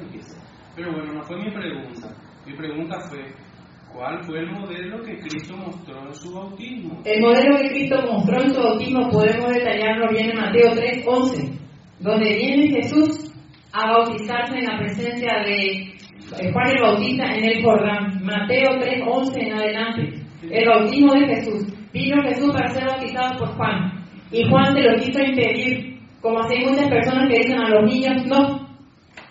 [0.76, 2.08] Pero bueno, no fue mi pregunta.
[2.46, 3.34] Mi pregunta fue,
[3.92, 7.02] ¿cuál fue el modelo que Cristo mostró en su bautismo?
[7.04, 11.58] El modelo que Cristo mostró en su bautismo podemos detallarlo bien en Mateo 3, 11,
[12.00, 13.34] donde viene Jesús
[13.72, 15.92] a bautizarse en la presencia de
[16.38, 18.24] de Juan el Bautista en el Jordán.
[18.24, 20.21] Mateo 3, 11 en adelante.
[20.50, 21.66] El bautismo de Jesús.
[21.92, 24.04] Vino Jesús para ser bautizado por Juan.
[24.30, 28.26] Y Juan se lo quiso impedir, como hay muchas personas que dicen a los niños
[28.26, 28.68] no.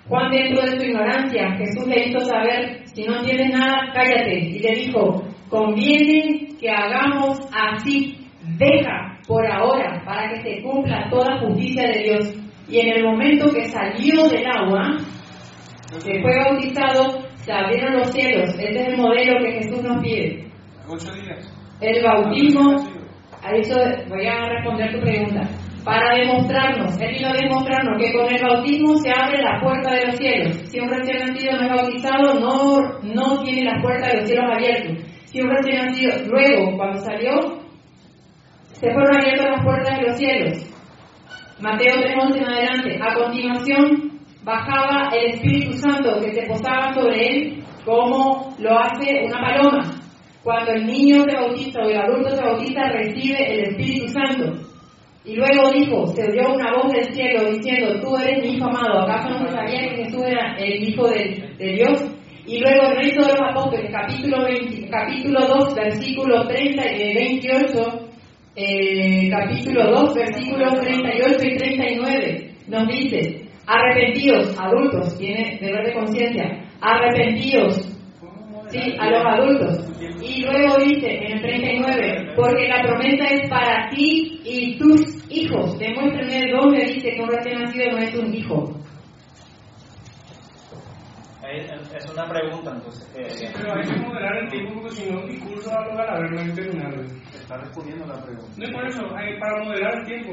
[0.08, 4.40] Juan dentro de su ignorancia, Jesús le hizo saber, si no entiendes nada, cállate.
[4.40, 8.18] Y le dijo, conviene que hagamos así,
[8.58, 12.36] deja por ahora, para que se cumpla toda justicia de Dios.
[12.70, 14.98] Y en el momento que salió del agua,
[16.04, 18.50] que fue bautizado, se abrieron los cielos.
[18.50, 20.46] Este es el modelo que Jesús nos pide.
[20.88, 21.54] Ocho días.
[21.80, 22.76] El bautismo,
[23.44, 23.76] a eso
[24.10, 25.42] voy a responder tu pregunta.
[25.84, 30.06] Para demostrarnos, Él vino a demostrarnos que con el bautismo se abre la puerta de
[30.08, 30.56] los cielos.
[30.70, 34.46] Si un recién nacido no es bautizado, no, no tiene la puerta de los cielos
[34.54, 34.98] abiertos.
[35.26, 37.32] Si un recién nacido, luego, cuando salió,
[38.74, 40.72] se fueron abiertas las puertas de los cielos.
[41.62, 43.00] Mateo 3.11 en adelante.
[43.02, 49.42] A continuación, bajaba el Espíritu Santo que se posaba sobre él como lo hace una
[49.42, 50.01] paloma.
[50.44, 54.72] Cuando el niño se bautiza o el adulto se bautiza, recibe el Espíritu Santo.
[55.24, 59.02] Y luego dijo, se oyó una voz del cielo diciendo, tú eres mi hijo amado.
[59.02, 62.12] ¿Acaso no sabía que Jesús era el Hijo de, de Dios?
[62.48, 68.10] Y luego el resto de los apóstoles, capítulo, 20 capítulo 2, versículo 30 y 28,
[68.56, 76.66] eh, capítulo 2, versículos 38 y 39, nos dice, arrepentidos, adultos, tiene deber de conciencia,
[76.82, 77.91] arrepentidos,
[78.72, 79.92] sí, a los adultos.
[80.22, 85.78] Y luego dice en el 39, porque la promesa es para ti y tus hijos.
[85.78, 88.74] Demuéstrenme dónde dice que un recién nacido no es un hijo.
[91.52, 93.04] Es una pregunta, entonces.
[93.14, 96.46] Sí, eh, pero hay que moderar el tiempo porque si no, discurso va a lograr
[96.46, 96.94] que terminar.
[97.34, 98.52] está respondiendo la pregunta.
[98.58, 100.32] No es por eso, hay para moderar el tiempo.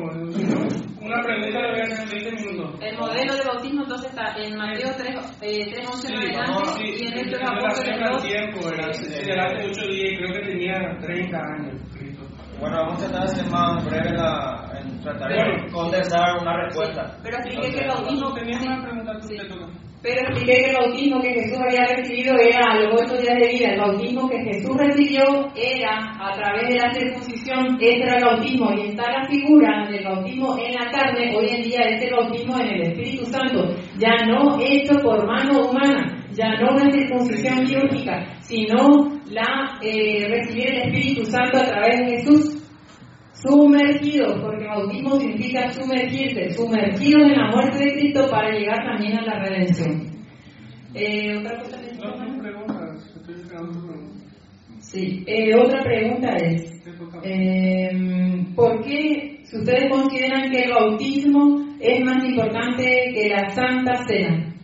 [1.01, 2.81] Una pregunta le voy a hacer en 20 minutos.
[2.83, 6.53] El modelo de bautismo entonces está en Mateo 3, eh, 3 11 en Sí, adelante
[6.53, 8.23] no, y sí, en sí, estos en relación apóstoles al 2.
[8.23, 8.93] tiempo, ¿verdad?
[8.93, 9.05] Sí.
[9.05, 11.83] Sí, de 8 días, creo que tenía 30 años.
[12.61, 17.17] Bueno, vamos a tratar de ser más breve la, en tratar de condensar una respuesta.
[17.23, 19.67] Pero expliqué que el bautismo Tenías una pregunta, tú te toca.
[20.01, 23.49] Pero expliqué que el bautismo que Jesús había recibido era a los ocho días de
[23.49, 23.69] vida.
[23.71, 25.25] El bautismo que Jesús recibió
[25.57, 28.73] era a través de la circuncisión, ese era el bautismo.
[28.77, 32.59] Y está la figura del bautismo en la carne, hoy en día es el bautismo
[32.61, 38.25] en el Espíritu Santo, ya no hecho por mano humana, ya no una circuncisión quirúrgica,
[38.41, 42.58] sino la eh, recibir el Espíritu Santo a través de Jesús.
[43.41, 49.23] Sumergidos, porque bautismo significa sumergirse, sumergidos en la muerte de Cristo para llegar también a
[49.23, 50.09] la redención.
[50.95, 52.89] Eh, ¿Otra cosa No, estoy pregunta.
[54.81, 56.83] Sí, eh, otra pregunta es,
[57.23, 57.91] eh,
[58.57, 64.58] ¿por qué, si ustedes consideran que el bautismo es más importante que la Santa Cena?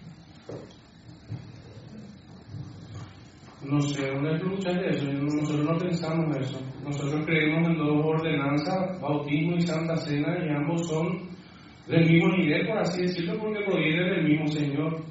[3.65, 5.11] No sé, ¿dónde hay que luchar de eso?
[5.11, 6.61] Nosotros no pensamos eso.
[6.85, 11.31] Nosotros creemos en dos ordenanzas, bautismo y santa cena, y ambos son
[11.89, 15.03] del mismo nivel, por así decirlo, porque provienen del mismo Señor.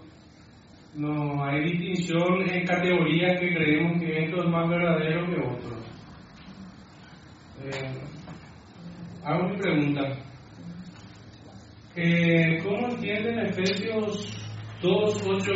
[0.95, 5.77] No hay distinción en categorías que creemos que esto es más verdadero que otro.
[7.65, 7.91] Eh,
[9.23, 10.01] hago mi pregunta.
[11.95, 14.29] Eh, ¿Cómo entienden Efesios
[14.81, 15.51] 2, 8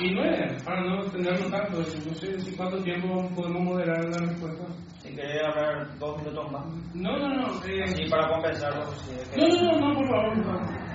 [0.00, 0.56] y 9?
[0.64, 4.64] Para no extendernos tanto, no sé si cuánto tiempo podemos moderar la respuesta.
[5.02, 6.64] Si quería hablar dos minutos más.
[6.94, 7.46] No, no, no.
[7.66, 8.84] eh, Sí, para compensarlo.
[8.92, 10.34] Si es que- no, no, no, no, por favor.
[10.34, 10.90] por favor.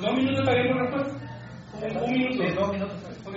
[0.00, 1.14] ¿Dos minutos bien por respuesta?
[1.74, 2.42] Un, un minuto.
[2.48, 2.96] Sí, dos minutos.
[3.26, 3.34] Ok.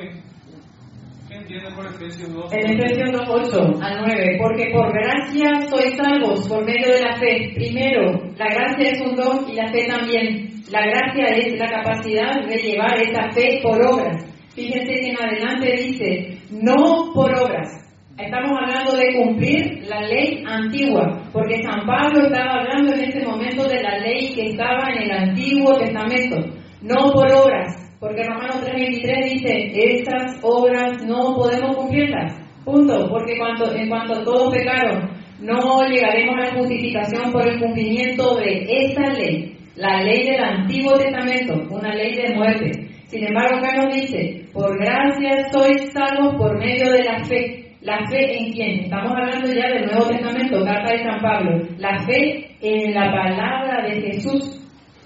[1.29, 2.53] ¿Qué entiende por Efesios 2?
[2.53, 7.15] En Efesios 2, 8 al 9, porque por gracia sois salvos por medio de la
[7.17, 7.51] fe.
[7.55, 10.51] Primero, la gracia es un don y la fe también.
[10.71, 14.25] La gracia es la capacidad de llevar esa fe por obras.
[14.53, 17.69] Fíjense que en adelante dice, no por obras.
[18.17, 23.63] Estamos hablando de cumplir la ley antigua, porque San Pablo estaba hablando en este momento
[23.63, 26.37] de la ley que estaba en el Antiguo Testamento,
[26.81, 33.73] no por obras, porque Romanos 3:23 dice, esas obras no podemos cumplirlas, punto, porque cuanto,
[33.73, 35.09] en cuanto todos pecaron,
[35.39, 40.93] no llegaremos a la justificación por el cumplimiento de esta ley, la ley del Antiguo
[40.97, 42.90] Testamento, una ley de muerte.
[43.11, 47.57] Sin embargo, acá nos dice, por gracia sois salvos por medio de la fe.
[47.81, 48.79] ¿La fe en quién?
[48.85, 51.67] Estamos hablando ya del Nuevo Testamento, carta de San Pablo.
[51.77, 54.57] La fe en la palabra de Jesús.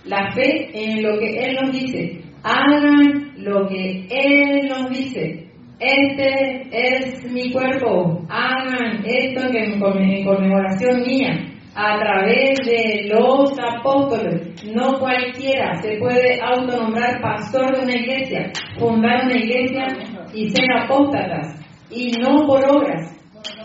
[0.06, 2.22] La fe en lo que Él nos dice.
[2.44, 5.48] Hagan lo que Él nos dice.
[5.80, 8.22] Este es mi cuerpo.
[8.30, 11.40] Hagan esto en conme- en conmemoración mía.
[11.76, 14.64] A través de los apóstoles.
[14.74, 19.88] No cualquiera se puede autonombrar pastor de una iglesia, fundar una iglesia
[20.34, 21.62] y ser apóstatas.
[21.92, 23.16] Y no por obras,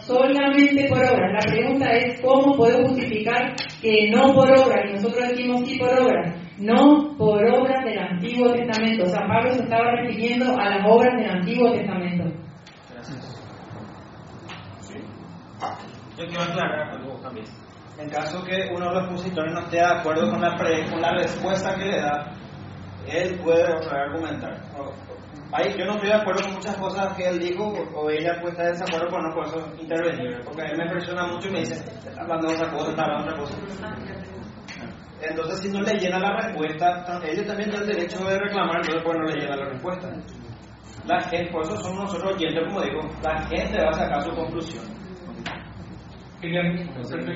[0.03, 1.33] solamente por obras.
[1.33, 5.89] La pregunta es cómo puedo justificar que no por obras, y nosotros decimos sí por
[5.89, 6.37] obras.
[6.59, 9.07] no por obras del Antiguo Testamento.
[9.07, 12.25] Sea, Pablo se estaba refiriendo a las obras del Antiguo Testamento.
[12.93, 13.41] Gracias.
[16.19, 17.47] Yo quiero aclarar algo también.
[18.01, 21.01] En caso que uno de los expositores no esté de acuerdo con la, pre- con
[21.01, 22.33] la respuesta que le da,
[23.07, 24.63] él puede argumentar.
[25.53, 27.65] Ahí yo no estoy de acuerdo con muchas cosas que él dijo,
[27.95, 30.41] o ella puede estar en desacuerdo, pero no por eso intervenir.
[30.45, 33.27] Porque él me presiona mucho y me dice, está hablando de otra cosa, está hablando
[33.27, 33.59] de otra cosa.
[35.21, 39.03] Entonces, si no le llena la respuesta, ellos también tienen el derecho de reclamar, entonces,
[39.05, 40.09] pues no le llena la respuesta.
[41.05, 44.31] La gente, por eso somos nosotros oyentes, como digo, la gente va a sacar su
[44.31, 44.85] conclusión.
[46.41, 47.33] Genial, perfecto.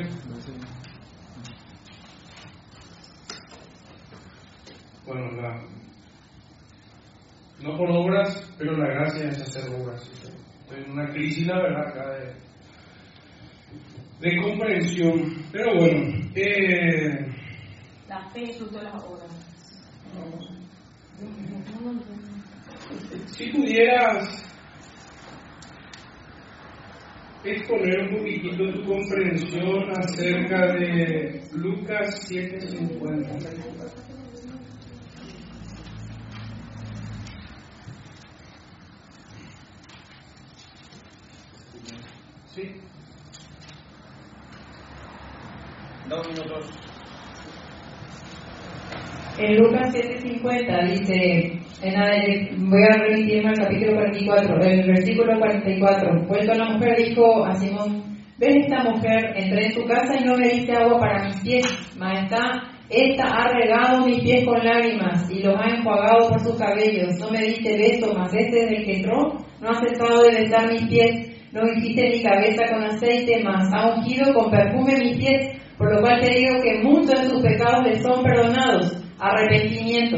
[5.07, 5.63] Bueno, la,
[7.63, 10.03] no por obras, pero la gracia es hacer obras.
[10.11, 12.11] Estoy en una crisis, la verdad, acá
[14.21, 15.35] de, de comprensión.
[15.53, 17.27] Pero bueno, eh,
[18.09, 19.31] La fe es fruto de las obras.
[23.27, 24.45] si pudieras
[27.45, 34.14] exponer un poquitito tu comprensión acerca de Lucas 7:50.
[42.55, 42.71] Sí.
[46.09, 46.71] Dos minutos.
[49.39, 56.27] En Lucas 7:50 dice, en ade- voy a remitirme al capítulo 44, el versículo 44.
[56.29, 58.05] Vuelto la mujer dijo a Simón,
[58.39, 61.67] ven esta mujer, entré en tu casa y no me diste agua para mis pies,
[61.99, 62.31] mas
[62.91, 67.19] esta, ha regado mis pies con lágrimas y los ha enjuagado por sus cabellos.
[67.19, 70.71] No me diste beso, mas este desde el que entró no ha cesado de besar
[70.71, 71.31] mis pies.
[71.55, 75.57] No ungiste mi cabeza con aceite, mas ha ungido con perfume mis pies.
[75.79, 78.97] Por lo cual te digo que muchos de tus pecados le son perdonados.
[79.21, 80.17] Arrepentimiento.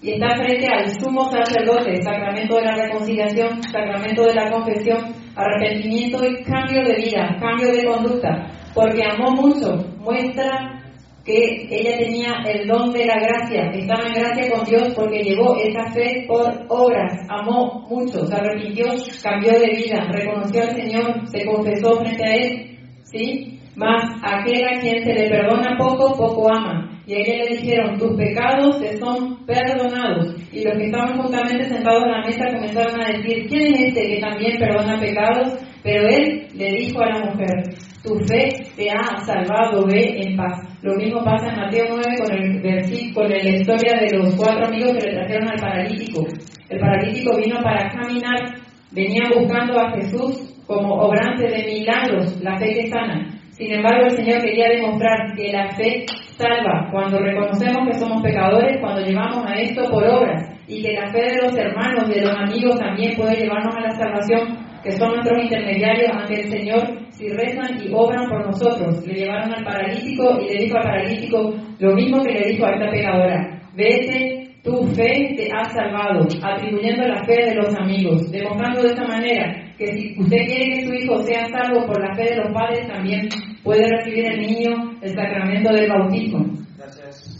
[0.00, 6.24] Y está frente al sumo sacerdote, sacramento de la reconciliación, sacramento de la confesión, arrepentimiento
[6.24, 8.50] y cambio de vida, cambio de conducta.
[8.74, 10.81] Porque amó mucho, muestra
[11.24, 15.56] que ella tenía el don de la gracia, estaba en gracia con Dios porque llevó
[15.56, 18.86] esa fe por obras, amó mucho, se arrepintió,
[19.22, 23.60] cambió de vida, reconoció al Señor, se confesó frente a Él, ¿sí?
[23.76, 26.88] Mas aquel a quien se le perdona poco, poco ama.
[27.06, 30.36] Y a ella le dijeron, tus pecados te son perdonados.
[30.52, 34.08] Y los que estaban juntamente sentados a la mesa comenzaron a decir, ¿quién es este
[34.08, 35.58] que también perdona pecados?
[35.82, 37.62] Pero él le dijo a la mujer,
[38.02, 40.58] tu fe te ha salvado, ve en paz.
[40.82, 44.96] Lo mismo pasa en Mateo 9 con el con la historia de los cuatro amigos
[44.98, 46.26] que le trajeron al paralítico.
[46.68, 48.54] El paralítico vino para caminar,
[48.90, 53.28] venía buscando a Jesús como obrante de milagros, la fe que sana.
[53.50, 56.06] Sin embargo, el Señor quería demostrar que la fe
[56.36, 61.12] salva cuando reconocemos que somos pecadores, cuando llevamos a esto por obras, y que la
[61.12, 65.10] fe de los hermanos, de los amigos también puede llevarnos a la salvación, que son
[65.14, 69.06] nuestros intermediarios ante el Señor, si rezan y obran por nosotros.
[69.06, 72.72] Le llevaron al paralítico y le dijo al paralítico lo mismo que le dijo a
[72.72, 78.82] esta pecadora, vete, tu fe te ha salvado, atribuyendo la fe de los amigos, demostrando
[78.82, 82.24] de esta manera que si usted quiere que su hijo sea salvo por la fe
[82.24, 83.28] de los padres, también
[83.64, 86.46] puede recibir el niño el sacramento del bautismo.
[86.78, 87.38] Gracias.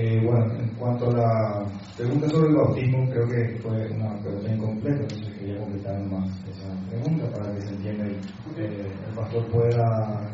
[0.00, 1.66] Eh, bueno, en cuanto a la
[1.96, 6.68] pregunta sobre el bautismo, creo que fue una pregunta incompleta, entonces quería completar más esa
[6.88, 10.30] pregunta para que se entienda y eh, el pastor pueda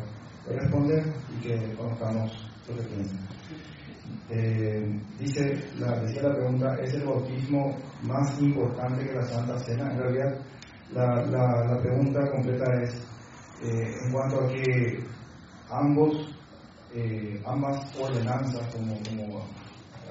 [0.47, 1.03] responder
[1.35, 2.31] y que conozcamos
[2.67, 3.15] lo que piensa.
[4.29, 9.91] Eh, dice, la, decía la pregunta, ¿es el bautismo más importante que la Santa Cena?
[9.91, 10.37] En realidad,
[10.93, 12.93] la, la, la pregunta completa es
[13.63, 15.03] eh, en cuanto a que
[15.71, 16.34] ambos
[16.95, 19.45] eh, ambas ordenanzas, como, como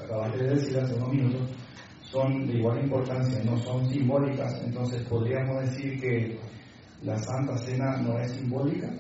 [0.03, 1.51] acabaste de decir hace unos minutos,
[2.03, 6.39] son de igual importancia, no son simbólicas, entonces podríamos decir que
[7.03, 8.91] la Santa Cena no es simbólica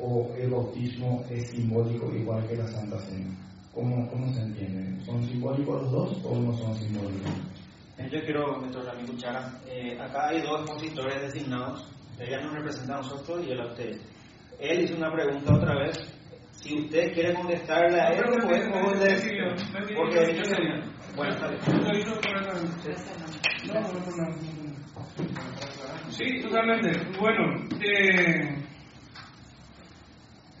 [0.00, 3.36] o el bautismo es simbólico igual que la Santa Cena.
[3.74, 5.02] ¿Cómo, cómo se entiende?
[5.04, 7.32] ¿Son simbólicos los dos o no son simbólicos?
[8.10, 9.60] Yo quiero meter mi cuchara.
[9.66, 11.86] Eh, acá hay dos expositores designados.
[12.18, 13.96] Ella nos representa a nosotros y él a usted.
[14.58, 15.98] Él hizo una pregunta otra vez.
[16.62, 18.60] Si usted quiere contestarle a él, No, puede
[19.86, 20.84] pidió Porque que él yo dice- tenía.
[21.16, 21.60] Bueno, está bien.
[21.84, 22.94] Lo hizo correctamente.
[23.66, 26.10] No, no, no, no.
[26.10, 26.90] Sí, totalmente.
[27.18, 27.42] Bueno,
[27.80, 28.56] eh,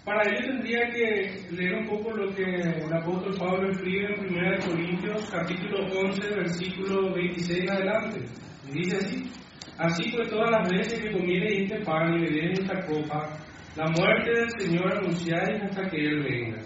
[0.04, 4.58] para ello tendría que leer un poco lo que el apóstol Pablo escribe en 1
[4.66, 8.20] Corintios capítulo 11, versículo 26 en adelante.
[8.68, 9.30] Y dice así,
[9.78, 13.38] así pues todas las veces que comiere este pan y bebiere esta copa,
[13.74, 16.60] La muerte del Señor anunciáis hasta que Él venga.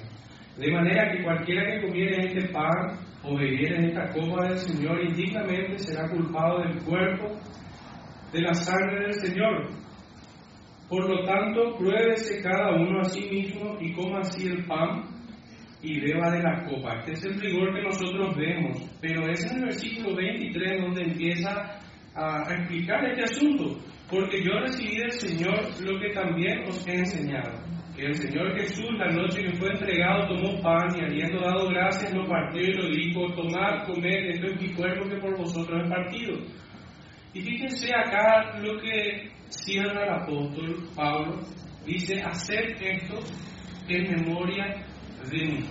[0.57, 5.79] De manera que cualquiera que comiere este pan o bebiere esta copa del Señor indignamente
[5.79, 7.39] será culpado del cuerpo,
[8.33, 9.69] de la sangre del Señor.
[10.89, 15.05] Por lo tanto, pruébese cada uno a sí mismo y coma así el pan
[15.83, 16.95] y beba de la copa.
[16.99, 21.79] Este es el rigor que nosotros vemos, pero es en el versículo 23 donde empieza
[22.17, 23.79] a explicar este asunto.
[24.11, 27.61] Porque yo recibí del Señor lo que también os he enseñado.
[27.97, 32.15] Que el Señor Jesús, la noche que fue entregado, tomó pan y habiendo dado gracias,
[32.15, 35.89] lo partió y lo dijo, tomad, comed, esto es mi cuerpo que por vosotros he
[35.89, 36.39] partido.
[37.33, 41.41] Y fíjense acá lo que cierra el apóstol Pablo.
[41.85, 43.19] Dice, hacer esto
[43.89, 44.85] en memoria
[45.31, 45.65] de mí.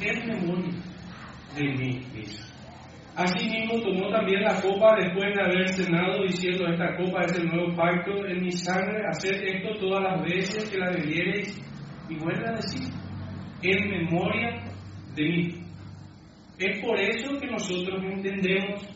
[0.00, 0.72] En memoria
[1.56, 2.45] de mí, dice.
[3.16, 7.74] Asimismo tomó también la copa después de haber cenado, diciendo, esta copa es el nuevo
[7.74, 11.58] pacto en mi sangre, haced esto todas las veces que la bebiereis,
[12.10, 12.92] y vuelve a decir,
[13.62, 14.62] en memoria
[15.14, 15.48] de mí.
[16.58, 18.86] Es por eso que nosotros entendemos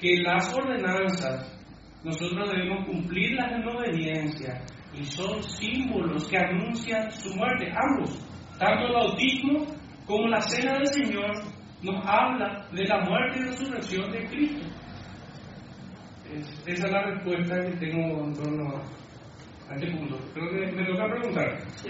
[0.00, 1.56] que las ordenanzas,
[2.02, 4.60] nosotros debemos cumplirlas en obediencia,
[4.92, 8.18] y son símbolos que anuncian su muerte, ambos,
[8.58, 9.66] tanto el bautismo
[10.04, 14.66] como la cena del Señor nos habla de la muerte y resurrección de Cristo.
[16.34, 18.82] Es- esa es la respuesta que tengo en torno
[19.68, 20.18] a este punto.
[20.34, 21.58] Creo que me toca preguntar.
[21.76, 21.88] Sí,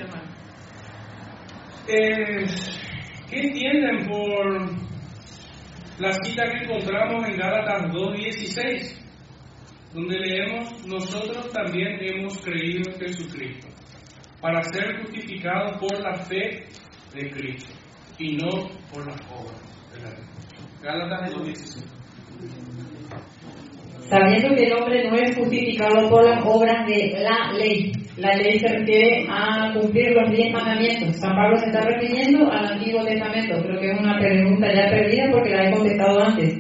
[3.31, 4.70] ¿Qué entienden por
[5.98, 8.94] la cita que encontramos en Gálatas 2.16?
[9.94, 13.69] Donde leemos, nosotros también hemos creído en Jesucristo,
[14.40, 16.66] para ser justificados por la fe
[17.15, 17.73] de Cristo
[18.19, 18.48] y no
[18.93, 19.68] por las obras.
[20.83, 21.85] Gálatas 2.16.
[24.09, 27.93] Sabiendo que el hombre no es justificado por las obras de la ley.
[28.16, 31.16] La ley se refiere a cumplir los diez mandamientos.
[31.16, 33.62] San Pablo se está refiriendo al Antiguo Testamento.
[33.62, 36.55] Creo que es una pregunta ya perdida porque la he contestado antes.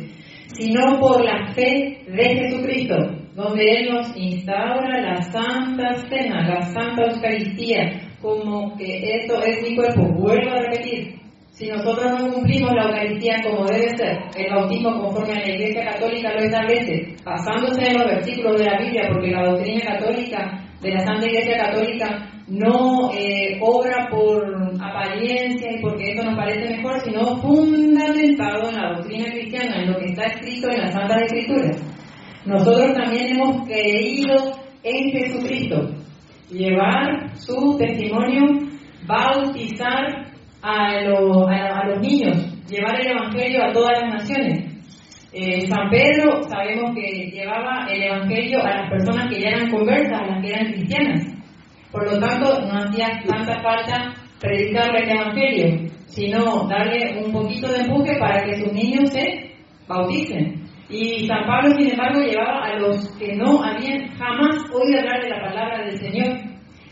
[0.58, 2.96] Sino por la fe de Jesucristo,
[3.34, 9.76] donde Él nos instaura la Santa Cena, la Santa Eucaristía, como que esto es mi
[9.76, 10.02] cuerpo.
[10.02, 11.14] Vuelvo a repetir,
[11.58, 15.90] si nosotros no cumplimos la Eucaristía como debe ser, el bautismo conforme a la Iglesia
[15.90, 20.90] Católica lo establece, basándose en los versículos de la Biblia, porque la doctrina católica de
[20.92, 24.46] la Santa Iglesia Católica no eh, obra por
[24.80, 29.98] apariencia y porque eso nos parece mejor, sino fundamentado en la doctrina cristiana, en lo
[29.98, 31.82] que está escrito en las Santas Escrituras.
[32.46, 34.52] Nosotros también hemos creído
[34.84, 35.90] en Jesucristo,
[36.50, 38.44] llevar su testimonio,
[39.08, 40.27] bautizar
[40.68, 42.36] a, lo- a- a los niños,
[42.68, 44.64] llevar el Evangelio a todas las naciones.
[45.32, 50.20] Eh, San Pedro sabemos que llevaba el Evangelio a las personas que ya eran conversas,
[50.20, 51.26] a las que eran cristianas.
[51.92, 57.80] Por lo tanto, no hacía tanta falta predicarle el Evangelio, sino darle un poquito de
[57.80, 59.52] empuje para que sus niños se
[59.86, 60.64] bauticen.
[60.90, 65.28] Y San Pablo, sin embargo, llevaba a los que no habían jamás oído hablar de
[65.30, 66.38] la palabra del Señor.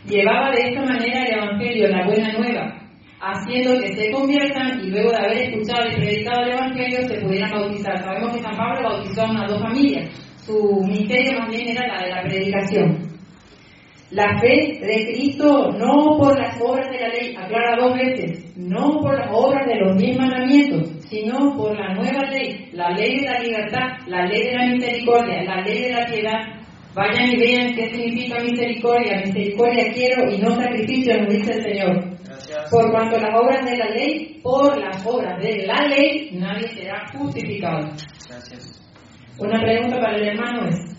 [0.07, 2.75] Llevaba de esta manera el Evangelio, la buena nueva,
[3.19, 7.51] haciendo que se conviertan y luego de haber escuchado y predicado el Evangelio se pudieran
[7.51, 7.97] bautizar.
[8.03, 10.09] Sabemos que San Pablo bautizó a unas dos familias.
[10.45, 13.07] Su ministerio más bien era la de la predicación.
[14.11, 19.01] La fe de Cristo no por las obras de la ley, aclara dos veces, no
[19.01, 23.25] por las obras de los diez mandamientos, sino por la nueva ley, la ley de
[23.25, 26.39] la libertad, la ley de la misericordia, la ley de la piedad.
[26.95, 29.21] Vayan y vean qué significa misericordia.
[29.25, 32.17] Misericordia quiero y no sacrificio, nos dice el Señor.
[32.69, 37.05] Por cuanto las obras de la ley, por las obras de la ley, nadie será
[37.13, 37.89] justificado.
[38.27, 38.83] Gracias.
[39.39, 40.97] Una pregunta para el hermano es,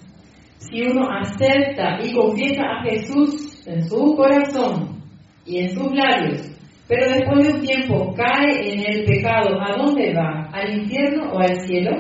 [0.59, 5.03] si uno acepta y confiesa a Jesús en su corazón
[5.45, 6.51] y en sus labios,
[6.87, 10.49] pero después de un tiempo cae en el pecado, ¿a dónde va?
[10.53, 11.99] ¿Al infierno o al cielo?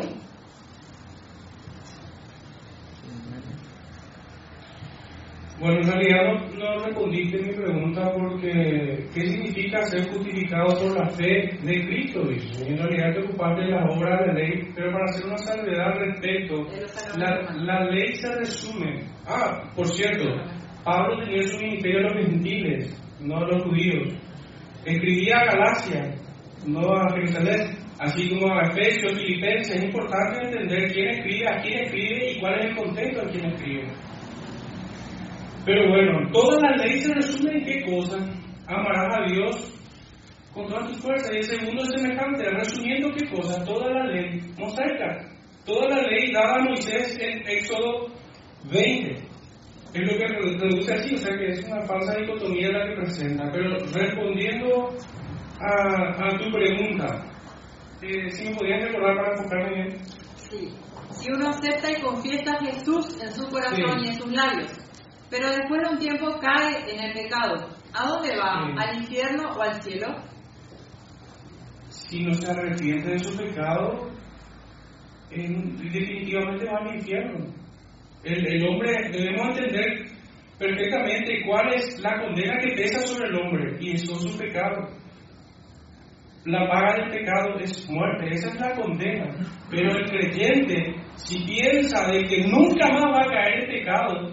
[5.60, 11.08] Bueno, en realidad no, no respondiste mi pregunta porque ¿qué significa ser justificado por la
[11.10, 12.22] fe de Cristo?
[12.28, 12.68] Dice.
[12.68, 15.86] En realidad te ocupaste de las obras de la ley, pero para hacer una salvedad
[15.86, 16.64] al respecto,
[17.16, 19.02] la, la ley se resume.
[19.26, 20.26] Ah, por cierto,
[20.84, 24.14] Pablo tenía su ministerio a los gentiles, no a los judíos.
[24.84, 26.14] Escribía a Galacia,
[26.68, 29.76] no a Jerusalén, así como a Efesios, Filipenses.
[29.76, 33.46] Es importante entender quién escribe, a quién escribe y cuál es el contexto de quién
[33.46, 33.88] escribe.
[35.68, 38.16] Pero bueno, toda la ley se resume en qué cosa?
[38.66, 39.74] Amarás a Dios
[40.54, 41.30] con todas tus fuerzas.
[41.34, 43.62] Y el segundo es semejante, resumiendo qué cosa?
[43.66, 45.28] Toda la ley mosaica.
[45.66, 48.06] Toda la ley dada a Moisés en Éxodo
[48.72, 49.12] 20.
[49.92, 53.44] es lo que reduce así, o sea que es una falsa dicotomía la que presenta.
[53.52, 54.88] Pero respondiendo
[55.60, 57.26] a, a tu pregunta,
[58.00, 59.98] eh, si me podías recordar para enfocarme bien.
[60.36, 60.68] Sí.
[61.10, 64.06] Si uno acepta y confiesa a Jesús en su corazón Sí.
[64.06, 64.72] y en sus labios,
[65.30, 68.66] pero después de un tiempo cae en el pecado, ¿a dónde va?
[68.76, 70.08] ¿Al infierno o al cielo?
[71.90, 74.10] Si no se arrepiente de su pecado,
[75.30, 77.46] en- definitivamente va al infierno.
[78.24, 80.06] El, el hombre, debemos entender
[80.58, 84.88] perfectamente cuál es la condena que pesa sobre el hombre, y eso es su pecado.
[86.44, 89.26] La paga del pecado es muerte, esa es la condena.
[89.70, 94.30] Pero el creyente, si piensa de que nunca más va a caer en pecado,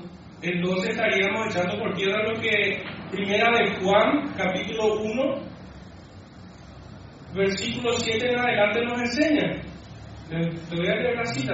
[0.50, 5.36] entonces estaríamos echando por tierra lo que Primera de Juan, capítulo 1,
[7.34, 9.62] versículo 7 en adelante nos enseña.
[10.30, 11.54] Te voy a leer la cita.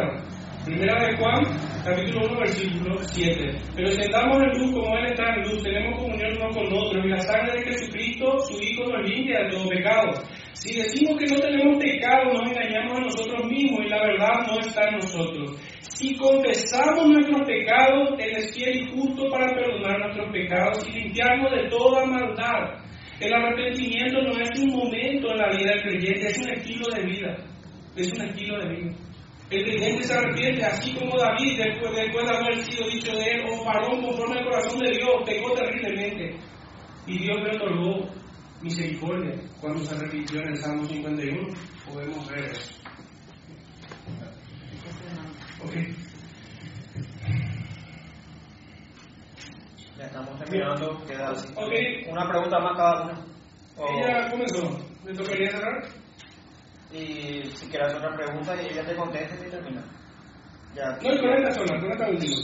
[0.65, 1.43] Primera de Juan,
[1.83, 3.57] capítulo 1, versículo 7.
[3.75, 7.05] Pero si andamos en luz como Él está en luz, tenemos comunión unos con otros,
[7.05, 10.13] y la sangre de Jesucristo, su Hijo, nos limpia de todo pecado.
[10.53, 14.59] Si decimos que no tenemos pecado, nos engañamos a nosotros mismos, y la verdad no
[14.59, 15.59] está en nosotros.
[16.01, 21.51] Si confesamos nuestros pecados, Él es fiel y justo para perdonar nuestros pecados y limpiarnos
[21.51, 22.81] de toda maldad.
[23.19, 27.03] El arrepentimiento no es un momento en la vida del creyente, es un estilo de
[27.03, 27.37] vida.
[27.95, 28.95] Es un estilo de vida.
[29.51, 33.63] El creyente se arrepiente, así como David, después, de haber sido dicho de él, oh
[33.63, 36.35] varón conforme al corazón de Dios, pecó terriblemente.
[37.05, 38.09] Y Dios le otorgó
[38.63, 41.47] misericordia cuando se arrepintió en el Salmo 51.
[41.85, 42.80] Podemos ver eso.
[45.63, 45.73] Ok.
[49.97, 51.05] Ya estamos terminando.
[51.07, 51.47] Queda así.
[51.55, 52.11] Ok.
[52.11, 53.25] Una pregunta más cada uno.
[53.77, 54.79] O- Ella comenzó.
[55.05, 55.91] ¿Me tocaría cerrar?
[56.91, 59.83] Y si quieres hacer otra pregunta y ella te conteste y termina.
[60.75, 60.85] Ya.
[61.01, 62.35] No, y con esta sola, con esta última.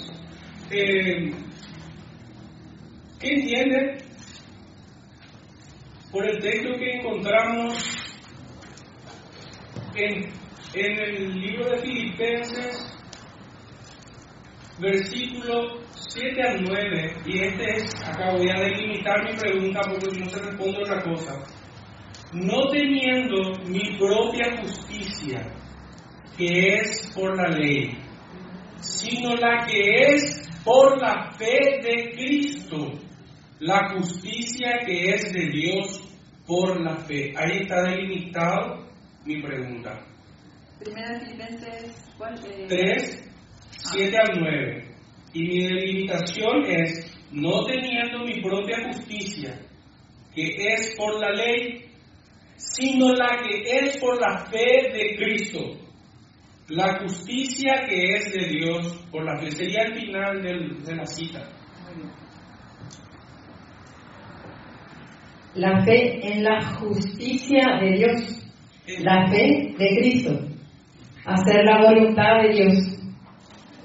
[0.70, 1.34] Eh,
[3.20, 4.06] ¿Qué entiende
[6.12, 7.78] por el texto que encontramos
[9.96, 10.34] en,
[10.74, 12.97] en el libro de Filipenses,
[14.80, 17.16] versículo 7 al 9?
[17.26, 21.02] Y este es, acá voy a delimitar mi pregunta porque si no se responde otra
[21.04, 21.44] cosa.
[22.34, 25.48] No teniendo mi propia justicia,
[26.38, 27.98] que es por la ley,
[28.80, 32.94] sino la que es por la fe de Cristo,
[33.60, 36.04] la justicia que es de Dios
[36.46, 37.34] por la fe.
[37.38, 38.88] Ahí está delimitado
[39.26, 40.06] mi pregunta.
[40.80, 42.36] Primera Filipenses, ¿cuál?
[42.46, 43.27] Eh, 3,
[43.92, 44.84] 7 al 9.
[45.34, 49.60] Y mi delimitación es, no teniendo mi propia justicia,
[50.34, 50.44] que
[50.74, 51.86] es por la ley,
[52.56, 55.60] sino la que es por la fe de Cristo.
[56.70, 59.52] La justicia que es de Dios por la fe.
[59.52, 61.48] Sería el final del- de la cita.
[65.56, 68.44] La fe en la justicia de Dios.
[69.00, 70.40] La fe de Cristo.
[71.26, 72.97] Hacer la voluntad de Dios.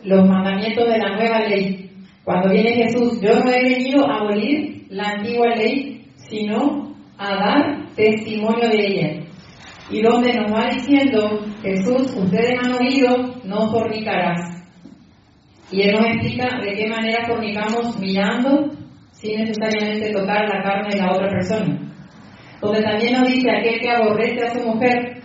[0.05, 1.91] Los mandamientos de la nueva ley.
[2.25, 7.87] Cuando viene Jesús, yo no he venido a abolir la antigua ley, sino a dar
[7.95, 9.23] testimonio de ella.
[9.91, 14.63] Y donde nos va diciendo, Jesús, ustedes han oído, no fornicarás.
[15.71, 18.71] Y Él nos explica de qué manera fornicamos mirando
[19.13, 21.79] sin necesariamente tocar la carne de la otra persona.
[22.61, 25.23] Donde también nos dice aquel que aborrece a su mujer,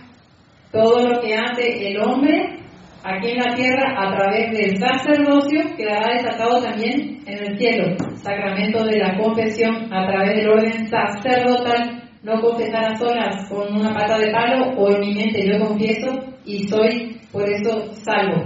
[0.72, 2.58] todo lo que hace el hombre
[3.04, 7.96] aquí en la tierra a través del sacerdocio quedará desatado también en el cielo.
[8.16, 13.94] Sacramento de la confesión a través del orden sacerdotal, no confesar a solas con una
[13.94, 16.10] pata de palo o en mi mente yo confieso
[16.44, 18.44] y soy por eso salvo.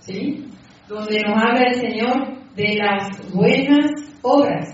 [0.00, 0.44] ¿Sí?
[0.88, 3.90] Donde nos habla el Señor de las buenas
[4.22, 4.68] obras.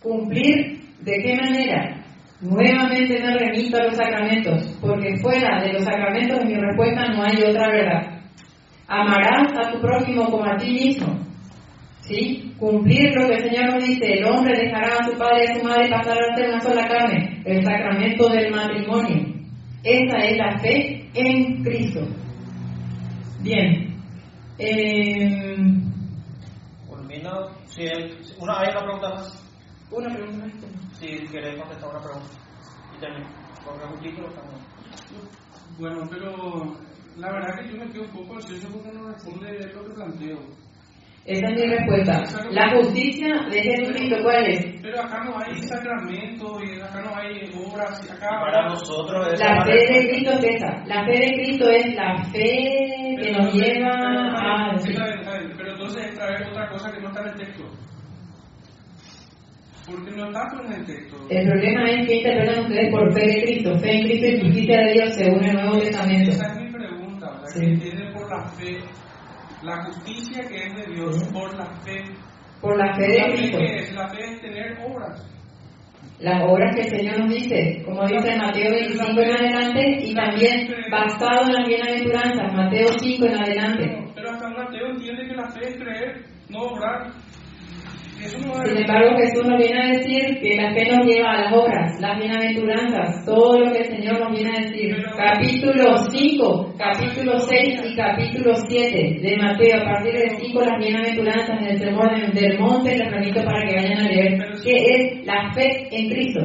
[0.00, 1.98] Cumplir de qué manera?
[2.40, 7.22] Nuevamente me remito a los sacramentos, porque fuera de los sacramentos en mi respuesta no
[7.22, 8.21] hay otra verdad.
[8.88, 11.18] Amarás a tu prójimo como a ti mismo.
[12.00, 12.54] ¿Sí?
[12.58, 15.60] Cumplir lo que el Señor nos dice, el hombre dejará a su padre y a
[15.60, 19.32] su madre y pasará a ser una sola carne, el sacramento del matrimonio.
[19.84, 22.00] Esa es la fe en Cristo.
[23.40, 23.96] Bien.
[24.58, 25.56] Eh,
[28.38, 29.44] una, hay una pregunta más.
[29.90, 30.98] una pregunta más.
[30.98, 32.28] Si querés contestar una pregunta.
[32.96, 33.26] Y termino.
[33.64, 34.60] Porque un título estamos.
[35.78, 36.76] Bueno, pero
[37.16, 40.38] la verdad que yo me quedo un poco ansioso porque no responde lo que planteo.
[41.24, 42.20] Esa es mi respuesta.
[42.50, 44.74] La justicia de Jesucristo, ¿cuál es?
[44.82, 48.04] Pero acá no hay sacramento y acá no hay obras.
[48.04, 50.84] y Acá Para nosotros es La fe de Cristo es esa.
[50.86, 54.76] La fe de Cristo es la fe que nos lleva a...
[54.84, 57.64] Pero entonces es traer otra cosa que no está en el texto.
[59.86, 61.16] Porque no está con el texto.
[61.30, 64.80] El problema es que interpretan ustedes por fe de Cristo, fe en Cristo y justicia
[64.80, 66.32] de Dios según el Nuevo Testamento.
[67.52, 68.78] Que entienden por la fe,
[69.62, 72.02] la justicia que es de Dios por la fe.
[72.60, 73.58] Por la fe de ¿La fe Cristo.
[73.58, 73.92] es?
[73.94, 75.28] La fe es tener obras.
[76.20, 80.68] Las obras que el Señor nos dice, como dice Mateo 25 en adelante, y también
[80.90, 84.04] basado en las bienaventuranzas, Mateo 5 en adelante.
[84.14, 87.10] Pero hasta un ateo entiende que la fe es creer, no obrar.
[88.24, 92.00] Sin embargo, Jesús nos viene a decir que la fe nos lleva a las obras,
[92.00, 94.96] las bienaventuranzas, todo lo que el Señor nos viene a decir.
[95.16, 101.58] Capítulo 5, capítulo 6 y capítulo 7 de Mateo, a partir del 5 las bienaventuranzas
[101.60, 105.52] en el sermón del- monte, les remito para que vayan a leer qué es la
[105.52, 106.40] fe en Cristo.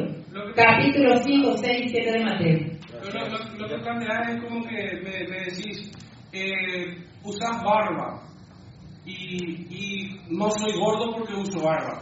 [0.55, 2.59] Capítulo 5, 6 y 7 de Mateo.
[3.03, 5.91] Pero lo- lo que planteas es como que me, me decís,
[6.33, 8.21] eh, usas barba
[9.07, 12.01] y, y no soy gordo porque uso barba.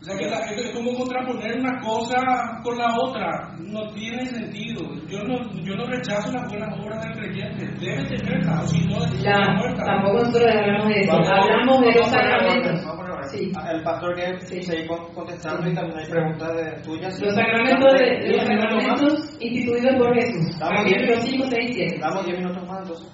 [0.00, 4.82] O sea que la- es como contraponer una cosa con la otra, no tiene sentido.
[5.08, 9.02] Yo no, yo no rechazo las buenas obras del creyente, debe tenerlas, o si no,
[9.02, 9.82] es La- muerta.
[9.82, 12.80] tampoco nosotros hablamos de eso, hablamos de los sacramentos.
[13.30, 13.50] Sí.
[13.72, 17.20] El pastor que sigue con- contestando y también hay preguntas de tuyas.
[17.22, 20.58] Los sacramentos, de, los sacramentos instituidos por Jesús.
[20.58, 21.98] Damos Capítulo diez- 5, 6 y 7.
[22.00, 23.08] Damos 10 minutos más entonces.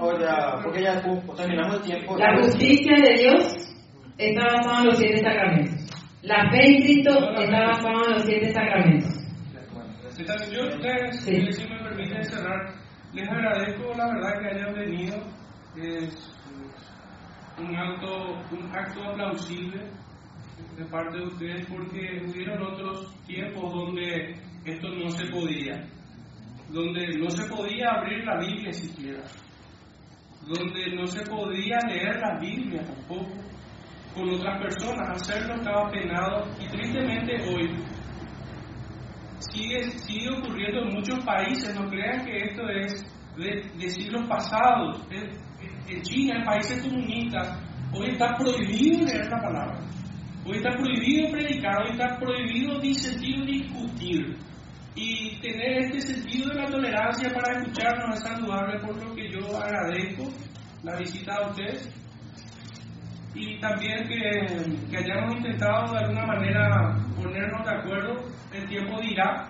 [0.00, 2.16] O ya, porque ya uh, terminamos el tiempo.
[2.18, 3.74] La justicia de Dios
[4.18, 5.74] está basada en los siete sacramentos.
[6.22, 9.16] La fe en Cristo está basada en los siete sacramentos.
[10.52, 11.52] Yo, ustedes, Sí.
[11.52, 12.74] si me permiten cerrar,
[13.14, 15.16] les agradezco la verdad que hayan venido.
[15.76, 16.34] Es
[17.58, 19.90] un acto, un acto aplausible
[20.76, 24.34] de parte de ustedes porque hubieron otros tiempos donde
[24.64, 25.88] esto no se podía,
[26.72, 29.22] donde no se podía abrir la Biblia siquiera,
[30.46, 33.30] donde no se podía leer la Biblia tampoco
[34.14, 37.70] con otras personas, hacerlo estaba penado y tristemente hoy
[39.38, 43.04] sigue, sigue ocurriendo en muchos países, no crean que esto es
[43.36, 45.06] de, de siglos pasados.
[45.10, 45.50] En,
[46.02, 47.58] China, en países comunistas,
[47.92, 49.80] hoy está prohibido leer la palabra.
[50.44, 54.36] Hoy está prohibido predicar, hoy está prohibido disentir discutir.
[54.94, 59.56] Y tener este sentido de la tolerancia para escucharnos es saludable, por lo que yo
[59.56, 60.24] agradezco
[60.82, 61.94] la visita a ustedes
[63.34, 68.14] y también que, hayamos intentado de alguna manera ponernos de acuerdo.
[68.52, 69.48] El tiempo dirá,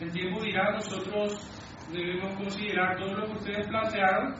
[0.00, 1.50] el tiempo dirá, nosotros
[1.92, 4.34] debemos considerar todo lo que ustedes plantearon,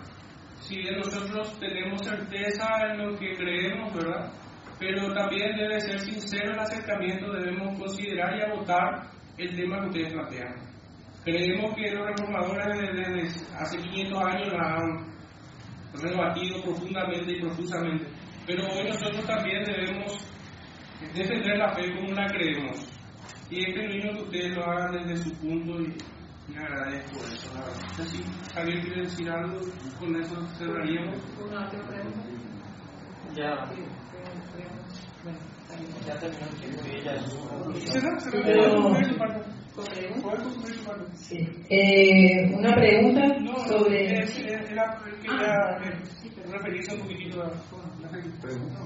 [0.61, 4.33] si nosotros tenemos certeza en lo que creemos, ¿verdad?
[4.79, 10.13] Pero también debe ser sincero el acercamiento, debemos considerar y agotar el tema que ustedes
[10.13, 10.55] plantean.
[11.25, 15.15] Creemos que los reformadores desde, desde hace 500 años la han
[15.95, 18.07] rebatido profundamente y profusamente.
[18.47, 20.19] Pero hoy nosotros también debemos
[21.15, 22.87] defender la fe como la creemos.
[23.51, 25.97] Y es genuino que ustedes lo hagan desde su punto y,
[26.53, 27.55] y agradezco eso.
[27.55, 28.01] La verdad.
[28.01, 28.25] Así,
[28.55, 29.61] Javier quiere decir algo,
[29.99, 31.19] con eso cerraríamos.
[31.41, 32.21] ¿Una otra pregunta?
[33.35, 33.65] Ya,
[41.69, 44.23] Eh, una pregunta No, sobre...
[44.23, 46.03] era quería eh,
[46.51, 48.79] referirse un poquitito a la pregunta.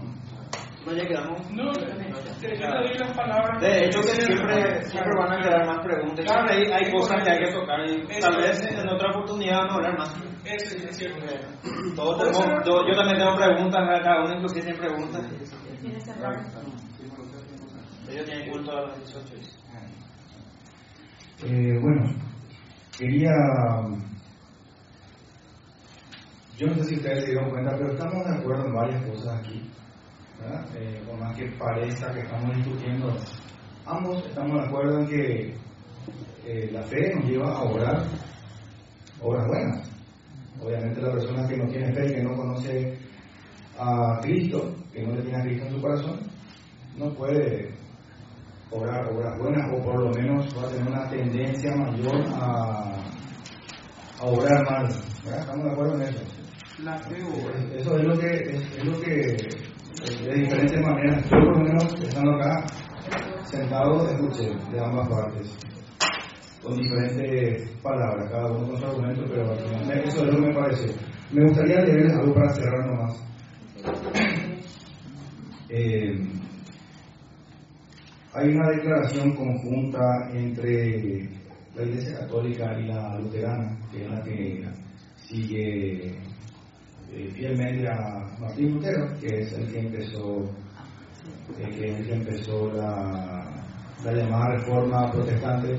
[0.86, 1.50] No, ya quedamos.
[1.50, 3.60] No, las palabras.
[3.60, 6.24] De hecho, que siempre, siempre van a quedar más preguntas.
[6.24, 9.72] Siempre hay, hay cosas que hay que tocar y tal vez en otra oportunidad vamos
[9.72, 10.14] a hablar más.
[10.44, 11.20] Es, es cierto.
[11.94, 15.22] Todos tenemos, yo, yo también tengo preguntas, cada uno inclusive tiene preguntas.
[18.18, 19.36] Ellos tienen culto a las 18.
[19.36, 19.52] dice.
[21.44, 22.02] Eh, bueno,
[22.98, 23.30] quería.
[26.56, 29.38] Yo no sé si ustedes se dieron cuenta, pero estamos de acuerdo en varias cosas
[29.38, 29.70] aquí.
[30.74, 33.16] Eh, por más que parezca que estamos discutiendo,
[33.86, 35.54] ambos estamos de acuerdo en que
[36.44, 38.02] eh, la fe nos lleva a orar
[39.20, 39.90] obras buenas.
[40.60, 42.98] Obviamente, la persona que no tiene fe, que no conoce
[43.78, 46.20] a Cristo, que no le tiene a Cristo en su corazón,
[46.96, 47.78] no puede
[48.70, 53.00] obrar obras buenas o por lo menos va a tener una tendencia mayor a,
[54.20, 54.88] a obrar mal.
[55.24, 55.40] ¿verdad?
[55.40, 56.20] ¿Estamos de acuerdo en eso?
[56.84, 59.10] La fe Es- Eso es lo que, es, es lo que
[60.24, 62.64] de diferentes maneras, yo por lo menos estando acá,
[63.44, 65.58] sentado, escuché de ambas partes,
[66.62, 70.40] con diferentes palabras, cada uno con su argumento, pero al final me- eso es lo
[70.40, 70.92] que me pareció.
[71.32, 73.24] Me gustaría leerles algo para cerrar nomás.
[75.68, 76.16] Eh,
[78.34, 81.28] hay una declaración conjunta entre
[81.74, 84.64] la Iglesia Católica y la Luterana, que es la que
[85.16, 86.06] sigue
[87.12, 90.44] eh, fielmente a Martín Lutero, que es el que empezó,
[91.58, 93.48] el que empezó la,
[94.04, 95.78] la llamada reforma protestante.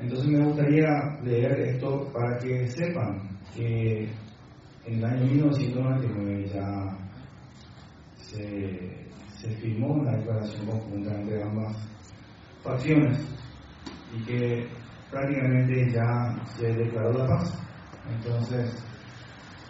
[0.00, 0.88] Entonces me gustaría
[1.22, 4.08] leer esto para que sepan que
[4.86, 6.98] en el año 1999 ya
[8.16, 9.03] se,
[9.44, 11.76] se firmó una declaración conjunta entre ambas
[12.62, 13.18] facciones
[14.16, 14.66] y que
[15.10, 17.58] prácticamente ya se declaró la paz.
[18.10, 18.84] Entonces,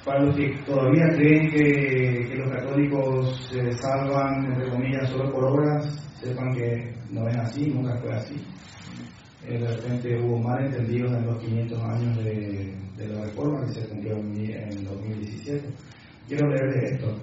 [0.05, 5.45] para los que todavía creen que, que los católicos se salvan, entre comillas, solo por
[5.45, 5.87] obras,
[6.23, 8.37] sepan que no es así, nunca fue así.
[9.47, 13.89] Eh, de repente hubo malentendidos en los 500 años de, de la reforma que se
[13.89, 15.69] cumplió en, en 2017.
[16.29, 17.17] Quiero leerles esto.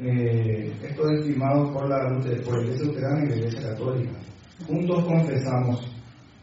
[0.00, 2.08] Eh, esto es firmado por la,
[2.44, 4.12] por Iglesia Luterana y la Iglesia Católica.
[4.66, 5.94] Juntos confesamos,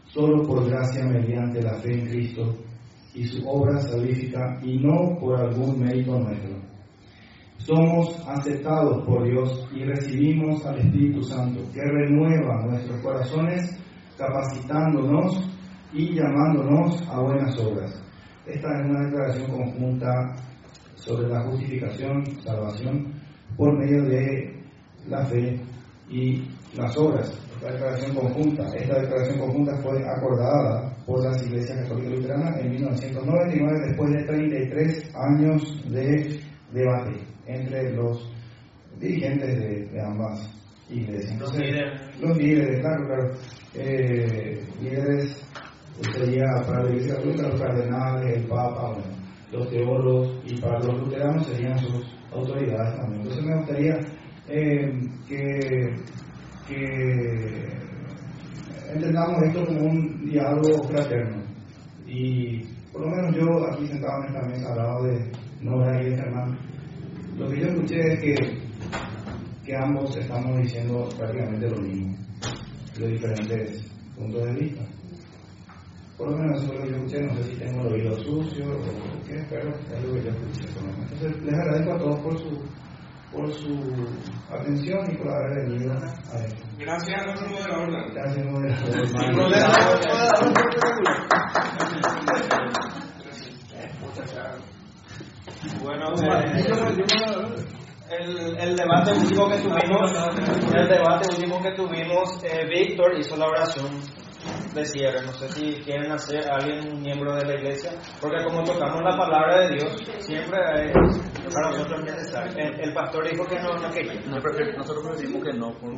[0.06, 2.56] solo por gracia mediante la fe en Cristo
[3.14, 6.56] y su obra salvífica y no por algún mérito nuestro.
[7.58, 13.78] Somos aceptados por Dios y recibimos al Espíritu Santo que renueva nuestros corazones
[14.18, 15.48] capacitándonos
[15.92, 18.02] y llamándonos a buenas obras.
[18.46, 20.36] Esta es una declaración conjunta
[20.96, 23.11] sobre la justificación, salvación,
[23.56, 24.54] por medio de
[25.08, 25.60] la fe
[26.08, 26.44] y
[26.76, 27.32] las obras.
[27.56, 33.80] Esta declaración conjunta, esta declaración conjunta fue acordada por las iglesias católicas luteranas en 1999
[33.86, 36.40] después de 33 años de
[36.72, 38.32] debate entre los
[38.98, 40.48] dirigentes de, de ambas
[40.90, 41.38] iglesias.
[41.38, 42.20] Los Entonces, líderes.
[42.20, 43.34] Los líderes, claro, claro.
[43.74, 45.42] Eh, líderes
[46.14, 49.22] sería para la iglesia católica los cardenales, el papa, bueno,
[49.52, 53.22] los teólogos y para los luteranos serían sus autoridades también.
[53.22, 53.98] Entonces me gustaría
[54.48, 54.92] eh,
[55.28, 55.94] que,
[58.92, 61.42] entendamos esto como un diálogo fraterno.
[62.06, 62.60] Y
[62.92, 66.02] por lo menos yo aquí sentado en esta mesa al lado de no de la
[66.02, 66.58] iglesia hermano,
[67.38, 68.34] lo que yo escuché es que,
[69.64, 72.16] que ambos estamos diciendo prácticamente lo mismo,
[72.98, 74.82] de diferentes puntos de vista.
[76.22, 78.16] Por lo menos eso es lo que yo escuché, no sé si tengo el oído
[78.18, 80.72] sucio o qué, pero es lo que yo escuché.
[80.72, 81.10] por lo menos.
[81.10, 82.62] Entonces les agradezco a todos por su,
[83.32, 83.74] por su
[84.48, 85.96] atención y por haber venido a
[86.44, 86.62] esto.
[86.78, 87.90] Gracias a nuestro moderador.
[87.90, 88.14] Dani.
[88.14, 88.92] Gracias, moderador.
[95.82, 96.62] Bueno, eh,
[98.20, 100.12] el, el debate último que tuvimos,
[100.72, 104.21] el debate último que tuvimos, eh, Víctor hizo la oración
[104.74, 105.22] de cierre.
[105.22, 109.16] No sé si quieren hacer alguien un miembro de la iglesia, porque como tocamos la
[109.16, 110.92] palabra de Dios, siempre eh,
[111.52, 112.52] para nosotros es necesario.
[112.56, 114.14] El, el pastor dijo que no, no quería.
[114.76, 115.92] Nosotros preferimos que no, por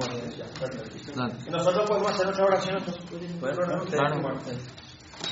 [1.51, 2.75] nosotros podemos hacer nuestra oración.
[2.75, 3.83] ¿no?
[3.83, 4.05] Ustedes,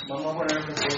[0.09, 0.89] Vamos a poner nuestra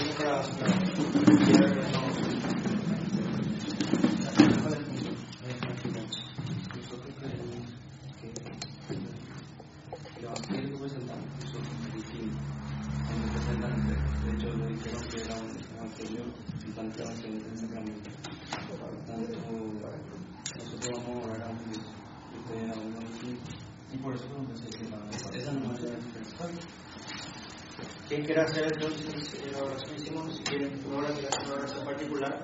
[6.75, 7.61] Nosotros creemos
[8.19, 8.27] que
[10.17, 12.37] el evangelio que presentamos nosotros es distinto.
[13.05, 16.23] Cuando presentan, de hecho, lo dijeron que era un evangelio
[16.65, 18.09] un tanto evangelio del sacramento.
[18.67, 19.33] Por lo tanto,
[20.57, 21.85] nosotros vamos a orar a un Dios.
[22.33, 23.51] y Ustedes a uno distinto.
[23.93, 24.97] Y por eso pregunté si es la
[25.35, 25.89] Esa no es la.
[28.07, 29.95] ¿Quién quiere hacer entonces la oración?
[29.95, 30.97] Hicimos, si quieren, una
[31.55, 32.43] oración particular.